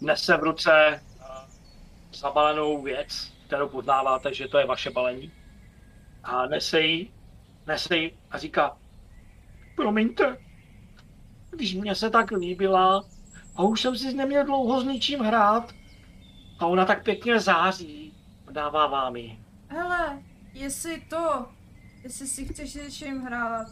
[0.00, 1.00] nese v ruce
[2.12, 5.32] zabalenou věc, kterou poznáváte, že to je vaše balení.
[6.24, 7.12] A nese ji,
[7.66, 8.76] nese ji a říká,
[9.76, 10.36] promiňte,
[11.50, 13.04] když mě se tak líbila
[13.56, 15.72] a už jsem si neměl dlouho s ničím hrát
[16.58, 18.14] a ona tak pěkně září,
[18.50, 19.38] dává vám ji.
[19.68, 20.22] Hele,
[20.54, 21.46] jestli to,
[22.02, 23.66] jestli si chceš s něčím hrát,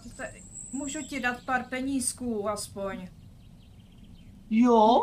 [0.73, 3.09] můžu ti dát pár penízků aspoň.
[4.51, 5.03] Jo?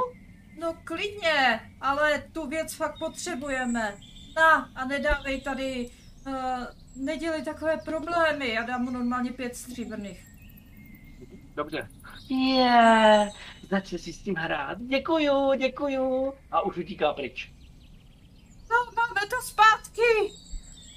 [0.60, 3.98] No klidně, ale tu věc fakt potřebujeme.
[4.36, 5.90] Na, a nedávej tady,
[6.28, 6.34] uh,
[6.96, 10.26] nedělej takové problémy, já dám mu normálně pět stříbrných.
[11.56, 11.88] Dobře.
[12.30, 13.30] Je,
[13.70, 14.78] začne si s tím hrát.
[14.82, 16.34] Děkuju, děkuju.
[16.52, 17.52] A už utíká pryč.
[18.70, 20.34] No, máme to zpátky!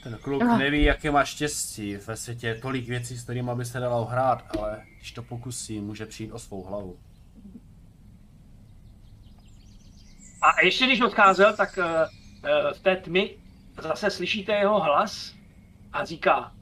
[0.02, 0.58] Ten kluk Ah.
[0.58, 1.96] neví, jaké má štěstí.
[1.96, 5.80] Ve světě je tolik věcí, s kterými by se dalo hrát, ale když to pokusí,
[5.80, 6.98] může přijít o svou hlavu.
[10.47, 13.36] A ještě když odcházel, tak uh, uh, v té tmy
[13.82, 15.35] zase slyšíte jeho hlas
[15.93, 16.52] a říká,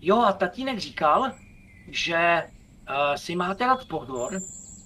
[0.00, 1.32] jo a tatínek říkal,
[1.88, 2.42] že
[2.88, 4.40] uh, si máte dát pozor,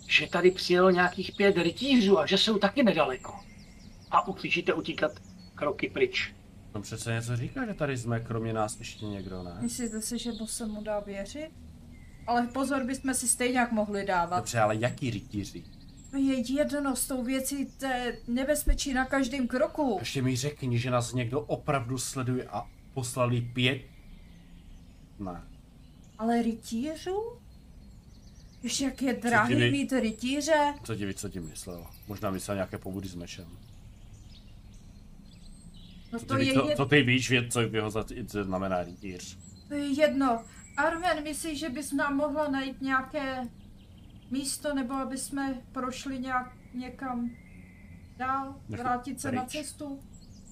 [0.09, 3.35] že tady přijelo nějakých pět rytířů a že jsou taky nedaleko.
[4.11, 5.13] A uslyšíte utíkat
[5.55, 6.35] kroky pryč.
[6.73, 9.57] To přece něco říká, že tady jsme kromě nás ještě někdo, ne?
[9.61, 11.51] Myslíte si, že se mu dá věřit?
[12.27, 14.37] Ale pozor bychom si stejně jak mohli dávat.
[14.37, 15.65] Dobře, ale jaký rytíři?
[16.15, 19.97] To je jedno s tou věcí, to je nebezpečí na každém kroku.
[20.01, 23.83] Ještě mi řekni, že nás někdo opravdu sleduje a poslali pět...
[25.19, 25.43] Ne.
[26.19, 27.39] Ale rytířů?
[28.63, 30.75] Ještě jak je drahý vy- mít rytíře?
[30.85, 31.87] Co ti co tím myslel?
[32.09, 33.47] Možná myslel nějaké pobudy s mečem.
[36.13, 37.91] No to ty, víš, je, co, jed, co ty víš, vě- co jeho
[38.45, 39.39] znamená rytíř?
[39.69, 40.45] to je jedno.
[40.77, 43.49] Arven, myslíš, že bys nám mohla najít nějaké
[44.35, 47.31] místo, nebo aby jsme prošli nějak někam
[48.17, 48.55] dál?
[48.69, 49.53] Vrátit se na pryč.
[49.53, 49.99] cestu?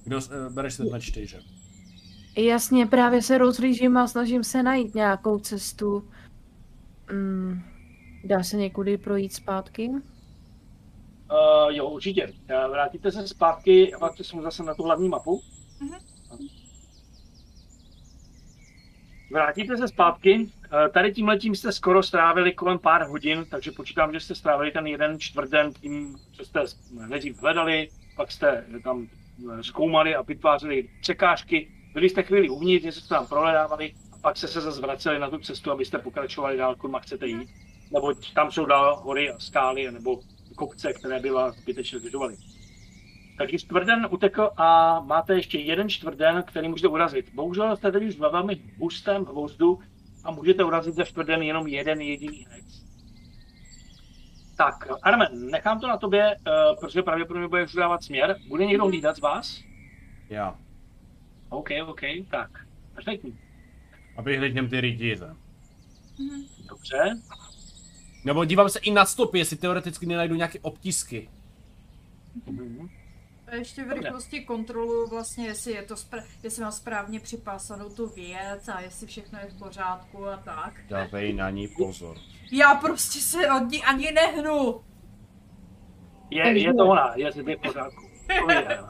[0.05, 1.37] Kdo, eh, bereš se na čtyři.
[2.37, 6.09] Jasně, právě se rozhlížím a snažím se najít nějakou cestu.
[7.13, 7.63] Mm,
[8.25, 9.89] dá se někudy projít zpátky?
[9.89, 9.99] Uh,
[11.69, 12.27] jo, určitě.
[12.27, 15.43] Uh, vrátíte se zpátky a pak jsme zase na tu hlavní mapu.
[15.81, 15.99] Mhm.
[19.33, 20.39] Vrátíte se zpátky.
[20.39, 24.71] Uh, tady tím letím jste skoro strávili kolem pár hodin, takže počítám, že jste strávili
[24.71, 26.61] ten jeden čtvrten tím, že jste
[27.09, 29.07] nejdřív hledali, pak jste tam
[29.59, 31.69] eh, zkoumali a vytvářeli překážky.
[31.95, 35.31] Byli jste chvíli uvnitř, něco jste tam prohledávali, a pak jste se zase vraceli na
[35.31, 37.49] tu cestu, abyste pokračovali dál, kudy chcete jít.
[37.93, 40.21] Nebo tam jsou dál hory a skály, nebo
[40.57, 42.37] kopce, které by vás zbytečně zdržovaly.
[43.43, 47.35] Takže čtvrten utekl a máte ještě jeden čtvrten, který můžete urazit.
[47.35, 49.79] Bohužel jste teď už ve velmi hustém hvozdu
[50.25, 52.83] a můžete urazit za čtvrten jenom jeden jediný hec.
[54.57, 58.37] Tak, Armen, nechám to na tobě, uh, protože pravděpodobně budeš dávat směr.
[58.49, 59.63] Bude někdo hlídat z vás?
[60.29, 60.59] Já.
[61.49, 62.01] OK, OK,
[62.31, 62.67] tak.
[62.95, 63.39] Perfektní.
[64.17, 65.37] A vyhlídnem ty rytíře.
[66.19, 66.45] Mhm.
[66.69, 67.19] Dobře.
[68.25, 71.29] Nebo dívám se i na stopy, jestli teoreticky nenajdu nějaké obtisky.
[72.47, 73.02] Mhm.
[73.53, 78.07] A ještě v rychlosti kontroluju vlastně, jestli, je to spra- jestli mám správně připásanou tu
[78.09, 80.75] věc a jestli všechno je v pořádku a tak.
[80.89, 82.17] Dávej na ní pozor.
[82.53, 84.81] Já prostě se od ní ani nehnu.
[86.31, 88.03] Je, je to ona, je to v pořádku.
[88.51, 88.81] Je.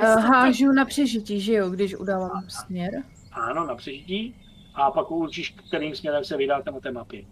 [0.00, 3.02] Uh, hážu na přežití, že jo, když udávám směr.
[3.32, 4.36] Ano, na přežití.
[4.74, 7.24] A pak určíš, kterým směrem se vydáte na té mapě.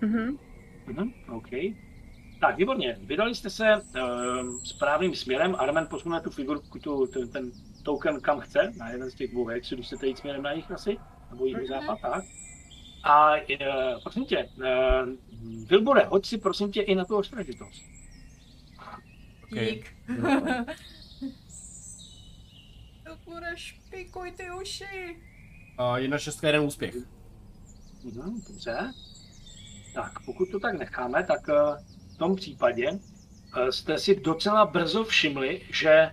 [0.00, 0.38] Mhm.
[0.86, 1.48] Mhm, OK.
[2.42, 2.98] Tak, výborně.
[3.00, 5.56] Vydali jste se uh, správným směrem.
[5.58, 7.52] Armen posune tu figurku, tu, ten, ten
[7.82, 10.70] token kam chce, na jeden z těch dvou hexů, když chcete jít směrem na jich
[10.70, 10.98] asi,
[11.30, 11.68] nebo jiný Mhm.
[11.68, 12.24] západ, tak.
[13.04, 14.64] A uh, prosím tě, uh,
[15.68, 17.82] Vilbore, hoď si prosím tě i na tu ostražitost.
[19.44, 19.66] Okay.
[19.72, 19.94] Dík.
[23.04, 25.20] To bude špikuj ty uši.
[25.78, 26.94] A jedna šestka, jeden úspěch.
[28.04, 28.92] Mhm, dobře.
[29.94, 31.84] Tak, pokud to tak necháme, tak eh,
[32.14, 36.12] v tom případě eh, jste si docela brzo všimli, že eh,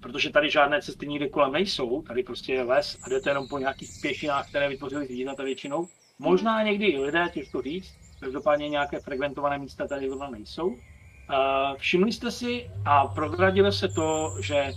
[0.00, 3.58] protože tady žádné cesty nikde kolem nejsou, tady prostě je les a jdete jenom po
[3.58, 5.88] nějakých pěšinách, které vytvořili zvířata většinou.
[6.18, 10.76] Možná někdy i lidé, těžko říct, každopádně nějaké frekventované místa tady zrovna nejsou.
[10.76, 14.72] Eh, Všimli jste si a prozradilo se to, že eh,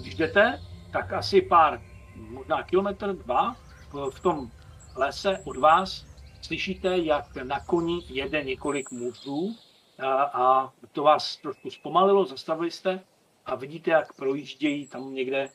[0.00, 0.60] když jdete,
[0.92, 1.80] tak asi pár
[2.16, 3.56] možná kilometr, dva,
[4.10, 4.50] v tom
[4.96, 6.06] lese od vás
[6.46, 9.56] slyšíte, jak na koni jede několik mužů
[9.98, 13.00] a, a to vás trošku zpomalilo, zastavili jste
[13.46, 15.48] a vidíte, jak projíždějí tam někde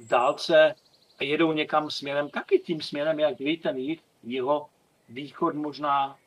[0.00, 0.74] v dálce
[1.18, 4.68] a jedou někam směrem, taky tím směrem, jak vy, ten jich, jeho
[5.08, 6.18] východ možná.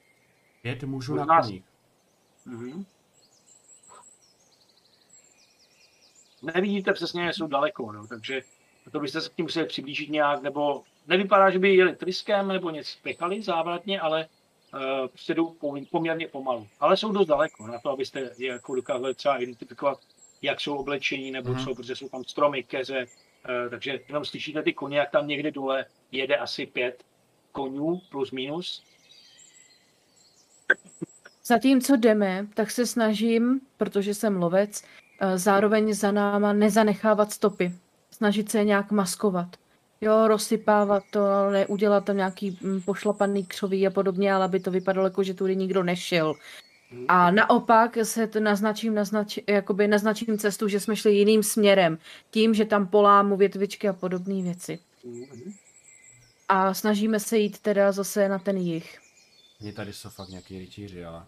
[0.62, 1.64] Pět mužů Možná- na koních.
[2.46, 2.86] Mhm.
[6.42, 8.42] Nevidíte přesně, že jsou daleko, no, takže
[8.92, 12.70] to byste se k tím museli přiblížit nějak, nebo nevypadá, že by jeli tryskem nebo
[12.70, 14.28] něco spěchali závratně, ale
[14.74, 16.68] uh, prostě jdou po- poměrně pomalu.
[16.80, 20.00] Ale jsou dost daleko na to, abyste je jako dokázali třeba identifikovat,
[20.42, 21.64] jak jsou oblečení, nebo mm-hmm.
[21.64, 25.52] jsou, protože jsou tam stromy, keře, uh, takže jenom slyšíte ty koně, jak tam někde
[25.52, 27.04] dole jede asi pět
[27.52, 28.84] konňů plus minus.
[31.46, 34.84] Zatímco jdeme, tak se snažím, protože jsem lovec,
[35.20, 37.72] eh, zároveň za náma nezanechávat stopy.
[38.12, 39.48] Snažit se je nějak maskovat.
[40.06, 45.08] Jo, rozsypávat to, neudělat tam nějaký mm, pošlapaný křoví a podobně, ale aby to vypadalo
[45.08, 46.36] jako, že tudy nikdo nešel.
[47.08, 51.98] A naopak se to naznačím, naznač, jakoby naznačím cestu, že jsme šli jiným směrem.
[52.32, 54.80] Tím, že tam polámu větvičky a podobné věci.
[56.50, 59.00] A snažíme se jít teda zase na ten jih.
[59.60, 61.26] Mě tady jsou fakt nějaký rytíři, ale...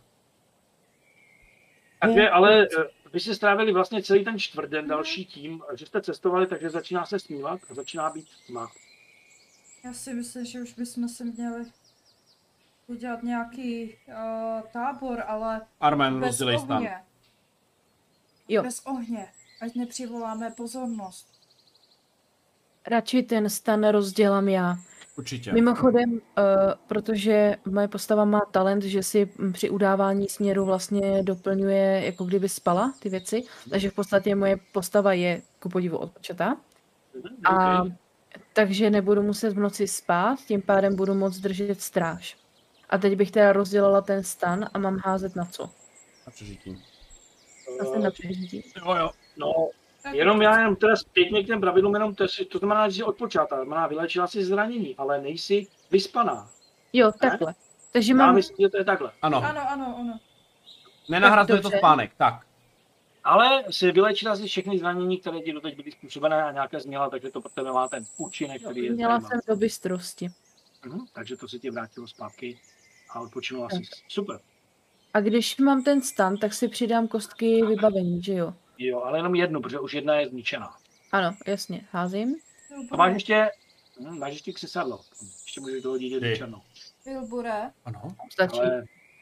[2.02, 6.48] Takže, ale eh, vy jste strávili vlastně celý ten čtvrtden další tím, že jste cestovali,
[6.48, 8.72] takže začíná se snívat a začíná být tma.
[9.84, 11.66] Já si myslím, že už bychom si měli
[12.88, 16.78] udělat nějaký uh, tábor, ale Armen, bez rozdělej stan.
[16.78, 17.04] ohně.
[18.48, 18.64] Jo.
[18.64, 19.32] Bez ohně,
[19.62, 21.28] ať nepřivoláme pozornost.
[22.88, 24.78] Radši ten stan rozdělám já.
[25.18, 25.54] Určitě.
[25.54, 26.20] Mimochodem, uh,
[26.88, 32.94] protože moje postava má talent, že si při udávání směru vlastně doplňuje, jako kdyby spala
[33.00, 36.58] ty věci, takže v podstatě moje postava je ku podivu odpočatá.
[37.14, 37.84] Mhm, A
[38.54, 42.38] takže nebudu muset v noci spát, tím pádem budu moct držet stráž.
[42.90, 45.64] A teď bych teda rozdělala ten stan a mám házet na co?
[46.26, 46.84] Na přežití.
[47.80, 48.64] Zase na přežití.
[48.86, 49.12] Jo, jo.
[49.38, 49.70] No,
[50.08, 53.04] Tak jenom já jenom teda zpětně k těm pravidlům, jenom to, to znamená, že jsi
[53.04, 56.50] odpočátá, to znamená, vylečila si zranění, ale nejsi vyspaná.
[56.94, 57.56] Jo, takhle.
[57.92, 58.36] Takže Já mám...
[58.36, 59.12] myslím, že to je takhle.
[59.22, 60.20] Ano, Ano, ano, ano.
[61.10, 62.12] nenahrazuje to spánek.
[62.18, 62.46] Tak,
[63.24, 67.32] Ale si vylečila si všechny zranění, které ti doteď byly způsobené a nějaké změla, takže
[67.32, 70.30] to pro tebe má ten účinek, který je Měla jsem do bystrosti.
[70.86, 72.60] Mhm, takže to se ti vrátilo zpátky
[73.10, 73.82] a odpočinula si.
[74.08, 74.40] Super.
[75.14, 78.54] A když mám ten stan, tak si přidám kostky vybavení, že jo?
[78.78, 80.78] Jo, ale jenom jednu, protože už jedna je zničená.
[81.12, 82.36] Ano, jasně, házím.
[82.92, 83.52] A máš ještě,
[84.00, 85.02] hm, máš ještě křesadlo.
[85.44, 86.38] Ještě můžeš dohodit jednu Ty.
[86.38, 86.62] černou.
[87.06, 88.16] Bilbure, ano.
[88.32, 88.60] Stačí.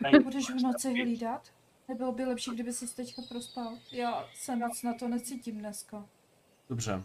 [0.05, 1.51] Ale budeš v noci hlídat?
[1.87, 3.77] Nebylo by lepší, kdyby se teďka prospal?
[3.91, 6.05] Já se moc na to necítím dneska.
[6.69, 7.03] Dobře.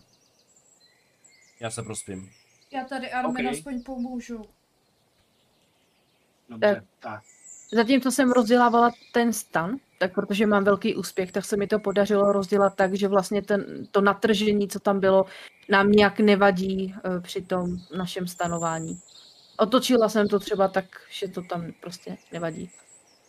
[1.61, 2.31] Já se prospím.
[2.73, 3.53] Já tady Armin Ok.
[3.53, 4.43] aspoň pomůžu.
[6.49, 6.85] dobře, Tak.
[7.01, 7.23] tak.
[7.73, 12.33] Zatímco jsem rozdělávala ten stan, tak protože mám velký úspěch, tak se mi to podařilo
[12.33, 15.25] rozdělat tak, že vlastně ten, to natržení, co tam bylo,
[15.69, 19.01] nám nějak nevadí eh, při tom našem stanování.
[19.59, 22.71] Otočila jsem to třeba tak, že to tam prostě nevadí.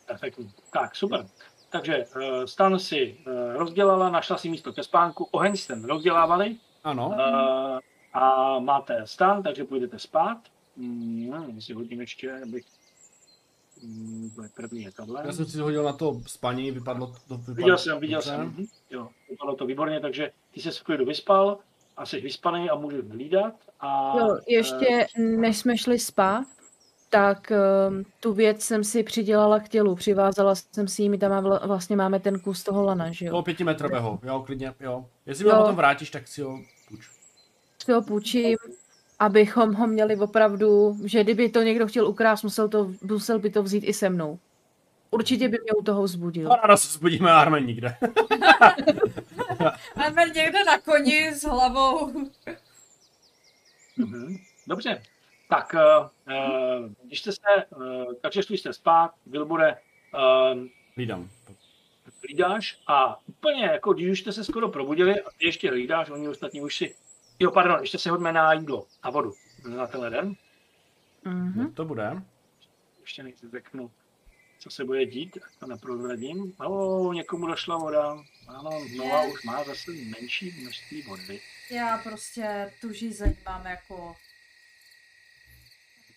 [0.07, 0.53] Perfektní.
[0.73, 1.25] Tak, super.
[1.69, 7.07] Takže uh, stan si uh, rozdělala, našla si místo ke spánku, oheň jste rozdělávali Ano.
[7.07, 7.79] uh,
[8.13, 10.37] a máte stan, takže půjdete spát.
[10.75, 12.65] Mm, jestli hodím ještě, abych...
[13.83, 15.23] Mm, první je tohle.
[15.25, 17.37] Já jsem si hodil na to spaní, vypadlo to.
[17.37, 18.29] Vypadlo, Viděl jsem, viděl dobře.
[18.29, 18.41] jsem.
[18.41, 18.65] Mhm.
[18.91, 21.57] Jo, vypadalo to výborně, takže ty se v klidu vyspal
[21.97, 23.53] a jsi vyspaný a můžeš hlídat.
[23.79, 26.45] A, Jo, ještě než jsme šli spát,
[27.09, 27.51] tak
[27.89, 31.59] um, tu věc jsem si přidělala k tělu, přivázala jsem si ji, my tam má,
[31.65, 33.31] vlastně máme ten kus toho lana, že jo.
[33.31, 35.05] Toho pětimetrového, jo, klidně, jo.
[35.25, 37.09] Jestli mi ho potom vrátíš, tak si ho půjč.
[37.85, 38.57] si ho půjčím,
[39.21, 43.63] abychom ho měli opravdu, že kdyby to někdo chtěl ukrást, musel, to, musel by to
[43.63, 44.39] vzít i se mnou.
[45.11, 46.49] Určitě by mě u toho vzbudil.
[46.49, 47.95] No, ráda se zbudíme a Armen nikde.
[49.95, 52.11] Armin někde na koni s hlavou.
[53.97, 54.37] Mhm.
[54.67, 55.03] Dobře.
[55.49, 57.39] Tak, uh, uh, když jste se,
[57.75, 59.77] uh, takže šli jste spát, Vilbure,
[60.53, 60.59] uh,
[60.95, 61.29] Hlídám.
[62.25, 66.29] hlídáš a úplně jako, když už jste se skoro probudili a ty ještě hlídáš, oni
[66.29, 66.95] ostatní už si,
[67.41, 69.33] jo, pardon, ještě se hodíme na jídlo, na vodu,
[69.67, 70.33] na tenhle den.
[71.23, 71.61] Mhm.
[71.61, 72.11] Jak to bude?
[73.01, 73.91] Ještě než řeknu,
[74.59, 76.53] co se bude dít, tak to neprozradím.
[76.59, 78.17] No, někomu došla voda.
[78.47, 81.41] Ano, Nova už má zase menší množství vody.
[81.71, 84.15] Já prostě tu žízeň mám jako...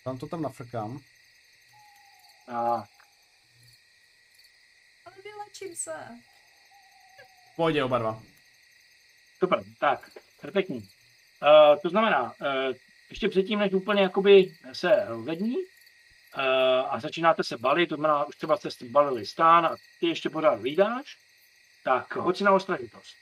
[0.05, 1.01] Tam to tam nafrkám.
[2.49, 2.55] A
[5.07, 6.09] Ale vylečím se.
[7.57, 8.23] Pohodě oba dva.
[9.39, 10.11] super, tak,
[10.41, 10.89] perfektní.
[11.45, 12.75] Uh, to znamená, uh,
[13.11, 15.62] ještě předtím, než úplně jakoby se rozední uh,
[16.89, 20.55] a začínáte se balit, to znamená, už třeba jste balili stán a ty ještě pořád
[20.61, 21.16] hlídáš,
[21.85, 23.15] tak hoď si na ostražitost.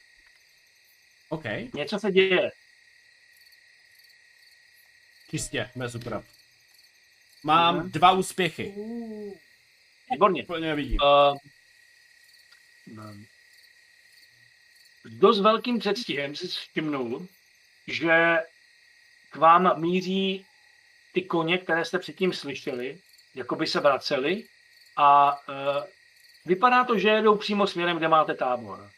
[1.28, 1.44] OK,
[1.74, 2.50] Něco se děje.
[5.30, 6.24] čistě, bez super.
[7.44, 7.90] Mám Mhm.
[7.90, 8.74] dva úspěchy.
[10.10, 10.42] Výborně.
[10.42, 10.98] Úplně nevidím.
[11.02, 11.36] Uh,
[15.04, 17.26] s dost velkým předstihem si všimnul,
[17.86, 18.38] že
[19.30, 20.46] k vám míří
[21.12, 22.98] ty koně, které jste předtím slyšeli,
[23.34, 24.44] jako by se vraceli
[24.96, 25.84] a uh,
[26.44, 28.90] vypadá to, že jedou přímo směrem, kde máte tábor.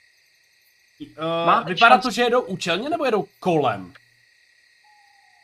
[1.00, 3.94] Uh, máte vypadá šanci- to, že jedou účelně nebo jedou kolem?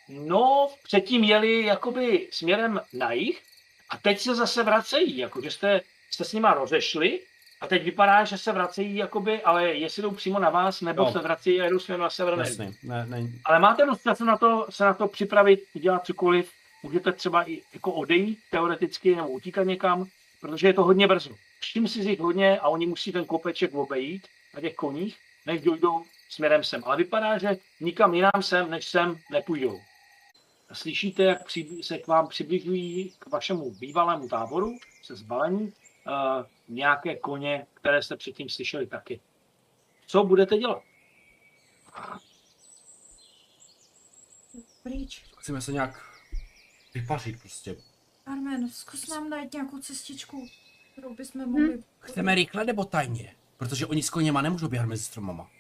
[0.08, 3.42] No, předtím jeli jakoby směrem na jih
[3.88, 5.80] a teď se zase vracejí, jako že jste,
[6.10, 7.20] jste s nima rozešli
[7.60, 11.12] a teď vypadá, že se vracejí jakoby, ale jestli jdou přímo na vás, nebo No.
[11.12, 12.34] se vracejí a jedou směrem na sever.
[12.38, 16.50] Jasně, ne, ne, Ale máte dost času na to, se na to připravit, udělat cokoliv.
[16.82, 20.06] Můžete třeba i jako odejít teoreticky nebo utíkat někam,
[20.40, 21.30] protože je to hodně brzo.
[21.60, 25.16] Všim si z nich hodně a oni musí ten kopeček obejít na těch koních,
[25.46, 26.82] než dojdou směrem sem.
[26.86, 29.80] Ale vypadá, že nikam jinam sem, než sem nepůjdou.
[30.72, 31.38] Slyšíte, jak
[31.82, 35.72] se k vám přibližují k vašemu bývalému táboru, se zbalení,
[36.68, 39.20] nějaké koně, které jste předtím slyšeli taky.
[40.06, 40.82] Co budete dělat?
[44.82, 45.24] pryč.
[45.38, 46.02] Chceme se nějak
[46.94, 47.76] vypařit prostě.
[48.26, 50.48] Armen, zkus nám najít nějakou cestičku,
[50.92, 51.82] kterou bychom mohli...
[52.00, 53.36] Chceme rychle nebo tajně?
[53.56, 55.50] Protože oni s koněma nemůžou běhat mezi stromama.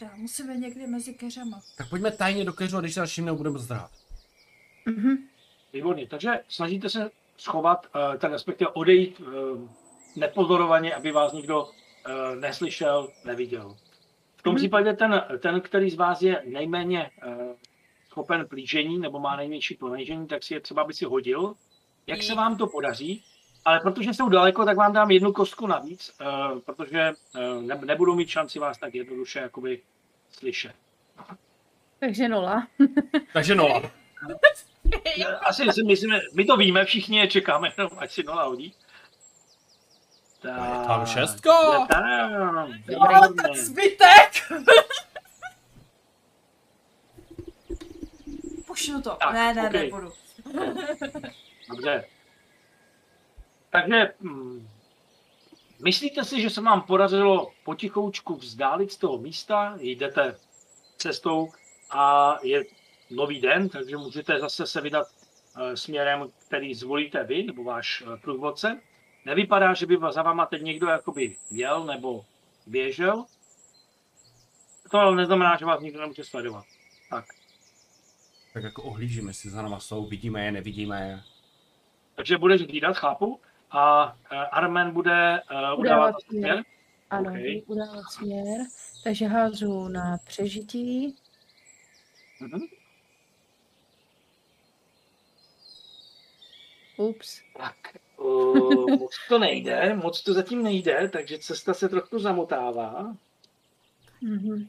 [0.00, 1.62] Dá, musíme někde mezi keřama.
[1.76, 3.90] Tak pojďme tajně do keřu a když se všimnou, budeme zdrhat.
[4.86, 5.28] Mhm.
[5.72, 9.68] Výborně, takže snažíte se schovat, eh, ten respektive odejít eh,
[10.16, 11.68] nepozorovaně, aby vás nikdo
[12.06, 13.76] eh, neslyšel, neviděl.
[14.36, 14.56] V tom Mhm.
[14.56, 17.36] případě ten, ten, který z vás je nejméně eh,
[18.08, 21.54] schopen plížení nebo má nejmenší ponížení, tak si je třeba by si hodil.
[22.06, 23.24] Jak se vám to podaří?
[23.64, 26.24] Ale protože jsou daleko, tak vám dám jednu kostku navíc, eh,
[26.66, 27.00] protože
[27.34, 29.82] eh, ne, nebudou mít šanci vás tak jednoduše jakoby
[30.30, 30.72] slyšet.
[32.00, 32.66] Takže nula.
[33.32, 33.82] Takže nola.
[35.40, 38.74] Asi si myslíme, my to víme, všichni je čekáme, jenom ať si Nola hodí.
[40.44, 41.50] je tam šestko.
[41.50, 42.04] Je tam.
[43.00, 44.30] Ale ten zbytek!
[48.66, 49.10] Pušnu to.
[49.10, 49.72] Tak, ne, ne, ok.
[49.72, 50.12] nebudu.
[51.68, 52.04] Dobře.
[53.70, 54.68] Takže hm,
[55.84, 60.36] myslíte si, že se vám podařilo potichoučku vzdálit z toho místa, jdete
[60.96, 61.52] cestou
[61.90, 62.64] a je
[63.10, 65.06] nový den, takže můžete zase se vydat
[65.56, 68.80] eh, směrem, který zvolíte vy, nebo váš eh, průvodce.
[69.24, 72.24] Nevypadá, že by za váma teď někdo jakoby jel nebo
[72.66, 73.24] běžel.
[74.90, 76.64] To ale neznamená, že vás nikdo nemůže sledovat.
[77.10, 77.24] Tak.
[78.54, 81.22] Tak jako ohlížíme, jestli za náma jsou, vidíme je, nevidíme je.
[82.14, 83.40] Takže budeš hlídat, chápu.
[83.70, 85.42] A uh, Armen bude
[85.72, 86.62] uh, udávat směr.
[87.10, 87.36] Ano, Ok.
[87.36, 87.62] okay.
[87.66, 88.66] udávat směr.
[89.04, 91.16] Takže házu na přežití.
[92.40, 92.60] Mhm.
[96.96, 97.40] Ups.
[97.56, 97.76] Tak,
[98.16, 103.16] uh, moc to nejde, moc to zatím nejde, takže cesta se trochu zamotává.
[104.22, 104.68] Mhm.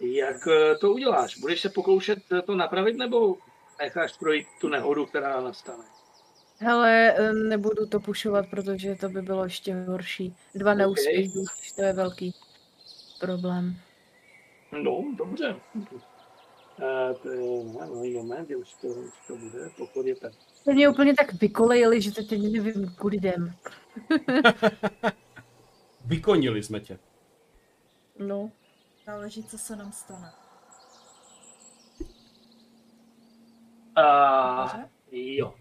[0.00, 1.38] Jak uh, to uděláš?
[1.38, 3.36] Budeš se pokoušet eh, to napravit, nebo
[3.82, 5.84] necháš projít tu nehodu, která nastane?
[6.58, 10.36] Hele, eh, nebudu to pušovat, protože to by bylo ještě horší.
[10.54, 10.78] Dva Ok.
[10.78, 11.32] neúspěchy,
[11.76, 12.34] to je velký
[13.20, 13.76] problém.
[14.82, 15.56] No, dobře.
[16.78, 20.32] Uh, to je malý moment, už to, už to bude, pokud je tak.
[20.64, 23.54] Teď mě úplně tak vykolejili, že teď nevím, kudy jdem.
[26.06, 26.98] Vykonili jsme tě.
[28.18, 28.50] No.
[29.06, 30.32] Záleží, co se nám stane.
[33.98, 34.88] Uh, Dobře?
[35.12, 35.54] jo,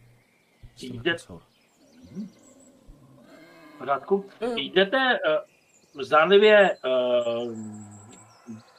[0.81, 1.41] Jde- Co?
[3.75, 4.25] v pořádku.
[4.55, 4.97] Jdete
[5.95, 7.55] uh, zdánlivě uh,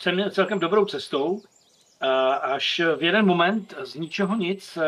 [0.01, 1.41] cel- celkem dobrou cestou, uh,
[2.43, 4.79] až v jeden moment z ničeho nic,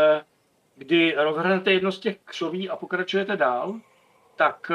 [0.76, 3.74] kdy rozhrnete jedno z těch křoví a pokračujete dál,
[4.36, 4.70] tak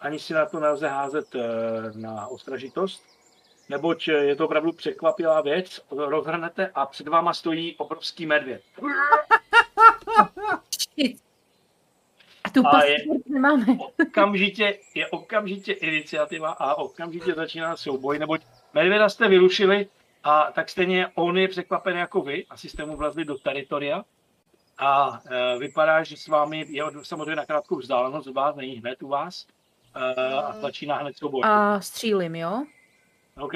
[0.00, 1.26] ani si na to nelze házet
[1.94, 3.04] na ostražitost,
[3.68, 5.80] neboť je to opravdu překvapivá věc.
[5.90, 8.62] Rozhrnete a před váma stojí obrovský medvěd.
[12.44, 12.98] A tu A je-
[13.28, 13.66] nemáme.
[14.06, 18.40] okamžitě, je okamžitě iniciativa a okamžitě začíná souboj, neboť
[18.74, 19.86] medvěda jste vyrušili
[20.24, 24.04] a tak stejně on je překvapen jako vy, asi jste mu vlezli do teritoria
[24.78, 28.74] a e, vypadá, že s vámi je od- samozřejmě na krátkou vzdálenost od vás, není
[28.74, 29.46] hned u vás
[29.96, 31.42] e, a začíná hned souboj.
[31.44, 32.64] A střílim, jo?
[33.40, 33.52] OK.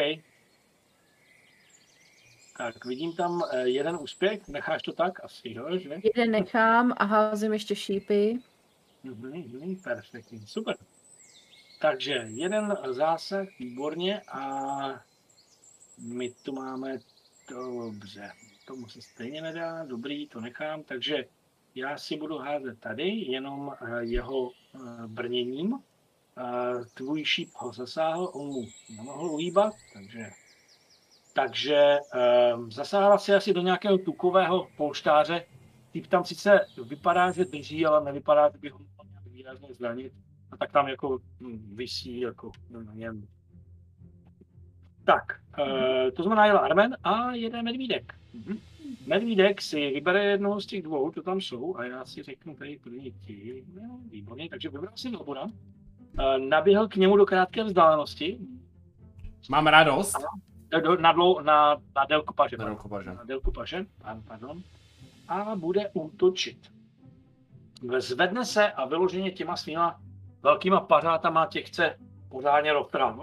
[2.59, 5.25] Tak, vidím tam eh, jeden úspěch, necháš to tak?
[5.25, 5.91] Asi jo, že?
[6.05, 8.39] Jeden nechám a házím ještě šípy.
[9.05, 10.77] Mhm, mhm, perfektní, super.
[11.81, 14.41] Takže jeden zásah, výborně, a
[15.99, 16.99] my tu máme,
[17.51, 18.33] dobře,
[18.67, 21.25] tomu se stejně nedá, dobrý, to nechám, takže
[21.75, 25.79] já si budu házet tady jenom eh, jeho eh, brněním.
[26.95, 28.65] Tvůj šíp ho zasáhl, on mu
[28.97, 30.31] nemohl uhýbat, takže
[31.37, 31.99] takže
[32.55, 35.45] um, zasáhla si asi do nějakého tukového polštáře.
[35.93, 40.13] Typ tam sice vypadá, že drží, ale nevypadá, že by ho mohl nějak výrazně zranit.
[40.51, 43.29] A tak tam jako hm, visí jako na něm.
[45.07, 48.15] Tak, uh, to znamená jela Armen a jede medvídek.
[48.35, 48.59] Mhm.
[49.07, 52.79] Medvídek si vybere jednoho z těch dvou, to tam jsou, a já si řeknu tady
[52.83, 53.65] první ti.
[53.75, 55.43] No, výborně, takže vybral si Nobura.
[55.43, 55.51] Uh,
[56.49, 58.39] naběhl k němu do krátké vzdálenosti,
[59.51, 60.17] Mám radost.
[60.83, 62.57] do, na, dlou, na, na délku paže.
[62.57, 63.15] Na délku paže.
[63.15, 63.87] Na délku paže,
[64.27, 64.63] pardon.
[65.29, 66.73] A bude útočit.
[67.99, 70.01] Zvedne se a vyloženě těma svýma
[70.43, 73.17] velkýma pařátama tě chce pořádně roztrhat.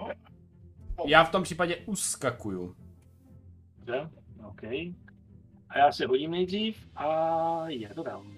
[1.06, 2.76] Já v tom případě uskakuju.
[3.78, 4.10] Dobře,
[4.48, 4.62] OK.
[5.68, 8.32] A já se hodím nejdřív a je to tam.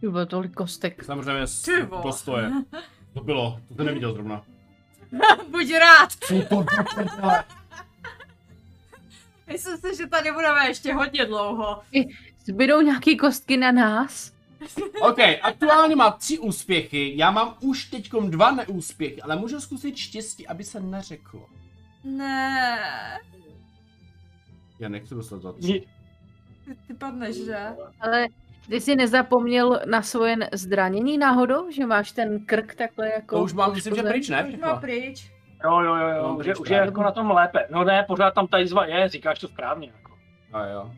[0.00, 1.04] Ty bylo tolik kostek.
[1.04, 1.68] Samozřejmě z
[2.02, 2.50] postoje.
[3.14, 4.44] To bylo, to jsem neviděl zrovna.
[5.50, 6.10] Buď rád.
[6.12, 6.64] Co to?
[9.46, 11.82] Myslím si, že tady budeme ještě hodně dlouho.
[12.46, 14.33] Zbydou nějaký kostky na nás?
[15.00, 20.46] OK, aktuálně má tři úspěchy, já mám už teďkom dva neúspěchy, ale můžu zkusit štěstí,
[20.46, 21.46] aby se neřeklo.
[22.04, 22.78] Ne.
[24.78, 25.86] Já nechci dostat za tři.
[26.64, 27.58] Ty, ty padneš, že?
[28.00, 28.26] Ale
[28.68, 31.70] ty jsi nezapomněl na svoje zranění náhodou?
[31.70, 33.36] Že máš ten krk takhle jako...
[33.36, 34.44] To už mám, myslím, že pryč, ne?
[34.44, 34.80] Už má Všechno.
[34.80, 35.30] pryč.
[35.64, 36.36] Jo, jo, jo, No, jo.
[36.38, 37.66] Už, je, pryč už je jako na tom lépe.
[37.70, 39.92] No ne, pořád tam ta jizva je, říkáš to správně.
[39.96, 40.12] Jako.
[40.52, 40.90] A jo.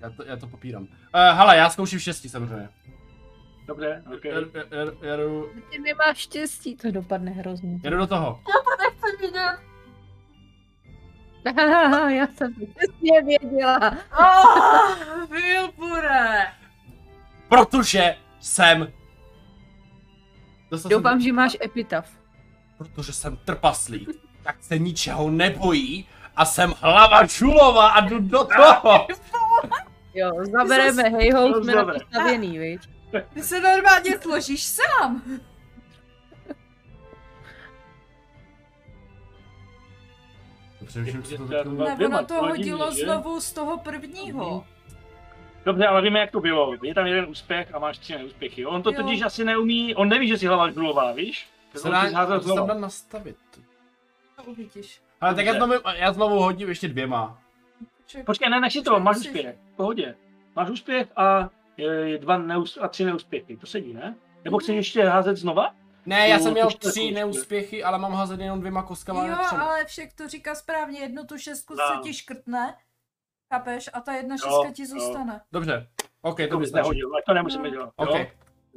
[0.00, 0.88] Já to, já to popírám.
[1.14, 2.68] Uh, hele, já zkouším štěstí samozřejmě.
[3.66, 4.24] Dobře, OK.
[4.24, 4.50] Jedu,
[5.02, 7.80] jedu, Ty nemáš štěstí, to dopadne hrozně.
[7.84, 8.40] jedu do toho.
[8.78, 9.58] Nechci vidět.
[12.08, 13.96] Já jsem to přesně věděla.
[14.18, 14.96] Oh,
[15.30, 16.46] Vilpure.
[17.48, 18.92] Protože jsem...
[20.70, 22.08] Dostal jsem- Doufám, že máš epitaf.
[22.78, 24.08] Protože jsem trpaslík,
[24.42, 29.06] tak se ničeho nebojí a jsem hlava čulova a jdu do toho.
[30.14, 31.98] Jo, zabereme, hej ho, jsme na dobré.
[31.98, 32.80] to stavěný, viď?
[33.34, 35.22] Ty se normálně složíš sám.
[40.86, 41.66] Přemýšlím, co to tak...
[41.98, 43.04] Nebo na to hodilo že?
[43.04, 44.64] znovu z toho prvního.
[45.64, 46.74] Dobře, ale víme, jak to bylo.
[46.82, 48.66] Je tam jeden úspěch a máš tři neúspěchy.
[48.66, 49.02] On to Jo.
[49.02, 51.46] totiž asi neumí, on neví, že si hlava žulová, víš?
[51.76, 52.74] Se dá, házel to se tam znova.
[52.74, 53.36] dá nastavit.
[54.36, 55.00] To uvidíš.
[55.20, 57.41] Ale tak já znovu, já znovu hodím ještě dvěma.
[58.12, 59.56] Počkej, Počkej, ne, nech si to, máš úspěch.
[59.72, 60.14] V pohodě.
[60.56, 63.56] Máš úspěch a e, dva neús- a tři neúspěchy.
[63.56, 64.16] To sedí, ne?
[64.44, 65.74] Nebo chceš ještě házet znova?
[66.06, 69.26] Ne, já No, jsem měl tři neúspěchy, ale mám házet jenom dvěma kostkama.
[69.26, 71.84] Jo, ale však to říká správně, jednu tu šestku No.
[71.96, 72.74] se ti škrtne,
[73.54, 74.88] chápeš, a ta jedna Jo, šestka ti jo.
[74.88, 75.40] zůstane.
[75.52, 75.88] Dobře,
[76.22, 77.70] OK, to To mi bys nehodil, to nemusíme No.
[77.70, 77.90] dělat.
[77.96, 78.26] OK, Jo?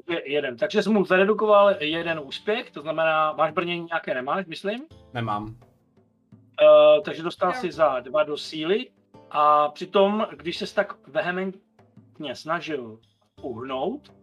[0.09, 0.57] Je jeden.
[0.57, 4.85] Takže jsem mu zaredukoval jeden úspěch, to znamená, máš brnění nějaké nemáš, myslím.
[5.13, 5.43] nemám.
[5.45, 7.61] Uh, takže dostal Jo.
[7.61, 8.87] si za dva do síly
[9.31, 12.99] a přitom, když se tak vehementně snažil
[13.41, 14.13] uhnout,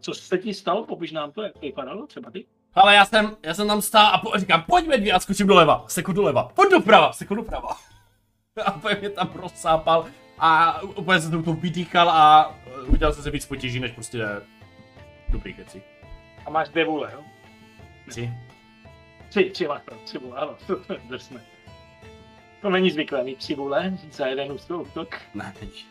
[0.00, 2.46] co se ti stalo, popiš nám to, jak to vypadalo, třeba ty?
[2.74, 5.84] Ale já jsem, já jsem tam stál a po, říkám, pojďme dvě a skočím doleva,
[5.88, 7.68] seku doleva, pojď doprava, seku doprava.
[8.64, 10.06] A úplně mě tam rozsápal
[10.38, 14.26] a úplně jsem to vytýchal a uh, udělal jsem se víc potěží, než prostě
[15.28, 15.82] dobrých věcí.
[16.46, 17.24] A máš dvě vůle, jo?
[18.08, 18.30] Tři.
[19.28, 20.56] Tři, tři máš tři vůle, ano,
[21.08, 21.40] drsné.
[22.62, 25.20] To není zvyklé mít tři vůle za jeden útok.
[25.34, 25.86] Ne, teď.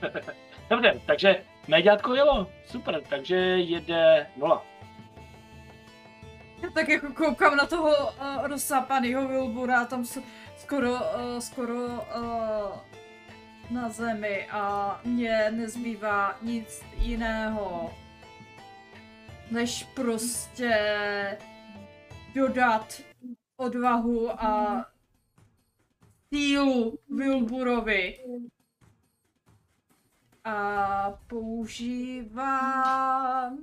[0.70, 4.62] Dobře, takže mé dětko jelo, super, takže jede nula.
[6.62, 10.22] Já tak jako koukám na toho uh, rozsápanýho Wilbura, tam s-
[10.56, 10.98] skoro, uh,
[11.38, 12.76] skoro uh,
[13.70, 17.90] na zemi a mně nezbývá nic jiného,
[19.50, 20.78] než prostě
[22.34, 23.00] dodat
[23.56, 24.84] odvahu a
[26.28, 28.18] sílu Wilburovi.
[30.44, 31.18] A
[32.26, 33.58] používám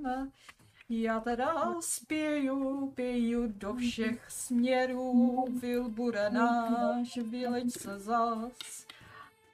[0.88, 8.86] já teda spěju, pěju do všech směrů, Vil bude náš, vyleď se zas.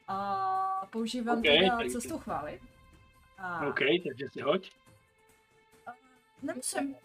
[0.08, 2.60] A používám Ok, teda takže- cestu chvály.
[3.38, 3.78] A OK,
[4.08, 4.70] takže si hoď.
[6.42, 6.96] nemusím.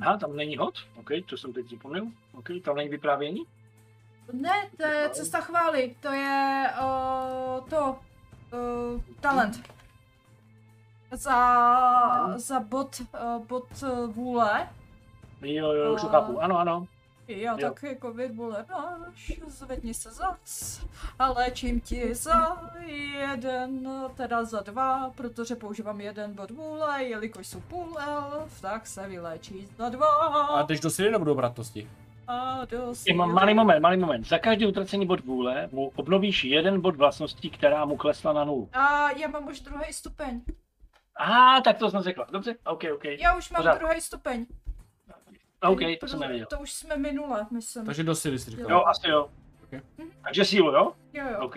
[0.00, 0.74] Aha, tam není hod?
[0.96, 2.06] OK, to jsem teď zapomněl.
[2.34, 3.42] OK, tam není vyprávění?
[4.32, 7.98] Ne, to je cesta chvály, to je uh, to,
[8.52, 9.60] uh, talent.
[11.12, 14.68] Za, za bod, uh, bod vůle.
[15.42, 16.42] Jo, jo, už to chápu.
[16.42, 16.86] Ano, ano.
[17.28, 17.68] Já Jo.
[17.68, 20.80] tak jako vůle máš, zvedni se zas
[21.18, 22.56] a léčím ti za
[23.12, 29.08] jeden, teda za dva, protože používám jeden bod vůle, jelikož jsou půl elf, tak se
[29.08, 30.06] vyléčí za dva.
[30.46, 31.90] A jdeš do síly nebo do obratnosti?
[32.28, 32.92] A do
[33.26, 34.24] malý moment, malý moment.
[34.26, 38.68] Za každý utracený bod vůle mu obnovíš jeden bod vlastností, která mu klesla na nulu.
[38.72, 40.40] A já mám už druhý stupeň.
[41.16, 42.26] A tak to jsem řekla.
[42.32, 43.04] Dobře, OK, OK.
[43.04, 43.78] Já už mám Pořád.
[43.78, 44.46] druhý stupeň.
[45.62, 46.46] OK, to jsem nevěděl.
[46.50, 47.86] To už jsme minule, myslím.
[47.86, 48.70] Takže do síly si říkal.
[48.70, 49.30] Jo, asi jo.
[49.64, 49.82] Ok.
[50.24, 50.92] Takže sílu, jo?
[51.12, 51.38] Jo, jo.
[51.40, 51.56] OK.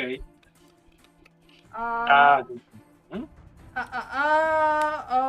[1.73, 2.45] A, Tak,
[3.75, 5.21] a, a, a, a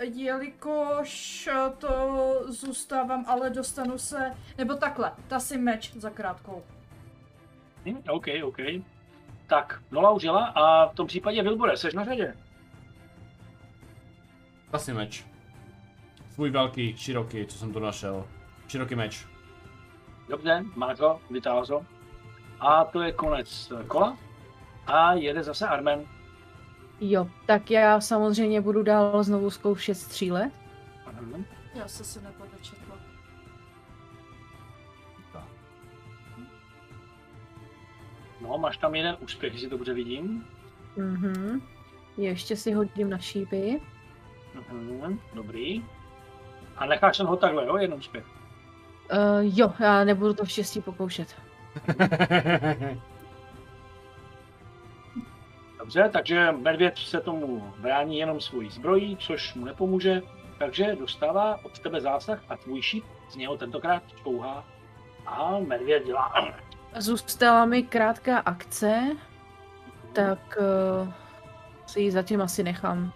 [0.00, 1.48] jelikož
[1.78, 6.62] to zůstávám, ale dostanu se, nebo takhle, ta si meč za krátkou.
[7.86, 8.56] hm, OK, OK.
[9.46, 12.34] Tak, Nola už jela a v tom případě Wilbure, seš na řadě.
[14.72, 15.26] Asi meč.
[16.30, 18.28] Svůj velký, široký, co jsem tu našel.
[18.68, 19.26] Široký meč.
[20.28, 21.86] Dobře, máš ho, vytáhl ho.
[22.60, 24.18] A to je konec kola.
[24.86, 26.04] A jede zase Armen.
[27.00, 30.52] Jo, tak já samozřejmě budu dál znovu zkoušet střílet.
[31.20, 31.44] Mhm.
[31.74, 32.96] Já se si nepodočetla.
[38.40, 40.46] No, máš tam jeden úspěch, jestli to dobře vidím.
[40.96, 41.62] Mhm.
[42.16, 43.80] Ještě si hodím na šípy.
[44.54, 45.20] Mhm.
[45.34, 45.84] Dobrý.
[46.76, 47.76] A necháš ho takhle, jo?
[47.76, 48.24] Jeden úspěch.
[49.12, 51.36] Uh, jo, já nebudu to štěstí pokoušet.
[55.84, 60.22] Dobře, takže medvěd se tomu brání jenom svojí zbrojí, což mu nepomůže,
[60.58, 64.64] takže dostává od tebe zásah a tvůj šíp z něho tentokrát čouhá
[65.26, 66.32] a medvěd dělá.
[66.96, 69.16] Zůstala mi krátká akce,
[70.12, 70.58] tak
[71.02, 71.12] uh,
[71.86, 73.12] si ji zatím asi nechám.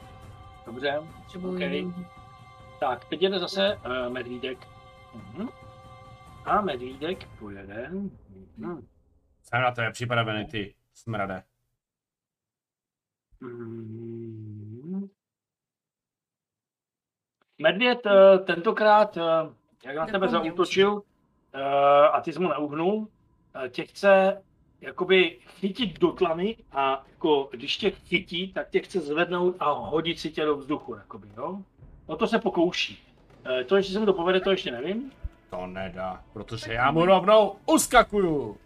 [0.66, 1.60] Dobře, Potřebuji OK.
[1.60, 2.06] jiný-
[2.80, 4.58] tak teď jede zase uh, medvídek.
[5.14, 5.48] Mhm.
[6.44, 7.88] A medvídek pojede.
[7.90, 8.86] Mhm.
[9.42, 11.42] Jsem na tebe připravený, ty smrade.
[13.40, 15.08] Mhm.
[17.58, 19.22] Medvěd eh, tentokrát, eh,
[19.84, 21.02] jak na tebe zautočil
[21.52, 21.62] eh,
[22.08, 23.08] a ty jsi mu neuhnul,
[23.68, 24.42] tě chce
[24.80, 30.18] jakoby chytit do tlamy a jako, když tě chytí, tak tě chce zvednout a hodit
[30.18, 30.94] si tě do vzduchu.
[30.94, 31.58] Jakoby, jo?
[32.08, 33.02] No to se pokouší.
[33.66, 35.12] To, jestli se mu to povede, to ještě nevím.
[35.50, 38.56] To nedá, protože já mu rovnou uskakuju.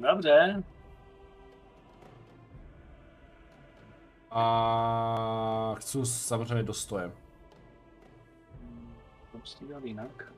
[0.00, 0.62] Dobře,
[4.30, 7.12] A chci samozřejmě dostojem.
[9.32, 10.32] to musí dělat jinak.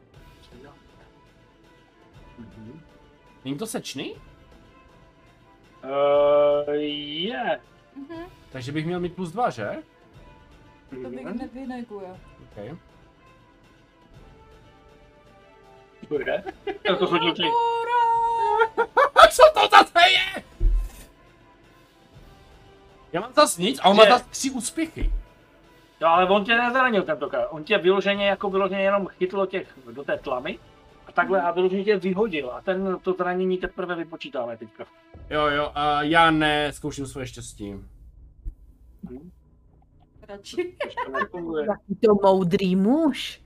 [2.38, 2.80] Mhm.
[3.44, 4.16] Není to sečný?
[5.84, 7.60] Eh, je.
[7.96, 9.76] Mhm, Takže bych měl mít plus dva, že?
[11.02, 11.38] to bych Mhm.
[11.38, 12.20] nevyneguje.
[12.52, 12.76] Okay.
[16.08, 16.44] To je?
[16.84, 17.42] Já to shodil ty.
[19.24, 20.44] A co to zase je?
[23.12, 25.12] Já mám zase nic a on má zase tři úspěchy.
[26.00, 27.48] No ale on tě nezranil tentokrát.
[27.48, 30.58] On tě vyloženě jako vyloženě jenom chytl do, těch, do té tlamy
[31.06, 34.86] a takhle a vyloženě tě vyhodil a ten to zranění teprve vypočítáme teďka.
[35.30, 37.74] Jo, jo, a já ne, zkouším svoje štěstí.
[40.28, 40.76] Radši.
[41.66, 43.42] Jaký to moudrý muž.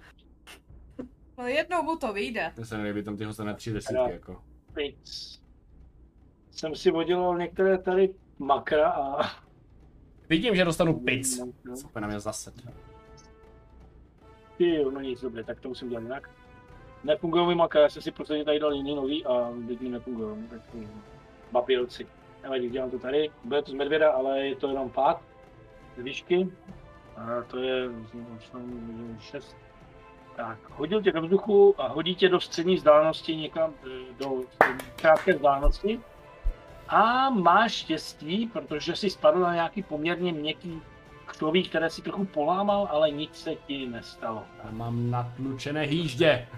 [1.38, 2.52] No jednou mu to vyjde.
[2.56, 4.42] To se nelíbí, tam ty hostané tři desítky, jako.
[4.78, 5.40] Nic.
[6.50, 9.45] Jsem si oddělal některé tady makra a...
[10.28, 11.40] Vidím, že dostanu pic.
[11.74, 12.52] Super na mě zase.
[14.58, 16.30] Ty no nic, dobře, tak to musím dělat jinak.
[17.04, 20.48] Nefungují mi makra, já jsem si prostě tady dal jiný nový a teď mi nefungují.
[20.50, 20.60] Tak
[21.52, 22.06] papíroci.
[22.42, 23.30] Nevadí, dělám to tady.
[23.44, 25.22] Bude to z medvěda, ale je to jenom pád
[25.96, 26.48] z výšky.
[27.16, 27.88] A to je
[29.18, 29.56] 6.
[30.36, 33.88] Tak, hodil tě do vzduchu a hodí tě do střední vzdálenosti někam eh,
[34.18, 34.40] do
[34.96, 36.00] krátké vzdálenosti.
[36.88, 40.82] A máš štěstí, protože jsi spadl na nějaký poměrně měkký
[41.26, 44.42] křoví, které si trochu polámal, ale nic se ti nestalo.
[44.64, 46.48] Já mám natlučené hýždě.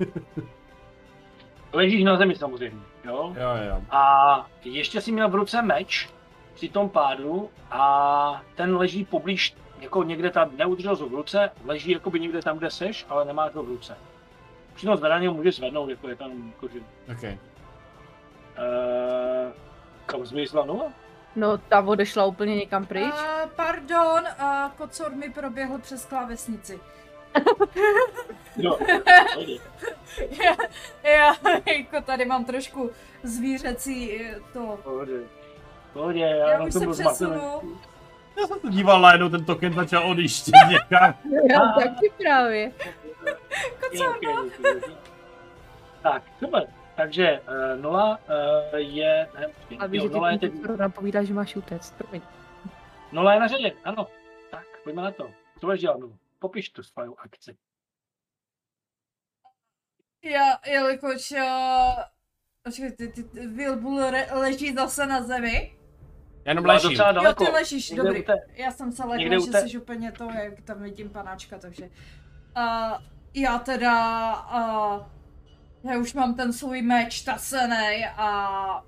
[1.72, 3.34] Ležíš na zemi samozřejmě, jo?
[3.36, 3.82] Jo, jo.
[3.90, 6.08] A ještě si měl v ruce meč
[6.54, 11.90] při tom pádu a ten leží poblíž, jako někde tam, neudržel ho v ruce, leží
[11.90, 13.96] jako by někde tam, kde seš, ale nemáš ho v ruce.
[14.74, 16.80] Při tom zvedání ho můžeš zvednout, jako je tam, jako že...
[18.58, 19.52] Uh,
[20.06, 20.92] kam zmizla Nula?
[21.36, 23.14] No, ta odešla úplně někam pryč.
[23.14, 26.80] A, pardon, a kocor mi proběhl přes klávesnici.
[28.56, 28.78] Jo,
[29.34, 29.60] pojď.
[30.44, 30.56] Já,
[31.10, 31.34] já
[31.66, 32.90] jako tady mám trošku
[33.22, 34.20] zvířecí
[34.52, 34.78] to.
[34.82, 35.12] Pohodě.
[35.92, 37.78] Pohodě, já, Já už se přesunu.
[38.40, 41.14] Já jsem to díval najednou, ten token začal odjíždět někam.
[41.50, 42.72] Já taky právě.
[44.08, 44.80] Okay.
[46.02, 46.66] Tak, super.
[46.96, 49.28] Takže uh, nula uh, je...
[49.38, 49.46] Ne,
[49.78, 50.76] A víš, že nula je ty teď...
[50.78, 51.94] nám povídá, že máš utéct.
[51.94, 52.20] Promiň.
[53.12, 54.06] Nula je na řadě, ano.
[54.50, 55.30] Tak, pojďme na to.
[55.60, 56.12] Co budeš dělat, Nula?
[56.38, 57.56] Popiš tu svou akci.
[60.24, 62.02] Já, jelikož uh,
[62.62, 65.78] počkej, ty, ty, ty Wilbur re, leží zase na zemi.
[66.44, 66.90] Já jenom Byla ležím.
[66.90, 67.44] docela daleko.
[67.44, 68.22] Jo, ty ležíš, Někde dobrý.
[68.22, 71.90] té- Já jsem se lekla, že té- jsi úplně to, jak tam vidím panáčka, takže...
[72.56, 72.98] Uh,
[73.34, 74.32] já teda...
[74.42, 75.06] Uh,
[75.84, 78.84] já už mám ten svůj meč tasený a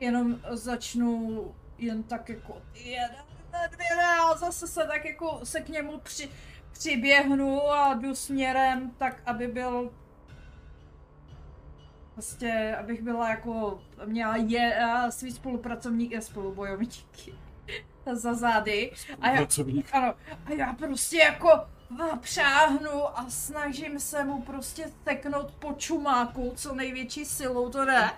[0.00, 3.24] jenom začnu jen tak jako jeden,
[3.70, 3.86] dvě
[4.20, 6.30] a zase se tak jako se k němu při,
[6.72, 9.92] přiběhnu a jdu směrem tak, aby byl
[12.14, 17.34] Prostě, abych byla jako, měla je, a svý spolupracovníky, spolubojovníky
[18.12, 18.92] za zády.
[19.20, 19.46] A já,
[19.92, 20.14] ano,
[20.46, 21.48] a já prostě jako
[22.20, 28.10] přáhnu a snažím se mu prostě teknout po čumáku, co největší silou to jde.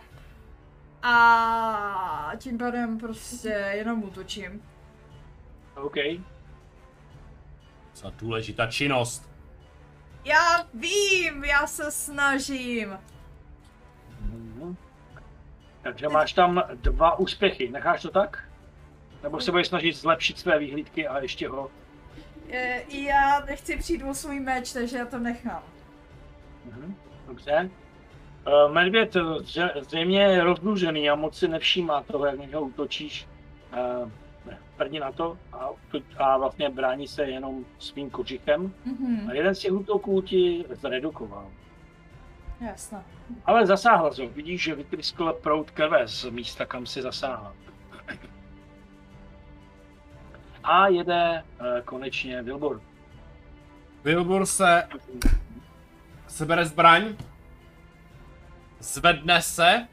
[1.02, 4.62] A tím pádem prostě jenom útočím.
[5.74, 5.94] OK.
[7.94, 9.28] Za důležitá činnost.
[10.24, 12.98] Já vím, já se snažím.
[14.20, 14.76] Mhm.
[15.82, 17.68] Takže máš tam dva úspěchy.
[17.70, 18.48] Necháš to tak?
[19.22, 21.70] Nebo se budeš snažit zlepšit své výhlídky a ještě ho...
[22.50, 25.62] E, já nechci přijít o svůj meč, takže já to nechám.
[26.64, 26.94] Mhm.
[27.26, 27.70] Dobře.
[28.66, 33.26] Uh, medvěd zře- zřejmě je rozdlužený a moc si nevšímá toho, jak na něho útočíš.
[34.02, 34.10] Uh,
[34.76, 35.68] prdí na to a,
[36.18, 38.74] a vlastně brání se jenom svým kořichem.
[38.84, 41.46] Mhm, A jeden z těch útoků ti zredukoval.
[42.60, 43.02] jasné.
[43.44, 44.28] Ale zasáhla to.
[44.28, 47.54] Vidíš, že vytryskl prout krve z místa, kam si zasáhla.
[50.68, 52.80] A jede uh, konečně Wilbur.
[54.04, 54.88] Wilbur se
[56.26, 57.16] sebere zbraň,
[58.78, 59.88] zvedne se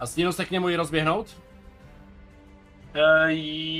[0.00, 1.36] a stínu se k němu i rozběhnout.
[2.94, 3.28] Uh,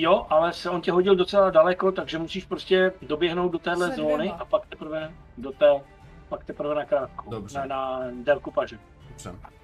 [0.00, 4.30] jo, ale se on tě hodil docela daleko, takže musíš prostě doběhnout do téhle zóny
[4.30, 5.70] a pak teprve do té,
[6.28, 7.58] pak teprve na krátku, Dobře.
[7.58, 8.78] na, na délku paže.
[9.08, 9.57] Dobře.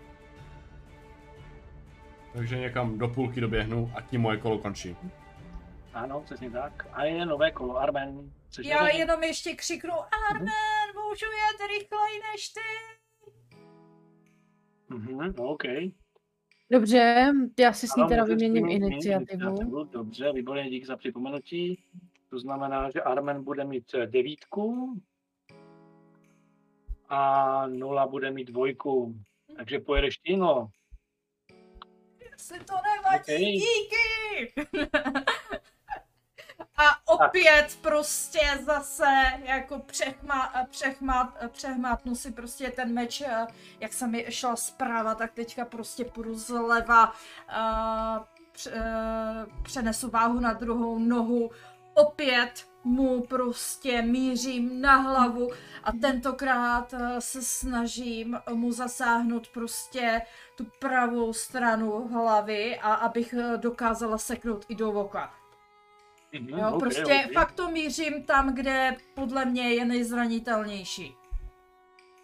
[2.34, 4.96] Takže někam do půlky doběhnu a tím moje kolo končí.
[5.94, 6.88] Ano, přesně tak.
[6.92, 8.32] A je nové kolo, Armen.
[8.48, 8.98] Chceš Já nařadit?
[8.98, 9.92] jenom ještě křiknu,
[10.30, 10.48] Armen,
[10.94, 12.60] můžu jet rychleji než ty.
[14.88, 15.62] Mhm, no, OK.
[16.70, 19.84] Dobře, já si s ní teda vyměním změnit iniciativu.
[19.84, 21.82] Dobře, výborně, díky za připomenutí.
[22.30, 24.94] To znamená, že Armen bude mít eh, devítku
[27.08, 29.14] a Nula bude mít dvojku.
[29.56, 30.68] Takže pojedeš ty, no.
[32.44, 33.52] Si to nevadí, Okej.
[33.58, 34.52] díky!
[36.76, 39.06] A opět prostě zase
[39.44, 43.46] jako přechma, přechmat, přehmátnu si prostě ten meč, eh,
[43.80, 47.12] jak jsem mi šla zprava, tak teďka prostě půjdu zleva,
[48.52, 51.50] pře- eh, přenesu váhu na druhou nohu,
[51.94, 55.50] opět mu prostě mířím na hlavu
[55.84, 60.22] a tentokrát eh, se snažím mu zasáhnout prostě
[60.56, 65.34] tu pravou stranu hlavy a abych eh, dokázala seknout i do voka.
[66.32, 67.32] Mhm, Jo, ok, prostě ok.
[67.34, 71.16] fakt to mířím tam, kde podle mě je nejzranitelnější.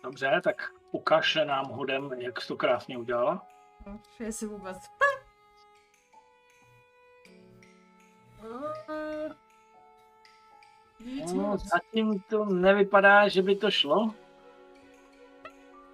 [0.03, 3.47] Dobře, tak ukaž nám hodem, jak jsi to krásně udělala.
[3.87, 4.77] No, Jestli vůbec.
[11.05, 11.65] Nic No, moc.
[11.65, 14.15] zatím to nevypadá, že by to šlo.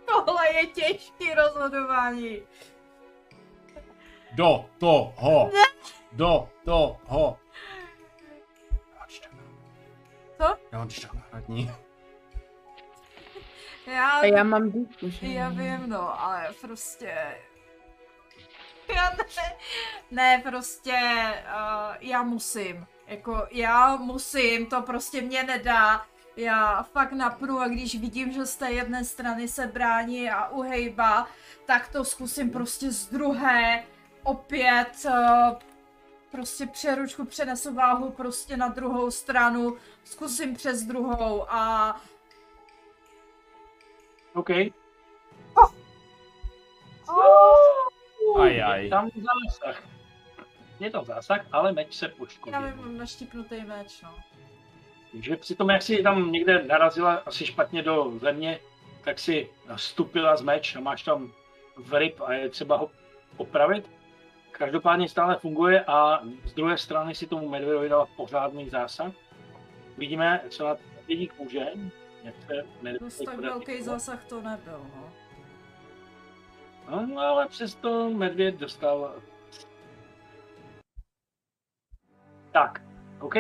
[0.07, 2.43] Tohle je těžký rozhodování.
[4.33, 5.51] Do toho!
[6.12, 7.39] Do toho!
[8.73, 9.31] Já mám čítak.
[10.39, 10.57] Co?
[10.73, 11.70] Já mám náhradní.
[13.87, 15.27] Já, A já mám důvku, že?
[15.27, 17.37] já vím, no, ale prostě...
[18.95, 19.57] Já ne,
[20.11, 20.93] ne prostě,
[21.45, 22.87] uh, já musím.
[23.07, 26.07] Jako, já musím, to prostě mě nedá.
[26.37, 31.28] Já fakt napnu a když vidím, že z té jedné strany se brání a uhejba,
[31.66, 33.85] tak to zkusím prostě z druhé
[34.23, 35.59] opět uh,
[36.31, 41.97] prostě přeručku přenesu váhu prostě na druhou stranu, zkusím přes druhou a
[44.35, 44.51] OK.
[48.41, 48.85] Ajaj.
[48.85, 49.95] Je tam zásah.
[50.81, 52.62] Je to zásah, ale meč se já poškodil.
[52.62, 54.15] vím, mám naštípnutý meč, no.
[55.15, 58.59] že přitom, jak si tam někde narazila asi špatně do země,
[59.05, 61.32] tak si stupila z meč a máš tam
[61.77, 62.90] vryb a je třeba ho
[63.36, 63.90] opravit.
[64.51, 69.12] Každopádně stále funguje a z druhé strany si tomu medvědovi dala pořádný zásah.
[69.98, 71.66] Vidíme, co na medvědík může.
[72.23, 75.12] Jak se medvědík Dost tak velký zásah to nebyl, no.
[77.07, 79.15] No, ale přesto medvěd dostal.
[82.57, 82.83] Tak,
[83.20, 83.35] OK.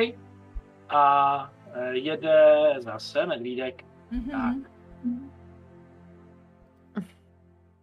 [0.88, 3.84] A eh, jede zase medvídek.
[4.10, 4.66] Mhm.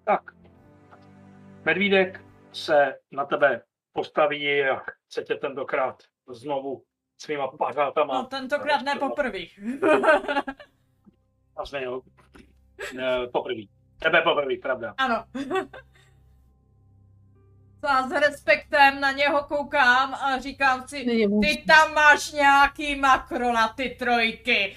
[0.04, 0.22] Tak.
[1.66, 3.62] Medvídek se na tebe
[3.94, 4.76] postaví a
[5.08, 6.84] chce tě tentokrát znovu
[7.18, 8.14] svýma pařátama.
[8.14, 9.40] No tentokrát ne poprvé.
[11.56, 12.02] Vlastně jo.
[13.32, 13.70] Poprvý.
[14.00, 14.94] Tebe poprvý, pravda.
[14.98, 15.26] ano.
[17.84, 21.06] Já s respektem na něho koukám a říkám si,
[21.42, 24.76] ty tam máš nějaký makro na ty trojky.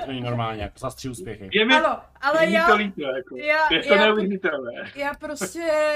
[0.00, 1.50] To není normálně, jako za tři úspěchy.
[1.52, 3.36] Je mi, Ano, ale je já, to líto, jako.
[3.36, 4.92] já, je to já, neuvěřitelné.
[4.94, 5.94] já prostě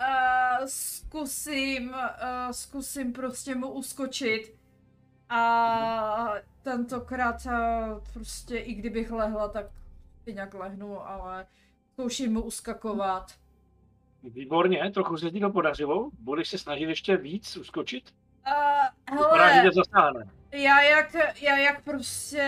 [0.00, 4.54] uh, zkusím, uh, zkusím prostě mu uskočit
[5.28, 6.32] a
[6.62, 7.52] tentokrát uh,
[8.12, 9.66] prostě i kdybych lehla, tak
[10.24, 11.46] si nějak lehnu, ale
[11.98, 13.32] zkouším mu uskakovat.
[14.22, 16.10] Výborně, trochu se ti to podařilo.
[16.18, 18.14] Budeš se snažit ještě víc uskočit?
[19.10, 20.30] Uh, Vypadá, že hele, tě zasáhne.
[20.52, 22.44] já jak, já jak prostě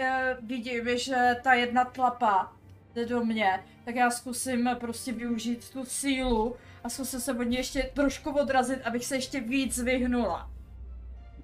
[0.00, 2.52] uh, vidím, že ta jedna tlapa
[2.94, 7.56] jde do mě, tak já zkusím prostě využít tu sílu a zkusím se od ní
[7.56, 10.50] ještě trošku odrazit, abych se ještě víc vyhnula.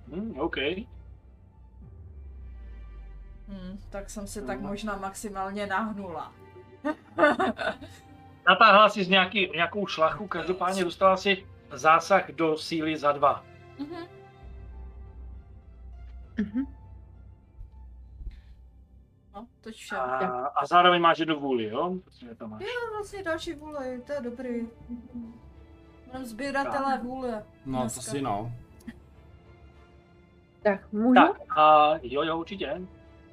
[0.09, 0.57] Hm, OK.
[3.49, 4.69] Hm, tak jsem se tak Mhm.
[4.69, 6.33] možná maximálně nahnula.
[8.49, 13.45] Natáhla si z nějaký, nějakou šlachu, každopádně dostala si zásah do síly za dva.
[13.79, 14.07] Mhm.
[16.39, 16.67] Mhm.
[19.35, 19.97] No, to vše.
[19.97, 21.95] A, a zároveň máš jednu vůli, jo?
[22.05, 22.63] Protože to máš.
[22.63, 24.69] No, vlastně další vůle, to je dobrý.
[26.13, 27.45] Mám sběratelé vůle.
[27.67, 28.01] No, to Dneska.
[28.03, 28.53] si no.
[30.63, 31.15] Tak, můžu?
[31.15, 31.59] Tak, Tak.
[31.59, 32.83] a jo, jo, určitě.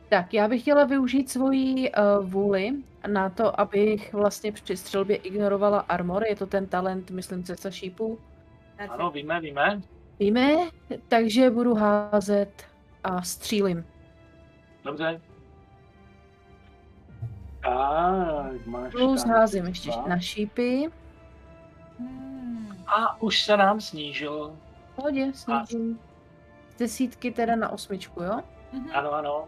[0.10, 2.74] Tak, já bych chtěla využít svoji uh, vůli
[3.08, 6.24] na to, abych vlastně při střelbě ignorovala armor.
[6.30, 8.20] Je to ten talent, myslím, cesta šípů.
[8.90, 9.82] Ano, víme, víme.
[10.20, 10.56] Víme,
[11.08, 12.64] takže budu házet
[13.04, 13.86] a střílim.
[14.84, 15.22] Dobře.
[17.64, 20.08] Tak, máš Plus tam házím ještě dva.
[20.08, 20.90] na šípy.
[22.00, 22.78] Hmm.
[22.88, 24.56] A už se nám snížil.
[24.92, 26.00] V Pohodě, snížím.
[26.76, 28.40] Z desítky teda na osmičku, jo?
[28.74, 28.90] Mhm.
[28.94, 29.48] Ano, ano.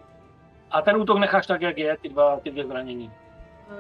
[0.72, 3.12] A ten útok necháš tak, jak je, ty dva, ty dvě zranění.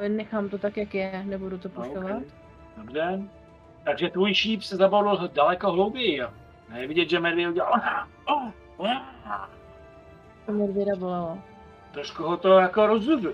[0.07, 2.03] Nechám to tak, jak je, nebudu to pušovat.
[2.03, 2.23] okay.
[2.77, 3.21] Dobře.
[3.83, 6.21] Takže tvůj šíp se zabalil daleko hlouběji.
[6.75, 7.81] Je vidět, že medvěd udělal.
[10.45, 11.37] To medvěda bolelo.
[11.91, 13.33] Trošku ho to jako rozuzl.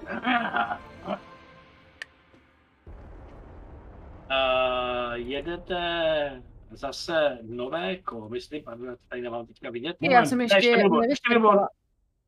[4.29, 6.41] Uh, jedete
[6.71, 9.97] zase nové kolo, myslím, pardon, tady nemám teďka vidět.
[10.01, 11.53] Já jsem Ne, ještě Vilbor, ještě Vilbor.
[11.55, 11.69] nevyštěpovala.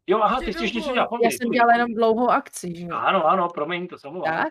[0.08, 2.96] Jo, aha, ty jsi ještě něco dělal, Já jsem dělala jenom dlouhou akci, že jo?
[2.96, 4.48] Ano, ano, promiň, to jsem Tak.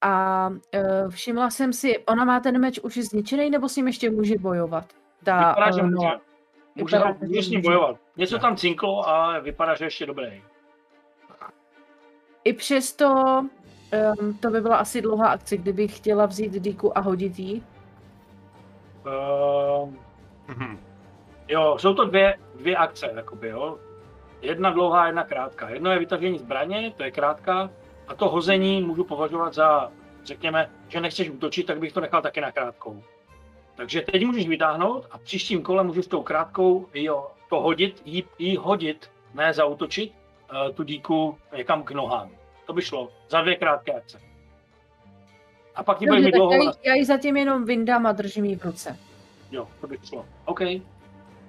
[0.00, 4.10] A uh, všimla jsem si, ona má ten meč už zničený, nebo s ním ještě
[4.10, 4.84] může bojovat?
[5.24, 5.94] Ta, Vypadá, že eh, může.
[5.96, 6.20] Noa.
[6.74, 7.96] Může, Vypadá, že může s ním bojovat.
[8.16, 10.42] Něco tam cinklo, ale vypadá, že ještě dobrý.
[12.44, 13.14] I přesto
[14.20, 17.64] um, to by byla asi dlouhá akce, kdybych chtěla vzít díku a hodit jí.
[19.06, 19.94] Uh,
[21.48, 23.78] jo, jsou to dvě, dvě akce, jakoby, jo.
[24.42, 25.68] Jedna dlouhá, jedna krátká.
[25.68, 27.70] Jedno je vytažení zbraně, to je krátká,
[28.08, 29.92] a to hození můžu považovat za,
[30.24, 33.02] řekněme, že nechceš útočit, tak bych to nechal taky na krátkou.
[33.74, 38.56] Takže teď můžeš vytáhnout a příštím kole můžeš tou krátkou jo, to hodit, jí, jí
[38.56, 42.30] hodit, ne zautočit, uh, tu díku někam k nohám.
[42.66, 44.20] To by šlo za dvě krátké akce.
[45.74, 48.12] A pak ti bude mít dlouho já, na ji, já ji zatím jenom vyndám a
[48.12, 48.98] držím ji v ruce.
[49.50, 50.26] Jo, to by šlo.
[50.44, 50.60] OK.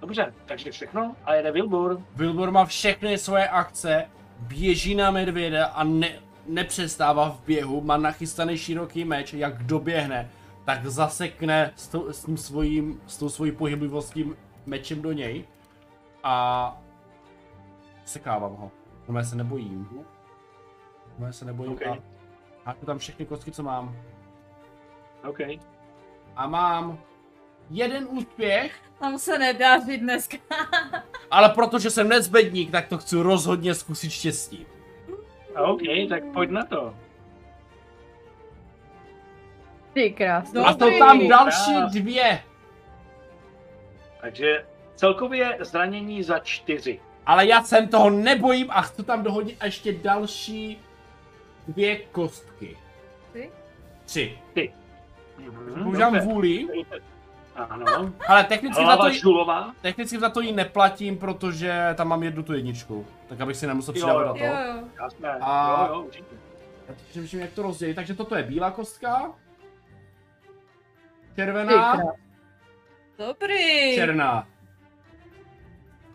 [0.01, 2.01] Dobře, takže všechno a jede Wilbur.
[2.15, 4.05] Wilbur má všechny svoje akce,
[4.39, 6.09] běží na medvěda a ne,
[6.47, 10.29] nepřestává v běhu, má nachystaný široký meč, jak doběhne,
[10.65, 14.33] tak zasekne s, to, s, tím svojím, s tou svojí pohyblivostí
[14.65, 15.45] mečem do něj
[16.23, 16.77] a
[18.05, 18.71] sekávám ho.
[19.09, 19.89] No já se nebojím.
[21.19, 21.81] No já se nebojím OK.
[21.87, 21.97] a
[22.65, 23.95] háku tam všechny kostky, co mám.
[25.29, 25.39] OK.
[26.35, 26.97] A mám
[27.69, 30.37] jeden úspěch, Tam se nedaří dneska.
[31.31, 34.65] ale protože jsem nezbedník, tak to chci rozhodně zkusit štěstí.
[35.55, 36.95] A OK, tak pojď na to.
[39.93, 40.61] Ty krásno.
[40.61, 40.67] No.
[40.67, 42.43] A to tam další dvě.
[44.21, 44.65] Takže
[44.95, 46.99] celkově zranění za čtyři.
[47.25, 50.81] Ale já jsem toho nebojím a chci tam dohodit ještě další
[51.67, 52.77] dvě kostky.
[53.33, 53.51] Ty?
[54.05, 54.39] Tři.
[55.37, 56.29] Mhm, Používám dobře.
[56.29, 56.67] vůli,
[57.55, 58.13] Ano.
[58.27, 59.73] ale technicky za, to, jí- žulová.
[59.81, 63.05] technicky za to jí neplatím, protože tam mám jednu tu jedničku.
[63.27, 64.39] Tak abych si nemusel přidávat na to.
[64.39, 64.83] Jo, jo.
[65.03, 65.29] Jasné.
[65.41, 66.35] A- Jo, jo, určitě.
[66.87, 67.93] Já teď přemýšlím, jak to rozdělit.
[67.93, 69.31] Takže toto je bílá kostka.
[71.35, 71.97] Červená.
[73.17, 73.95] Dobrý.
[73.95, 74.47] Černá.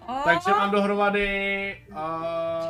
[0.06, 1.96] A Takže mám dohromady uh,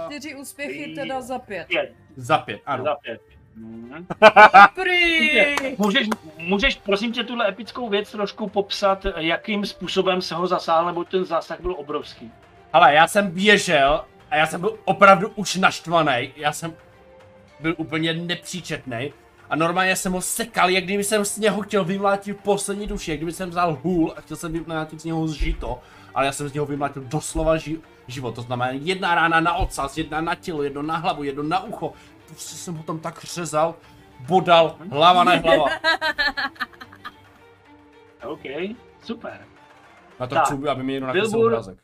[0.06, 1.66] čtyři úspěchy teda za pět.
[1.68, 2.84] Pět, za pět, ano.
[2.84, 3.20] za pět.
[5.78, 6.08] Můžeš,
[6.38, 11.24] můžeš, prosím tě, tuhle epickou věc trošku popsat, jakým způsobem se ho zasáhl, nebo ten
[11.24, 12.32] zásah byl obrovský.
[12.72, 16.32] Ale já jsem běžel a já jsem byl opravdu už naštvaný.
[16.36, 16.72] Já jsem
[17.60, 19.12] byl úplně nepříčetný.
[19.50, 23.18] A normálně jsem ho sekal, jak kdyby jsem z něho chtěl vymlátit poslední duši, jak
[23.20, 25.80] kdyby jsem vzal hůl a chtěl jsem vymlátit z něho žito.
[26.14, 28.34] Ale já jsem z něho vymlátil doslova ži- život.
[28.34, 31.92] To znamená jedna rána na ocas, jedna na tělo, jedno na hlavu, jedno na ucho.
[32.26, 33.74] Prostě jsem ho tam tak řezal,
[34.28, 35.64] bodal, hlava na hlava.
[38.26, 38.40] OK,
[39.04, 39.46] super.
[40.20, 40.44] Na to Tak.
[40.44, 41.78] chci, aby mi někdo nakreslil obrázek.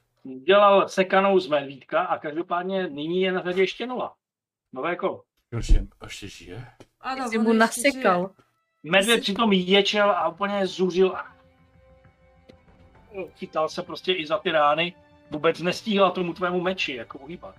[0.46, 4.14] Dělal sekanou z medvídka a každopádně nyní je na řadě ještě nula.
[4.72, 5.22] Nové kolo.
[5.52, 6.66] Ještě, ještě žije?
[7.00, 8.30] Ano, Jsi mu nasekal.
[8.82, 11.16] Medvěd přitom ječel a úplně zuřil.
[11.16, 11.26] a
[13.36, 14.94] Chytal se prostě i za ty rány.
[15.30, 17.54] Vůbec nestíhal tomu tvému meči jako uhýbat.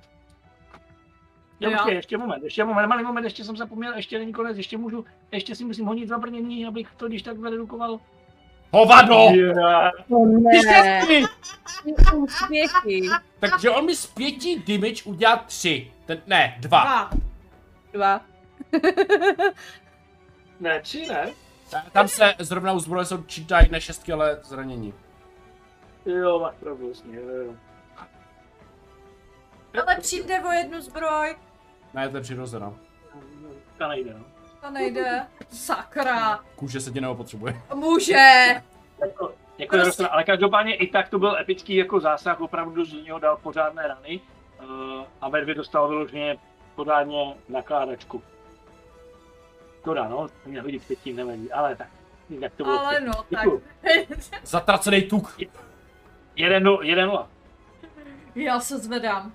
[1.59, 1.71] Jo, Jo.
[1.71, 5.05] ještě, ještě moment, ještě moment, malý moment, ještě jsem zapomněl, ještě není konec, ještě můžu,
[5.31, 7.99] ještě si musím honit zabrnění, abych to když tak zredukoval.
[8.71, 9.15] Hovado!
[9.15, 9.91] Yeah.
[10.09, 10.15] To
[10.51, 11.01] Ty ne.
[12.15, 13.09] úspěchy.
[13.39, 15.91] Takže on mi z pěti damage udělá tři.
[16.05, 16.83] Ten, ne, dva.
[16.83, 17.09] Dva.
[17.93, 18.21] Dva.
[20.59, 21.31] Ne, tři ne?
[21.91, 24.93] Tam se zrovna u zbroje jsou čítají na šestky, ale zranění.
[26.05, 27.53] Jo, máš pravdu, vlastně, jo, jo.
[29.81, 31.35] Ale přijde o jednu zbroj.
[31.93, 32.73] Ne, to je přirozená.
[33.77, 34.25] To nejde, no.
[34.61, 35.27] To nejde.
[35.49, 36.39] Sakra.
[36.55, 37.61] Kůže se tě neopotřebuje.
[37.75, 38.13] Může.
[39.01, 43.19] Jako, jako Prostě- ale každopádně i tak to byl epický jako zásah, opravdu z něho
[43.19, 44.19] dal pořádné rany
[44.59, 46.37] uh, a Medvěd dostal vyloženě
[46.75, 48.23] pořádně nakládačku.
[49.79, 51.87] Škoda, no, to mě hodit teď tím nevadí, ale tak,
[52.29, 52.79] jak to bylo.
[52.79, 53.47] Ale no, tak.
[54.43, 55.37] Zatracený tuk.
[56.35, 57.27] Jeden, nul- jeden nula.
[58.35, 59.33] Já se zvedám.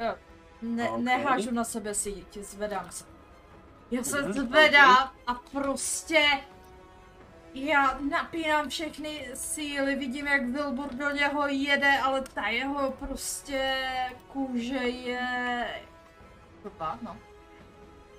[0.00, 0.14] Jo.
[0.62, 1.00] Ne, Ok.
[1.00, 3.04] Nehážu na sebe síť, zvedám se.
[3.90, 6.26] Já se zvedám a prostě
[7.54, 13.76] já napínám všechny síly, vidím jak Wilbur do něho jede, ale ta jeho prostě
[14.28, 15.66] kůže je...
[16.62, 17.16] Blbá, no.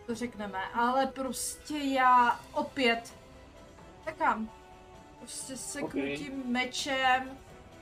[0.06, 3.14] To řekneme, ale prostě já opět
[4.06, 4.49] takám.
[5.20, 5.91] Prostě se Ok.
[5.91, 7.38] krutím mečem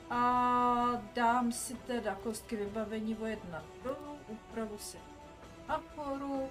[0.10, 4.98] a dám si teda kostky vybavení o jedna dolů, upravu si
[5.68, 6.50] nahoru.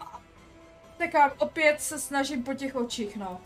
[0.00, 0.20] A
[0.98, 3.40] takám opět se snažím po těch očích, no.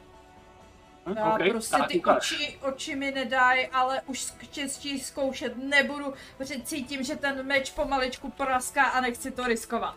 [1.07, 2.32] Hm, Já ok, prostě tak ty ukáž.
[2.32, 8.31] oči, oči mi nedají, ale už štěstí zkoušet nebudu, protože cítím, že ten meč pomaličku
[8.31, 9.97] praská a nechci to riskovat.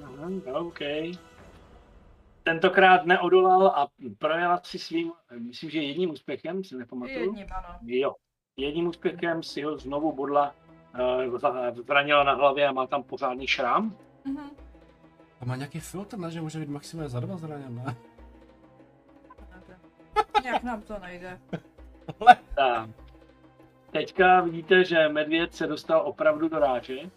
[0.00, 0.78] Mhm, OK.
[2.42, 3.88] Tentokrát neodolal a
[4.18, 7.20] projela si svým, myslím, že jedním úspěchem, si nepamatuju.
[7.20, 7.78] Jedním, ano.
[7.82, 8.14] Jo.
[8.56, 10.54] Jedním úspěchem si ho znovu bodla,
[11.28, 11.38] uh,
[11.86, 13.96] zranila na hlavě a má tam pořádný šrám.
[14.24, 14.50] Mhm.
[15.40, 16.30] A má nějaký filtr, ne?
[16.30, 17.96] Že může být maximálně za dva zraněn, ne?
[20.42, 21.40] Nějak nám to nejde.
[22.54, 22.90] Tak.
[23.90, 26.98] Teďka vidíte, že medvěd se dostal opravdu do ráže.
[26.98, 27.08] E,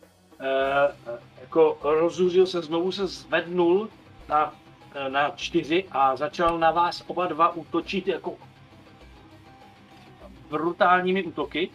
[1.41, 3.89] jako rozuřil se, znovu se zvednul
[4.29, 4.64] na, eh,
[5.09, 8.35] na čtyři a začal na vás oba dva útočit jako
[10.49, 11.69] brutálními útoky.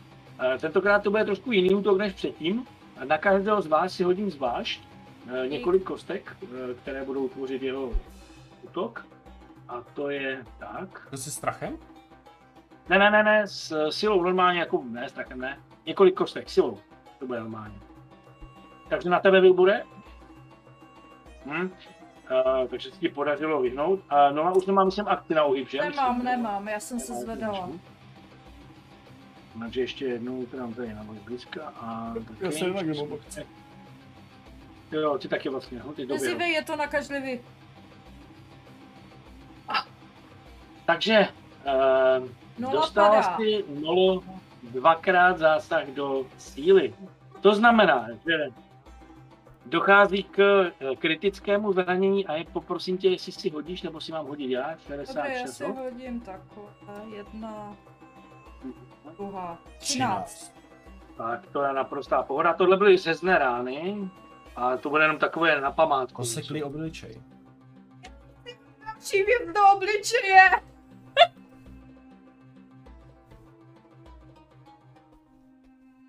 [0.55, 2.67] E, tentokrát to bude trošku jiný útok než předtím.
[3.05, 4.81] Na každého z vás si hodím zvlášť
[5.45, 6.37] e, několik kostek,
[6.83, 7.93] které budou tvořit jeho
[8.63, 9.07] útok.
[9.69, 11.07] A to je tak.
[11.11, 11.79] To jsi strachem?
[12.89, 15.59] Ne, ne, ne, ne, s silou normálně, jako ne, s trachem ne.
[15.87, 16.79] Několik kostek, silou.
[17.19, 17.79] To bude normálně.
[18.89, 19.83] Takže na tebe Wilbure.
[21.47, 21.71] Hm.
[22.31, 24.01] Uh, takže se ti podařilo vyhnout.
[24.13, 25.79] Uh, no a už nemám, myslím, akty na uhyb, že?
[25.79, 27.69] Nemám, Myslím, nemám, já jsem se zvedala.
[29.61, 32.15] Takže ještě jednou to nám tady na moc blízka a...
[32.41, 33.47] Já se mám akci.
[34.93, 36.23] Jo, jo, ty taky vlastně, no, ty době.
[36.23, 37.41] Nezívej, je to nakažlivý.
[40.87, 41.29] Takže
[41.67, 42.29] uh,
[42.59, 43.37] Nula dostala padá.
[43.37, 44.23] si nolo
[44.63, 46.95] dvakrát zásah do síly.
[47.41, 48.49] To znamená, že
[49.71, 50.39] dochází k
[50.81, 54.77] eh, kritickému zranění a je poprosím tě, jestli si hodíš, nebo si mám hodit já,
[54.89, 55.57] Dobré, já 66.
[55.57, 56.63] si hodím takhle.
[57.17, 57.77] Jedna.
[59.17, 59.59] Druhá.
[59.79, 60.25] 13.
[60.25, 60.55] 13.
[61.17, 62.55] Tak to je naprostá pohoda.
[62.55, 64.11] Tohle byly řezné rány.
[64.57, 66.17] A to bude jenom takové na památku.
[66.17, 67.23] Koseklý obličej.
[68.99, 70.51] Přívět do obličeje!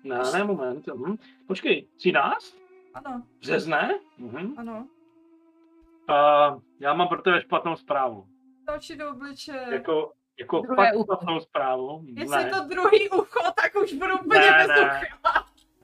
[0.04, 0.86] Ne, ne, moment.
[0.86, 1.16] Mhm.
[1.46, 2.61] Počkej, 13?
[2.94, 3.98] Ano, Řezné?
[4.18, 4.54] Mhm.
[4.58, 4.88] ano.
[6.10, 8.26] Uh, já mám pro tebe špatnou zprávu.
[8.66, 9.66] Další do obličeje.
[9.70, 11.04] Jako, jako Druhé fakt ucho.
[11.04, 12.02] špatnou zprávu.
[12.06, 15.00] Jestli Ne, je to druhý ucho, tak už budu úplně Ne, bez ne.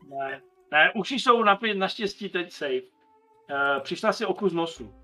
[0.08, 2.80] ne, ne, uši jsou napě- naštěstí teď safe.
[3.50, 4.94] Uh, přišla si oku z nosu.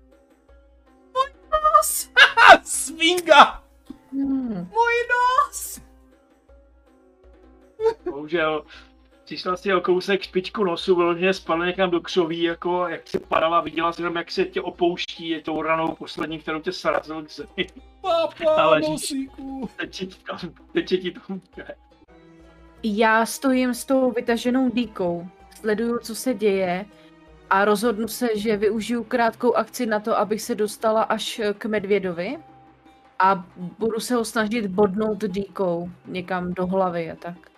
[1.51, 2.11] Nos!
[2.53, 3.63] A svinga!
[4.11, 4.53] Hmm.
[4.53, 5.81] Můj nos!
[8.05, 8.65] Bohužel
[9.25, 13.61] přišla si o kousek špičku nosu, vyloženě spadla někam do křoví, jako jak se padala,
[13.61, 17.31] viděla si jenom, jak se tě opouští, je tou ranou poslední, kterou tě srazil k
[17.31, 17.67] zemi.
[18.01, 19.69] Papa, Ale- nosíku.
[19.75, 20.39] Teče ti tam,
[20.73, 21.41] teče ti tam.
[22.83, 25.27] Já stojím s tou vytaženou dýkou,
[25.59, 26.85] sleduju, co se děje
[27.49, 32.37] a rozhodnu se, že využiju krátkou akci na to, abych se dostala až k medvědovi
[33.19, 33.45] a
[33.79, 37.54] budu se ho snažit bodnout dýkou někam do hlavy a tak.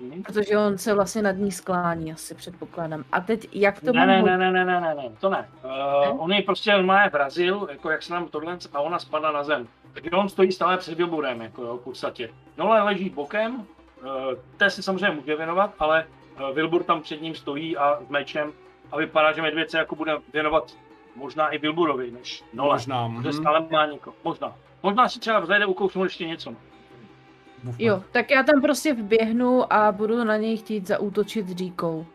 [0.00, 0.22] Mhm.
[0.22, 3.04] Protože on se vlastně nad ní sklání, asi předpokládám.
[3.12, 5.48] A teď, jak to Ne, ne, ne, ne, ne, ne, ne, ne, to ne.
[5.64, 5.70] Ne?
[6.10, 9.44] Uh, on ji prostě normálně vrazil, jako jak se nám tohle, a ona spadla na
[9.44, 9.68] zem.
[9.92, 12.30] Takže on stojí stále před Wilburem, jako jo, v podstatě.
[12.56, 13.64] Nole leží bokem, uh,
[14.56, 16.06] té se samozřejmě může věnovat, ale
[16.40, 18.52] uh, Wilbur tam před ním stojí a s mečem
[18.92, 20.76] a vypadá, že medvěd se jako bude věnovat
[21.16, 22.74] možná i Wilburovi, než Nole.
[22.74, 23.08] Možná.
[23.08, 23.32] Mhm.
[23.32, 24.54] stále má někoho, možná.
[24.82, 26.54] Možná si třeba zajde ukousnout ještě něco.
[27.66, 32.06] Buf, Jo, tak já tam prostě vběhnu a budu na něj chtít zaútočit dýkou.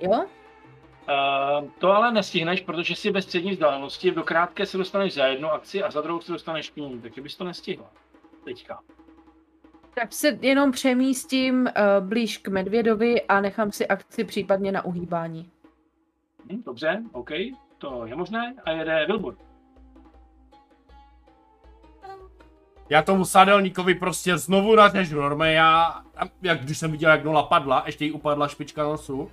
[0.00, 0.24] Jo?
[1.08, 5.48] Uh, to ale nestihneš, protože jsi ve střední vzdálenosti, do krátké se dostaneš za jednu
[5.50, 7.90] akci a za druhou se dostaneš k ní, takže bys to nestihla.
[8.44, 8.80] Teďka.
[9.94, 15.50] Tak se jenom přemístím uh, blíž k medvědovi a nechám si akci případně na uhýbání.
[16.52, 17.30] Hm, dobře, OK,
[17.78, 19.45] to je možné a jede Wilbur.
[22.88, 25.84] Já tomu sadelníkovi prostě znovu nařežu, normálně já,
[26.16, 29.30] a jak když jsem viděl, jak Nola padla, ještě jí upadla špička nosu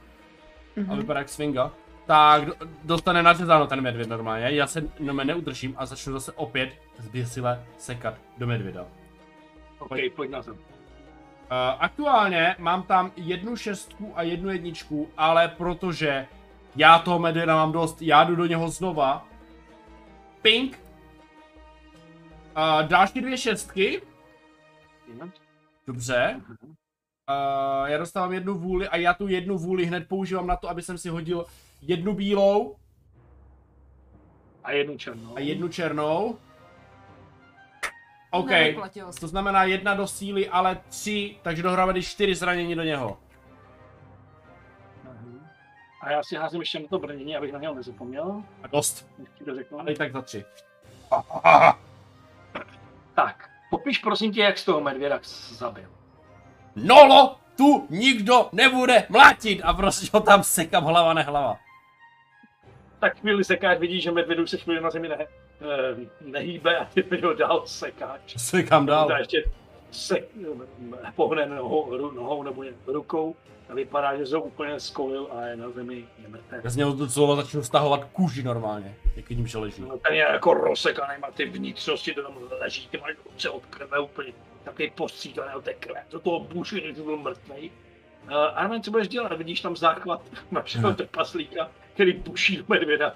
[0.77, 0.97] a Mhm.
[0.97, 1.71] vypadá jak swinga,
[2.05, 2.53] tak do-
[2.83, 8.13] dostane nařezáno ten medvěd normálně, já se normálně neudržím a začnu zase opět zběsile sekat
[8.37, 8.85] do medvěda.
[9.79, 10.53] OK, pojď na zem.
[10.53, 10.59] Uh,
[11.79, 16.27] aktuálně mám tam jednu šestku a jednu jedničku, ale protože
[16.75, 19.25] já toho medvěda mám dost, já jdu do něho znova.
[20.41, 20.79] Pink.
[22.57, 24.01] Uh, další dvě šestky.
[25.87, 26.41] Dobře.
[26.49, 30.81] Uh, já dostávám jednu vůli a já tu jednu vůli hned používám na to, aby
[30.81, 31.45] jsem si hodil
[31.81, 32.75] jednu bílou
[34.63, 35.35] A jednu černou.
[35.37, 36.37] a jednu černou.
[38.31, 38.49] OK,
[39.19, 43.17] to znamená jedna do síly, ale tři, takže dohromady čtyři zranění do něho.
[45.03, 45.47] Mhm.
[46.01, 48.43] A já si házím ještě na to brnění, abych na něho nezapomněl.
[48.63, 49.09] A dost.
[49.33, 49.79] Ti to řeknu.
[49.79, 50.45] Ale i tak za tři.
[53.13, 55.19] Tak, popiš prosím tě, jak z toho medvěda
[55.49, 55.89] zabil.
[56.75, 61.57] Nolo, tu nikdo nebude mlátit a prostě ho tam sekám hlava nehlava.
[62.99, 65.27] Tak chvíli sekáš, vidíš, že medvědu se chvíli na zemi ne, eh,
[66.21, 68.19] nehýbe a ty ho dál sekáš.
[68.37, 69.17] Sekám dál.
[69.17, 69.43] Ještě
[69.93, 70.15] se
[71.15, 73.35] pohne nohou, nohou nebo rukou
[73.69, 76.63] a vypadá, že se úplně skolil a je na zemi je mrtev.
[76.63, 79.81] Já z něho docela začnu stahovat kůži normálně, jak vidím, že leží.
[79.81, 83.65] No, ten je jako rozsekaný, má ty vnitřnosti, to tam leží, ty máš ruce od
[83.65, 84.33] krve úplně
[84.63, 87.71] takový postříkaný od té krve, do toho buši, než byl mrtvý.
[88.25, 89.37] Uh, Armen, co budeš dělat?
[89.37, 90.21] Vidíš tam záchvat
[90.51, 90.95] našeho Hm.
[90.95, 93.15] trpaslíka, který buší do medvěda.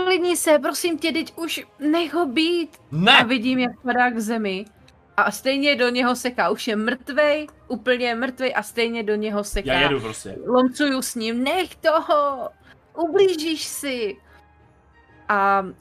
[0.00, 2.76] Uklidni se, prosím tě, teď už nech ho být.
[2.76, 3.24] A Ne!
[3.24, 4.64] vidím, jak padá k zemi.
[5.16, 6.50] A stejně do něho seká.
[6.50, 9.72] Už je mrtvej, úplně mrtvej a stejně do něho seká.
[9.72, 10.36] Já jedu prostě.
[10.46, 12.48] Lomcuju s ním, nech toho,
[12.96, 14.16] ublížíš si.
[15.28, 15.72] A uh,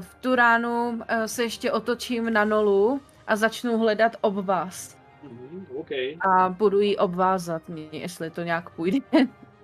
[0.00, 4.96] v tu ránu uh, se ještě otočím na nolu a začnu hledat obvaz.
[5.22, 5.90] Mhm, OK.
[6.20, 8.98] A budu jí obvázat, mě, jestli to nějak půjde.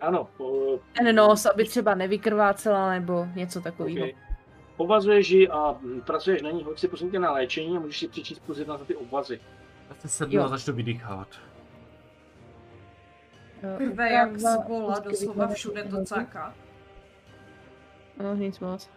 [0.03, 3.97] Ano, po, Ten nos, aby třeba nevykrvácela nebo něco takového.
[4.07, 4.15] okay.
[4.77, 7.99] Povazuješ ji a mm, pracuješ na ní, hoď si prosím tě na léčení a můžeš
[7.99, 9.41] si přečíst plus jedna za ty obvazy.
[9.89, 10.45] Já se sednu Jo.
[10.45, 11.29] a začnu vydýchávat.
[13.77, 16.55] Krve jak z vola, doslova všude to cáká.
[18.23, 18.91] No, nic moc.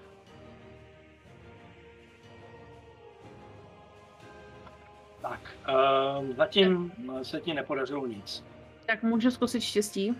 [5.22, 6.91] Tak, uh, zatím
[7.23, 8.44] se ti nepodařilo nic.
[8.86, 10.15] Tak můžu zkusit štěstí?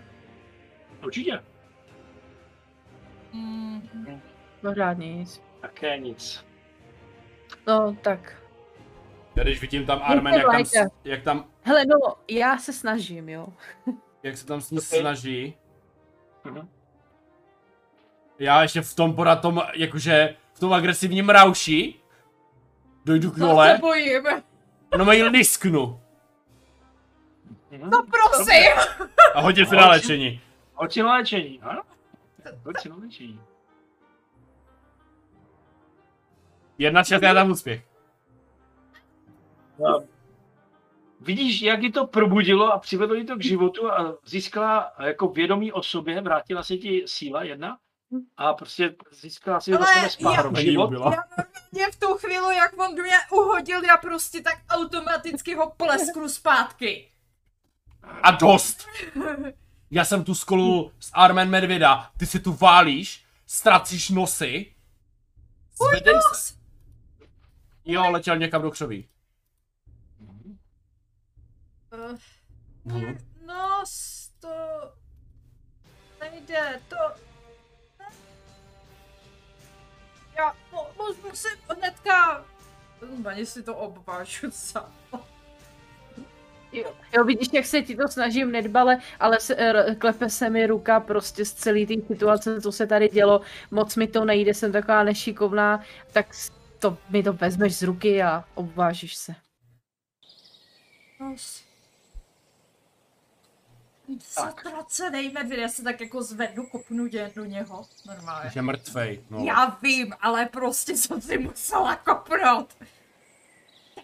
[1.04, 1.40] Určitě.
[3.32, 4.20] Mm,
[4.62, 5.42] No řádně nic.
[5.60, 6.44] Také nic.
[7.66, 8.42] No, tak.
[9.36, 13.46] Já když vidím tam Armen, jak tam, jak tam, Hele, no, já se snažím, jo.
[14.22, 14.84] jak se tam s ní Ok.
[14.84, 15.54] snaží.
[16.44, 16.68] Mhm.
[18.38, 21.94] Já ještě v tom podat tom, jakože v tom agresivním rauši
[23.04, 24.22] dojdu k No Jole, se bojím.
[24.98, 26.00] no mají lisknu
[27.70, 27.90] Mhm.
[27.90, 28.72] No prosím.
[29.34, 30.40] a hodím si na léčení.
[31.02, 31.82] Na léčení, ano?
[32.88, 33.40] Na léčení.
[36.78, 37.84] Jedna čest, já dám úspěch.
[39.78, 40.16] A
[41.20, 45.72] Vidíš, jak ji to probudilo a přivedlo ji to k životu a získala jako vědomí
[45.72, 47.78] o sobě, vrátila se ti síla jedna
[48.36, 50.92] a prostě získala si já- zpátky Není život.
[50.92, 56.28] Já normálně v tu chvíli, jak on mě uhodil, já prostě tak automaticky ho plesknu
[56.28, 57.12] zpátky.
[58.22, 58.86] A dost.
[59.90, 64.74] Já jsem tu skolu s Armen Medvěda, ty si tu válíš, ztracíš nosy.
[65.90, 66.54] Zvedej se.
[67.84, 69.08] Jo, letěl někam do křoví.
[71.92, 72.16] Eh,
[72.84, 73.18] Mhm.
[73.46, 74.48] No, s- to...
[76.20, 76.96] Nejde, to...
[77.98, 78.06] ne.
[80.38, 82.44] Já mo- mo- musím hnedka...
[83.28, 84.92] Ani si to obvážu sám.
[86.76, 90.66] Jo, jo, vidíš, jak se ti to snažím nedbale, ale se, r- klepe se mi
[90.66, 93.40] ruka prostě z celé té situace, co se tady dělo,
[93.70, 95.82] moc mi to nejde, jsem taková nešikovná,
[96.12, 96.26] tak
[96.78, 99.34] to mi to vezmeš z ruky a obvážíš se.
[104.34, 108.50] Zatracenej medvěd, já se tak jako zvednu, kopnu tě do něho, normálně.
[108.54, 109.24] Je mrtvej.
[109.30, 109.44] No.
[109.44, 112.74] Já vím, ale prostě jsem si musela kopnout.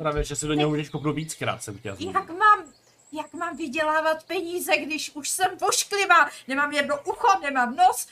[0.02, 2.14] Právě, že si do něho můžeš kopnout víckrát, jsem chtěl říct.
[2.14, 2.64] Jak mám,
[3.12, 6.28] jak mám vydělávat peníze, když už jsem vošklivá?
[6.48, 8.06] Nemám jedno ucho, nemám nos.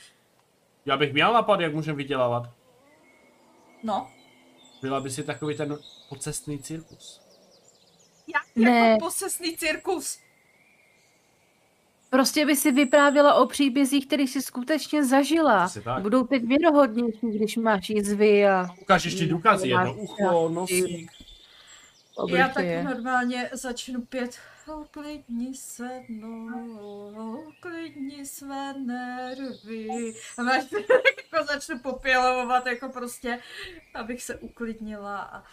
[0.85, 2.49] Já bych měl napad, jak můžeme vydělávat.
[3.83, 4.07] No,
[4.81, 5.77] Byla by si takový ten
[6.09, 7.21] pocestný cirkus.
[8.33, 8.89] jak Ne.
[8.89, 10.19] jako posesný cirkus.
[12.09, 15.69] Prostě by si vyprávěla o příbězích, který si skutečně zažila.
[16.01, 21.07] Budou teď věrohodnější, když máš jizvy a Ukážeš ti důkazy, jedno ucho, nějaký-
[22.21, 22.35] nosík.
[22.35, 22.83] Já tak obličeje.
[22.83, 24.39] normálně začnu pět.
[24.81, 30.13] Uklidni své, no, uklidni své nervy.
[30.37, 30.63] A máš
[31.33, 33.39] jako začnu popělovovat, jako prostě,
[33.93, 35.21] abych se uklidnila.
[35.21, 35.43] A...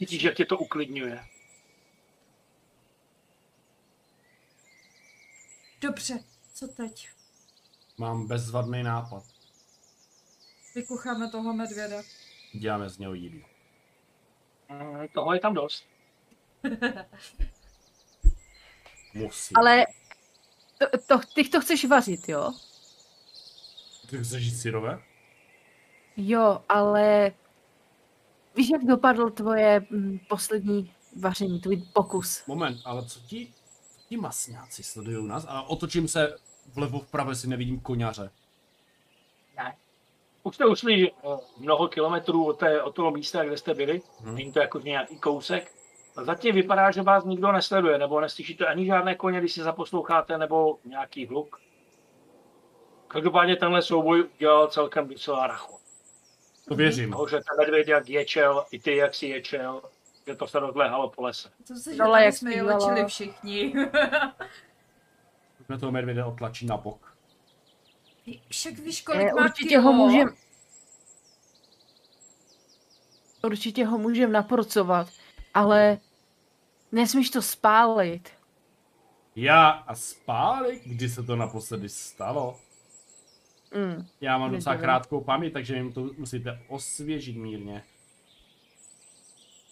[0.00, 1.24] Vidíš, jak tě to uklidňuje.
[5.80, 6.18] Dobře,
[6.54, 7.08] co teď?
[7.98, 9.24] Mám bezvadný nápad.
[10.74, 12.02] Vykucháme toho medvěda.
[12.52, 13.53] Děláme z něho jídlo.
[14.68, 15.84] Mm, Toho je tam dost.
[19.14, 19.54] Musí.
[19.54, 19.86] Ale
[20.78, 22.52] to, to, ty to chceš vařit, jo?
[24.10, 25.02] Ty chceš jít syrové?
[26.16, 27.32] Jo, ale
[28.56, 32.42] víš, jak dopadlo tvoje mm, poslední vaření, tvůj pokus?
[32.46, 33.52] Moment, ale co ti,
[34.08, 35.44] ti masňáci sledují nás?
[35.48, 36.36] A otočím se
[36.74, 38.30] vlevo vpravo, jestli nevidím koňaře.
[40.46, 41.14] Už jste ušli eh,
[41.58, 44.02] mnoho kilometrů od, té, od toho místa, kde jste byli.
[44.20, 44.34] Hmm.
[44.34, 45.72] Není to jako nějaký kousek.
[46.16, 50.38] A zatím vypadá, že vás nikdo nesleduje, nebo neslyšíte ani žádné koně, když si zaposloucháte,
[50.38, 51.60] nebo nějaký hluk.
[53.08, 55.78] Každopádně tenhle souboj udělal celkem docela rachu.
[56.68, 57.10] To věřím.
[57.12, 59.82] Toho, že ten medvěd jak ječel, i ty jak si ječel,
[60.26, 61.50] že to se rozléhalo po lese.
[61.68, 62.86] To se, že Dole, jak jsme je zpívala.
[62.86, 63.74] lečili všichni.
[65.58, 67.13] Pojďme toho medvěda otlačí na bok.
[68.48, 69.82] Však víš, kolik Eh, má určitě kilo?
[69.82, 70.28] ho můžem...
[73.44, 75.08] Určitě ho můžem naporcovat,
[75.54, 75.98] ale
[76.92, 78.28] nesmíš to spálit.
[79.36, 80.82] Já a spálek?
[80.86, 82.60] Kdy se to naposledy stalo?
[83.74, 84.06] Mm.
[84.20, 87.84] Já mám docela krátkou paměť, takže jim to musíte osvěžit mírně.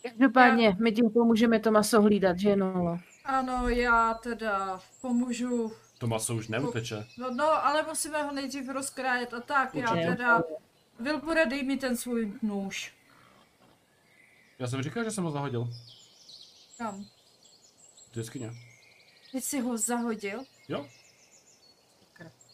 [0.02, 2.98] Každopádně, my ti pomůžeme to maso hlídat, že no?
[3.24, 5.72] Ano, já teda pomůžu.
[6.02, 7.06] To maso už neuteče.
[7.18, 9.74] No, no ale musíme ho nejdřív rozkrájet a tak.
[9.74, 10.06] Já Určitě.
[10.06, 10.42] teda...
[11.00, 12.92] Vilbure, dej mi ten svůj nůž.
[14.58, 15.68] Já jsem říkal, že jsem ho zahodil.
[16.78, 17.04] Kam?
[18.10, 18.50] To je skině.
[19.32, 20.44] Ty jsi ho zahodil?
[20.68, 20.88] Jo?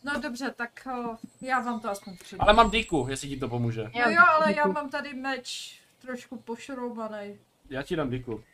[0.04, 2.42] No dobře, tak o, já vám to aspoň přijdu.
[2.42, 3.82] Ale mám díku, jestli ti to pomůže.
[3.82, 7.38] No jo, ale já mám tady meč trošku pošroubaný.
[7.70, 8.44] Já ti dám díku.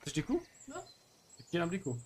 [0.00, 0.42] Chceš díku?
[0.68, 0.84] No.
[1.36, 2.00] Tak ti dám díku.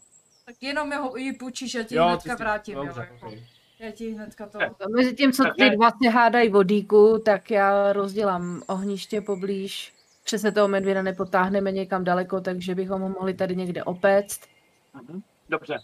[0.46, 2.74] Tak jenom ho ji půjčíš, já ti Jo, hnedka ty si- vrátím.
[2.74, 3.26] Dobře, jo, jako.
[3.26, 3.44] okay.
[3.78, 4.58] Já ti hnedka to...
[4.62, 9.94] A Mezi tím, co ty dva se hádají vodíku, tak já rozdělám ohniště poblíž.
[10.24, 14.40] Přece toho medvěda nepotáhneme někam daleko, takže bychom ho mohli tady někde opéct.
[14.94, 15.22] Mhm.
[15.48, 15.78] Dobře.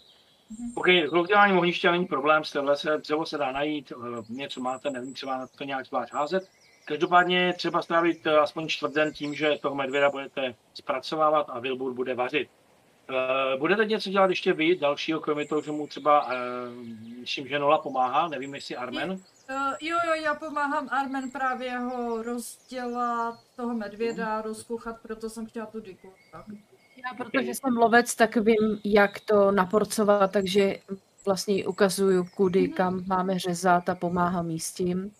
[0.75, 4.89] OK, s rozděláním ohniště není problém, z se dřevo se dá najít, eh, něco máte,
[4.89, 6.49] nevím, třeba na to nějak zvlášť házet.
[6.85, 11.93] Každopádně třeba strávit eh, aspoň čtvrt den tím, že toho medvěda budete zpracovávat a Wilbur
[11.93, 12.49] bude vařit.
[13.09, 16.35] Eh, Budete něco dělat ještě vy, dalšího, kromě toho, že mu třeba, eh,
[17.19, 19.11] myslím, že Nola pomáhá, nevím, jestli Armen.
[19.11, 19.17] Uh,
[19.81, 25.79] jo, jo, já pomáhám Armen právě ho rozdělat, toho medvěda, rozkuchat, proto jsem chtěla tu
[25.79, 26.13] diku.
[26.31, 26.45] Tak.
[26.95, 30.79] Já, protože jsem lovec, tak vím, jak to naporcovat, takže
[31.25, 32.73] vlastně ukazuju, kudy, Mhm.
[32.73, 35.11] kam máme řezat a pomáhám jí s tím.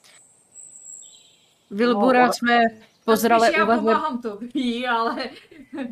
[1.71, 2.59] Vilbura ale- jsme
[3.05, 5.29] pozrali Spíš já úvaze, pomáhám to ví, ale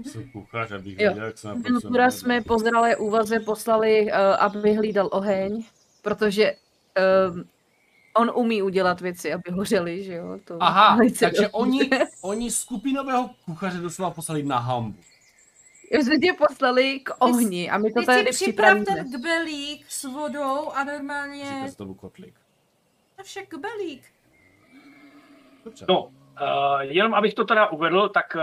[0.04, 1.08] Jsem kuchař, abych Jo.
[1.08, 4.10] věděl, jak se Vilbura jsme pozrali úvaze poslali, uh,
[4.40, 5.64] aby hlídal oheň,
[6.02, 6.54] protože
[7.32, 7.44] um,
[8.16, 10.40] on umí udělat věci, aby hořely, že jo?
[10.46, 11.50] To Aha, takže dobře.
[11.50, 11.90] oni,
[12.22, 14.98] oni skupinového kuchaře doslova poslali na hambu.
[15.92, 18.86] Jsme tě poslali k ohni a my to ty tady si připrav připravíme.
[19.12, 21.70] ten kbelík s vodou a Říká normálně...
[21.70, 22.36] se tomu kotlík.
[23.18, 24.04] To však kbelík.
[25.66, 25.86] Dobře.
[25.90, 26.12] No,
[26.82, 28.42] jenom abych to teda uvedl, tak uh,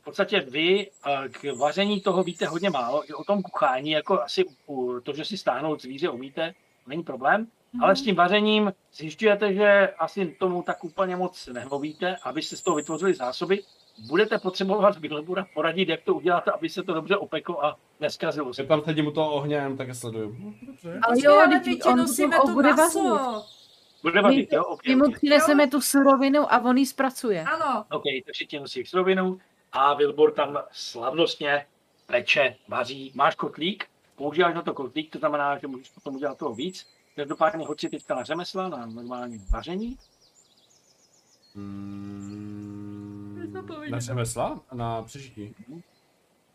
[0.00, 3.10] v podstatě vy uh, k vaření toho víte hodně málo.
[3.10, 6.54] I o tom kuchání, jako asi u, to, že si stáhnout zvíře umíte,
[6.86, 7.46] není problém.
[7.80, 12.76] Ale s tím vařením zjišťujete, že asi tomu tak úplně moc nehovíte, abyste z toho
[12.76, 13.62] vytvořili zásoby.
[14.08, 18.62] Budete potřebovat Vilbura poradit, jak to udělat, aby se to dobře opeklo a neskazilo se.
[18.62, 20.36] Já tam sedím u toho ohně, jenom také sleduju.
[20.38, 21.00] No, dobře.
[21.02, 23.54] Ale Jo, ale teď nosíme potom to vařit.
[24.04, 24.64] Bude vařit, jo?
[24.64, 25.14] Okay, My mu okay.
[25.16, 27.44] přineseme tu surovinu a on ji zpracuje.
[27.44, 29.38] Ano, OK, takže ti nosí surovinu
[29.72, 31.66] a Wilbur tam slavnostně
[32.06, 33.12] peče, vaří.
[33.14, 33.84] Máš kotlík,
[34.16, 36.86] používáš na to kotlík, to znamená, že můžeš potom udělat toho víc.
[37.16, 39.98] Každopádně hoď si teďka na řemesla, na normální vaření.
[41.54, 43.90] Mm, Zapomeňme.
[43.96, 44.60] na řemesla?
[44.72, 45.54] Na přežití.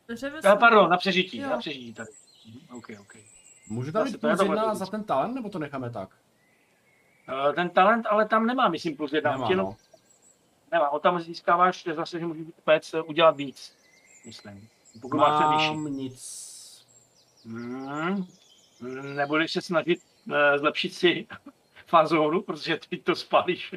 [0.10, 0.52] řemeslo.
[0.52, 1.50] Eh, pardon, na přežití, Jo.
[1.50, 2.10] na přežití tady.
[2.48, 3.14] Mhm, OK, OK.
[3.70, 6.10] Může tam být plus jedna za ten talent, nebo to necháme tak?
[7.30, 9.32] Eh, Ten talent ale tam nemá, myslím, plus jedna.
[9.32, 9.76] Nemá, no.
[10.72, 13.76] nemá, on tam získáváš že zase, že můžeš pec eh, udělat víc,
[14.26, 14.68] myslím.
[15.02, 15.68] Pokud máš vyšší.
[15.76, 16.50] Mám nic.
[17.46, 18.28] Hmm.
[19.16, 21.28] Nebudeš se snažit uh, zlepšit si
[21.88, 23.76] fazónu, protože ty to spálíš.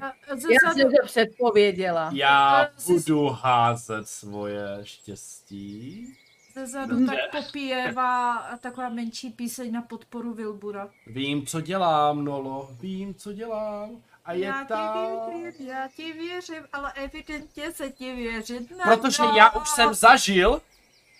[0.00, 2.10] A Já jsem to předpověděla.
[2.14, 6.06] Já Eh, budu házet svoje štěstí.
[6.54, 10.88] Zezadu tak popíjevá taková menší píseň na podporu Vilbura.
[11.06, 12.68] Vím, co dělám, Nolo.
[12.80, 13.90] Vím, co dělám.
[14.24, 15.06] A je já ta...
[15.26, 18.84] ti věřím, já ti věřím, ale evidentně se ti věřit nedá.
[18.84, 20.60] Protože já už jsem zažil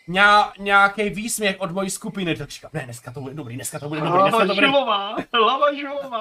[0.08, 3.88] ňa, nějaký výsměch od mojí skupiny, tak říkám, ne, dneska to bude dobrý, dneska to
[3.88, 6.20] bude dobrý, dneska to Lava bude živová, lava živová.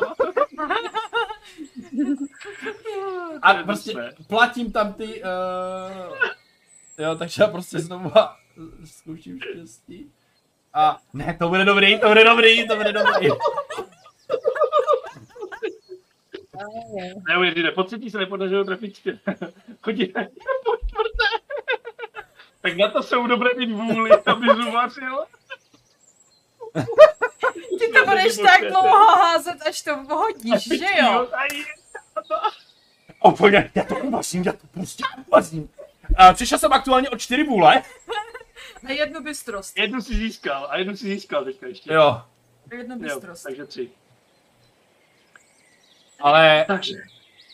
[3.41, 6.17] A prostě platím tam ty, uh,
[6.97, 8.11] jo, takže já prostě znovu
[8.85, 10.11] zkouším štěstí.
[10.73, 13.29] A ne, to bude dobrý, to bude dobrý, to bude dobrý.
[17.27, 19.19] Neuvěřitelné, po třetí se nepodařilo trefit čtyři.
[19.81, 21.53] Chodí po čtvrté.
[22.61, 25.25] Tak na to jsou dobré mít vůli, aby zuvařil.
[27.79, 31.27] Ty to budeš tak dlouho házet, až to hodíš, že jo?
[33.23, 35.69] Úplně, já to uvařím, já to prostě uvařím.
[36.19, 37.83] Uh, přišel jsem aktuálně o čtyři vůle.
[38.85, 39.77] A jednu bystrost.
[39.77, 41.93] Jednu si získal a jednu si získal teďka ještě.
[41.93, 42.01] Jo,
[42.71, 43.43] A jednu jo bystrost.
[43.43, 43.89] takže tři.
[46.19, 46.93] ale Takže,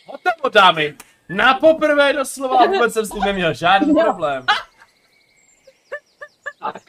[0.06, 0.96] hotovo dámy.
[1.30, 4.46] Na poprvé doslova vůbec jsem s tím neměl žádný problém.
[6.60, 6.82] tak,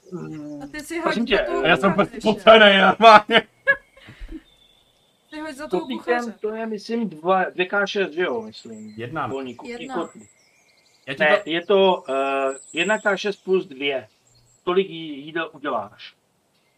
[0.63, 3.43] A ty si Prosím hoď tě, za toho A já jsem úplně spocený normálně.
[5.31, 6.35] Ty hoď za toho kuchaře.
[6.41, 8.95] to je, myslím, dva, dvě k že jo, myslím.
[8.97, 9.27] Jedna.
[9.27, 9.67] Volníku.
[9.69, 10.09] Jedna.
[11.07, 11.51] Já ti Ne, to...
[11.51, 14.09] je to uh, jedna K6 plus dvě.
[14.69, 16.15] Tolik jí- jídel uděláš.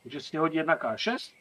[0.03, 1.33] Takže si hodí jedna K6,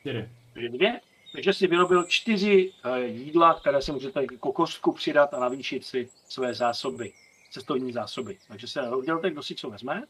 [0.00, 0.28] Čtyři.
[0.52, 1.00] takže dvě.
[1.32, 6.08] Takže si vyrobil čtyři uh, jídla, které si můžete jako kostku přidat a navýšit si
[6.28, 7.12] své zásoby,
[7.50, 8.38] cestovní zásoby.
[8.48, 10.02] Takže se rozdělte, kdo si co vezme.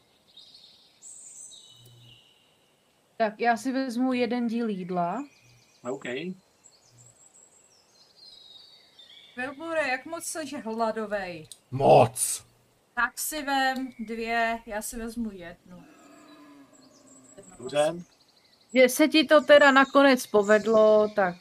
[3.17, 5.23] Tak já si vezmu jeden díl jídla.
[5.91, 6.03] OK.
[9.37, 11.47] Vilbure, jak moc jsi hladovej?
[11.71, 12.45] Moc.
[12.95, 15.83] Tak si vem dvě, já si vezmu jednu.
[17.37, 17.93] Jednu Dobře.
[18.73, 21.35] Že se ti to teda nakonec povedlo, tak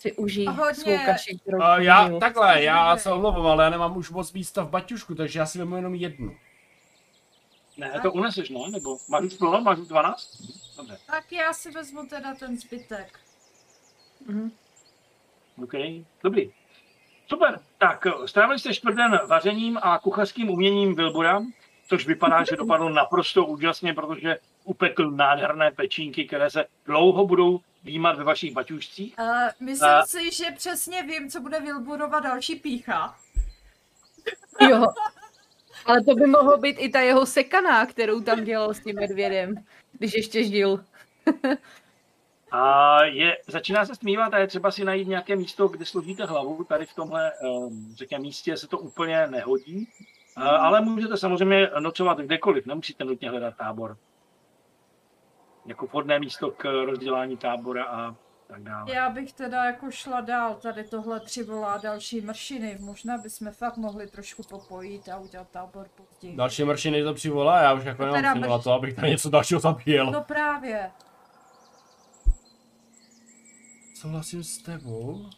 [0.00, 2.20] si užij hodně- svou kaši, kterou Uh, já, měl.
[2.20, 5.58] takhle, já se omlouvám, ale já nemám už moc místa v baťušku, takže já si
[5.58, 6.36] vemu jenom jednu.
[7.76, 8.60] Ne, to uneseš, ne?
[8.70, 9.60] Nebo máš už plno?
[9.60, 10.42] Máš už 12?
[10.76, 10.98] Dobře.
[11.06, 13.20] Tak já si vezmu teda ten zbytek.
[14.26, 14.52] Mhm.
[15.62, 15.72] OK,
[16.22, 16.52] dobrý.
[17.30, 21.42] Super, tak strávili jste čtvrt den vařením a kuchařským uměním Vilbura.
[21.88, 28.16] což vypadá, že dopadlo naprosto úžasně, protože upekl nádherné pečínky, které se dlouho budou výjímat
[28.18, 29.14] ve vašich baťušcích.
[29.18, 29.26] Uh,
[29.60, 33.16] myslím A- si, že přesně vím, co bude Wilburova další pícha.
[34.68, 34.86] Jo.
[35.86, 39.54] Ale to by mohlo být i ta jeho sekaná, kterou tam dělal s tím medvědem,
[39.92, 40.84] když ještě žil.
[42.52, 46.64] A je, začíná se stmívat a je třeba si najít nějaké místo, kde složíte hlavu.
[46.64, 49.88] Tady v tomhle, um, řekněme, místě se to úplně nehodí.
[50.36, 53.96] Uh, ale můžete samozřejmě nocovat kdekoliv, nemusíte nutně hledat tábor.
[55.66, 58.14] Jako vhodné místo k rozdělání tábora a
[58.46, 58.94] tak dále.
[58.94, 62.76] Já bych teda jako šla dál, tady tohle přivolá další mršiny.
[62.80, 66.36] Možná bychom fakt mohli trošku popojit a udělat tábor později.
[66.36, 69.60] Další mršiny to přivolá, já už jako To nemám mrš- to, abych tam něco dalšího
[69.60, 70.10] zabíjel.
[70.10, 70.90] No právě.
[74.00, 75.30] Souhlasím s tebou.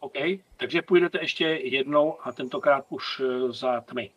[0.00, 0.12] OK,
[0.56, 4.10] takže půjdete ještě jednou a tentokrát už eh, za tmy.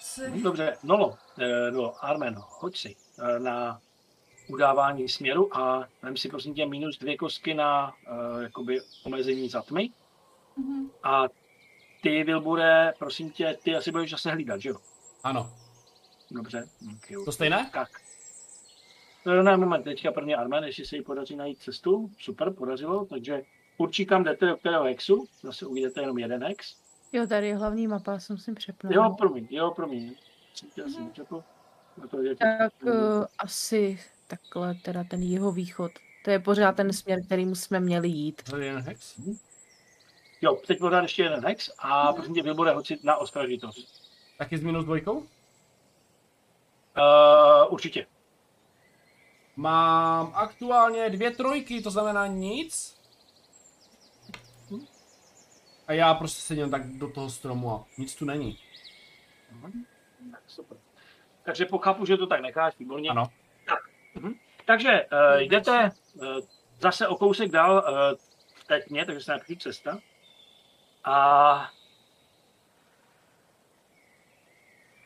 [0.00, 3.80] Si- Dobře, Nolo, eh, no, Armen, hoď si eh, na
[4.48, 9.62] udávání směru a vem si prosím tě minus dvě kostky na uh, jakoby omezení za
[9.62, 9.90] tmy.
[10.56, 10.90] Mhm.
[11.02, 11.22] A
[12.02, 14.76] ty, Vilbure, prosím tě, ty asi budeš zase hlídat, že jo?
[15.24, 15.52] Ano.
[16.30, 16.68] Dobře.
[16.96, 17.24] Okay.
[17.24, 17.70] To stejné?
[17.72, 18.05] Tak.
[19.26, 22.10] Eh, Ne, moment, teďka první Armen, jestli se jí podaří najít cestu.
[22.18, 23.42] Super, podařilo, takže
[23.78, 25.26] určitě kam jdete, do kterého hexu.
[25.42, 26.76] Zase uvidíte jenom jeden hex.
[27.12, 28.92] Jo, tady je hlavní mapa, já jsem si přepnul.
[28.92, 30.14] Jo, promiň, jo, promiň.
[30.54, 31.44] Jsem nepřepl.
[32.02, 32.92] No to je Tak uh,
[33.38, 35.92] asi takhle, teda ten jeho východ.
[36.24, 38.42] To je pořád ten směr, kterým jsme měli jít.
[38.50, 39.20] Tady jeden hex.
[40.40, 44.10] Jo, teď pořád ještě jeden hex a prosím tě, hoď si na ostražitost.
[44.38, 45.18] Taky s minus dvojkou?
[45.18, 45.26] Uh,
[47.68, 48.06] určitě.
[49.56, 52.96] Mám aktuálně dvě trojky, to znamená nic.
[55.86, 58.58] A já prostě sedím tak do toho stromu a nic tu není.
[60.32, 60.78] Tak, super.
[61.42, 63.10] Takže pochápu, že to tak necháš, výborně.
[63.10, 63.30] Ano.
[63.68, 63.78] Tak.
[64.14, 64.34] Mhm.
[64.64, 66.26] Takže uh, jdete uh,
[66.80, 68.18] zase o kousek dál uh,
[68.54, 69.98] v té tmě, takže se napíše cesta.
[71.04, 71.70] A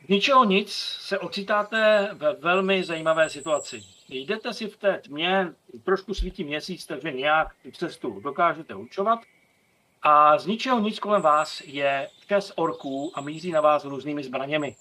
[0.11, 3.83] ničeho nic se ocitáte ve velmi zajímavé situaci.
[4.09, 5.53] Jdete si v té tmě,
[5.83, 9.19] trošku svítí měsíc, takže nějak tu cestu dokážete určovat.
[10.01, 14.75] A z ničeho nic kolem vás je šest orků a míří na vás různými zbraněmi.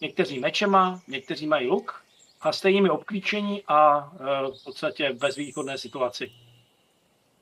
[0.00, 2.04] Někteří mečema, někteří mají luk
[2.40, 4.24] a jste jimi obklíčení a e,
[4.60, 6.32] v podstatě ve východné situaci.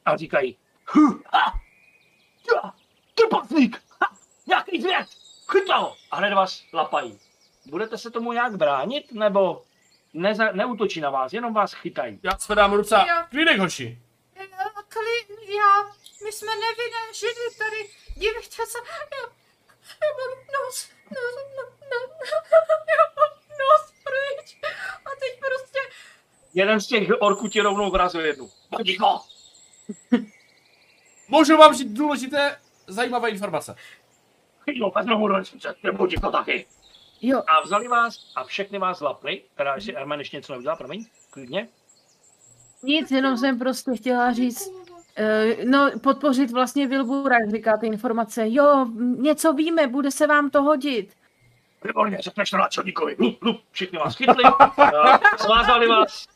[0.05, 1.60] A říkají, "Hu, ha,
[4.01, 5.07] ha, nějaký zvěd,
[5.51, 7.19] chytla ho a hned vás lapají.
[7.67, 9.65] Budete se tomu nějak bránit, nebo
[10.15, 12.20] neza, neutočí na vás, jenom vás chytají?
[12.23, 12.95] Já zvedám ruce.
[12.95, 13.25] Jo.
[13.31, 13.99] Klidek, hoši.
[14.36, 14.47] Eh,
[14.89, 15.85] Kli, já,
[16.25, 19.23] my jsme nevinné ženy tady, dívejte se, já,
[20.03, 22.11] já mám nos, nos, nos, nos,
[22.89, 24.59] já mám nos pryč
[25.07, 25.78] a teď prostě,
[26.55, 28.51] Jeden z těch orků ti rovnou vrazil jednu.
[29.01, 29.25] Ho!
[31.28, 33.77] Můžu vám říct důležité, zajímavé informace.
[34.65, 36.67] Chytlo, vezmu mu do nesmice, nebo ti to taky.
[37.23, 41.07] Jo, A vzali vás a všechny vás lapli, teda jestli Ermen ještě něco neudělal, promiň,
[41.31, 41.69] klidně.
[42.83, 48.45] nic, jenom jsem prostě chtěla říct, uh, no podpořit vlastně Vilbura, jak říká ty informace.
[48.47, 48.86] Jo,
[49.19, 51.15] něco víme, bude se vám to hodit.
[51.85, 53.17] Výborně, řekneš to náčelníkovi.
[53.19, 56.27] Lup, lup, všichni vás chytli, a svázali vás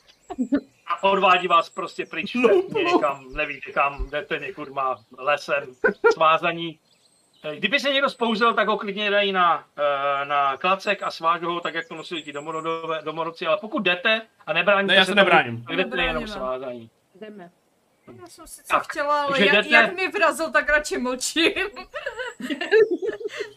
[0.86, 2.34] a odvádí vás prostě pryč
[2.75, 5.65] někam, nevíte kam, jdete někud má lesem,
[6.12, 6.78] svázaní.
[7.59, 11.60] Kdyby se někdo spouzil, tak ho klidně dají na, eh, na klacek a svážou ho
[11.60, 15.15] tak, jak to nosili ti domorodové- domorodci, ale pokud jdete a nebráníte Ne, já se
[15.15, 15.65] nebráním.
[15.65, 16.28] tak jdete jenom Nebráníme.
[16.28, 16.91] svázaní.
[17.20, 17.51] Jdeme.
[18.20, 21.52] já jsem sice Tak, chtěla, ale jak, jdete- jak mi vrazil, tak radši mlčím.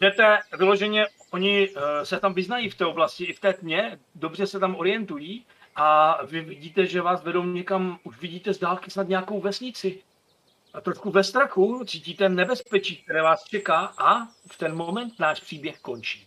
[0.00, 4.46] jdete vyloženě, oni uh, se tam vyznají v té oblasti, i v té tmě, dobře
[4.46, 5.46] se tam orientují
[5.76, 10.02] a vy vidíte, že vás vedou někam, už vidíte z dálky snad nějakou vesnici.
[10.74, 15.78] A trošku ve strachu cítíte nebezpečí, které vás čeká a v ten moment náš příběh
[15.78, 16.26] končí.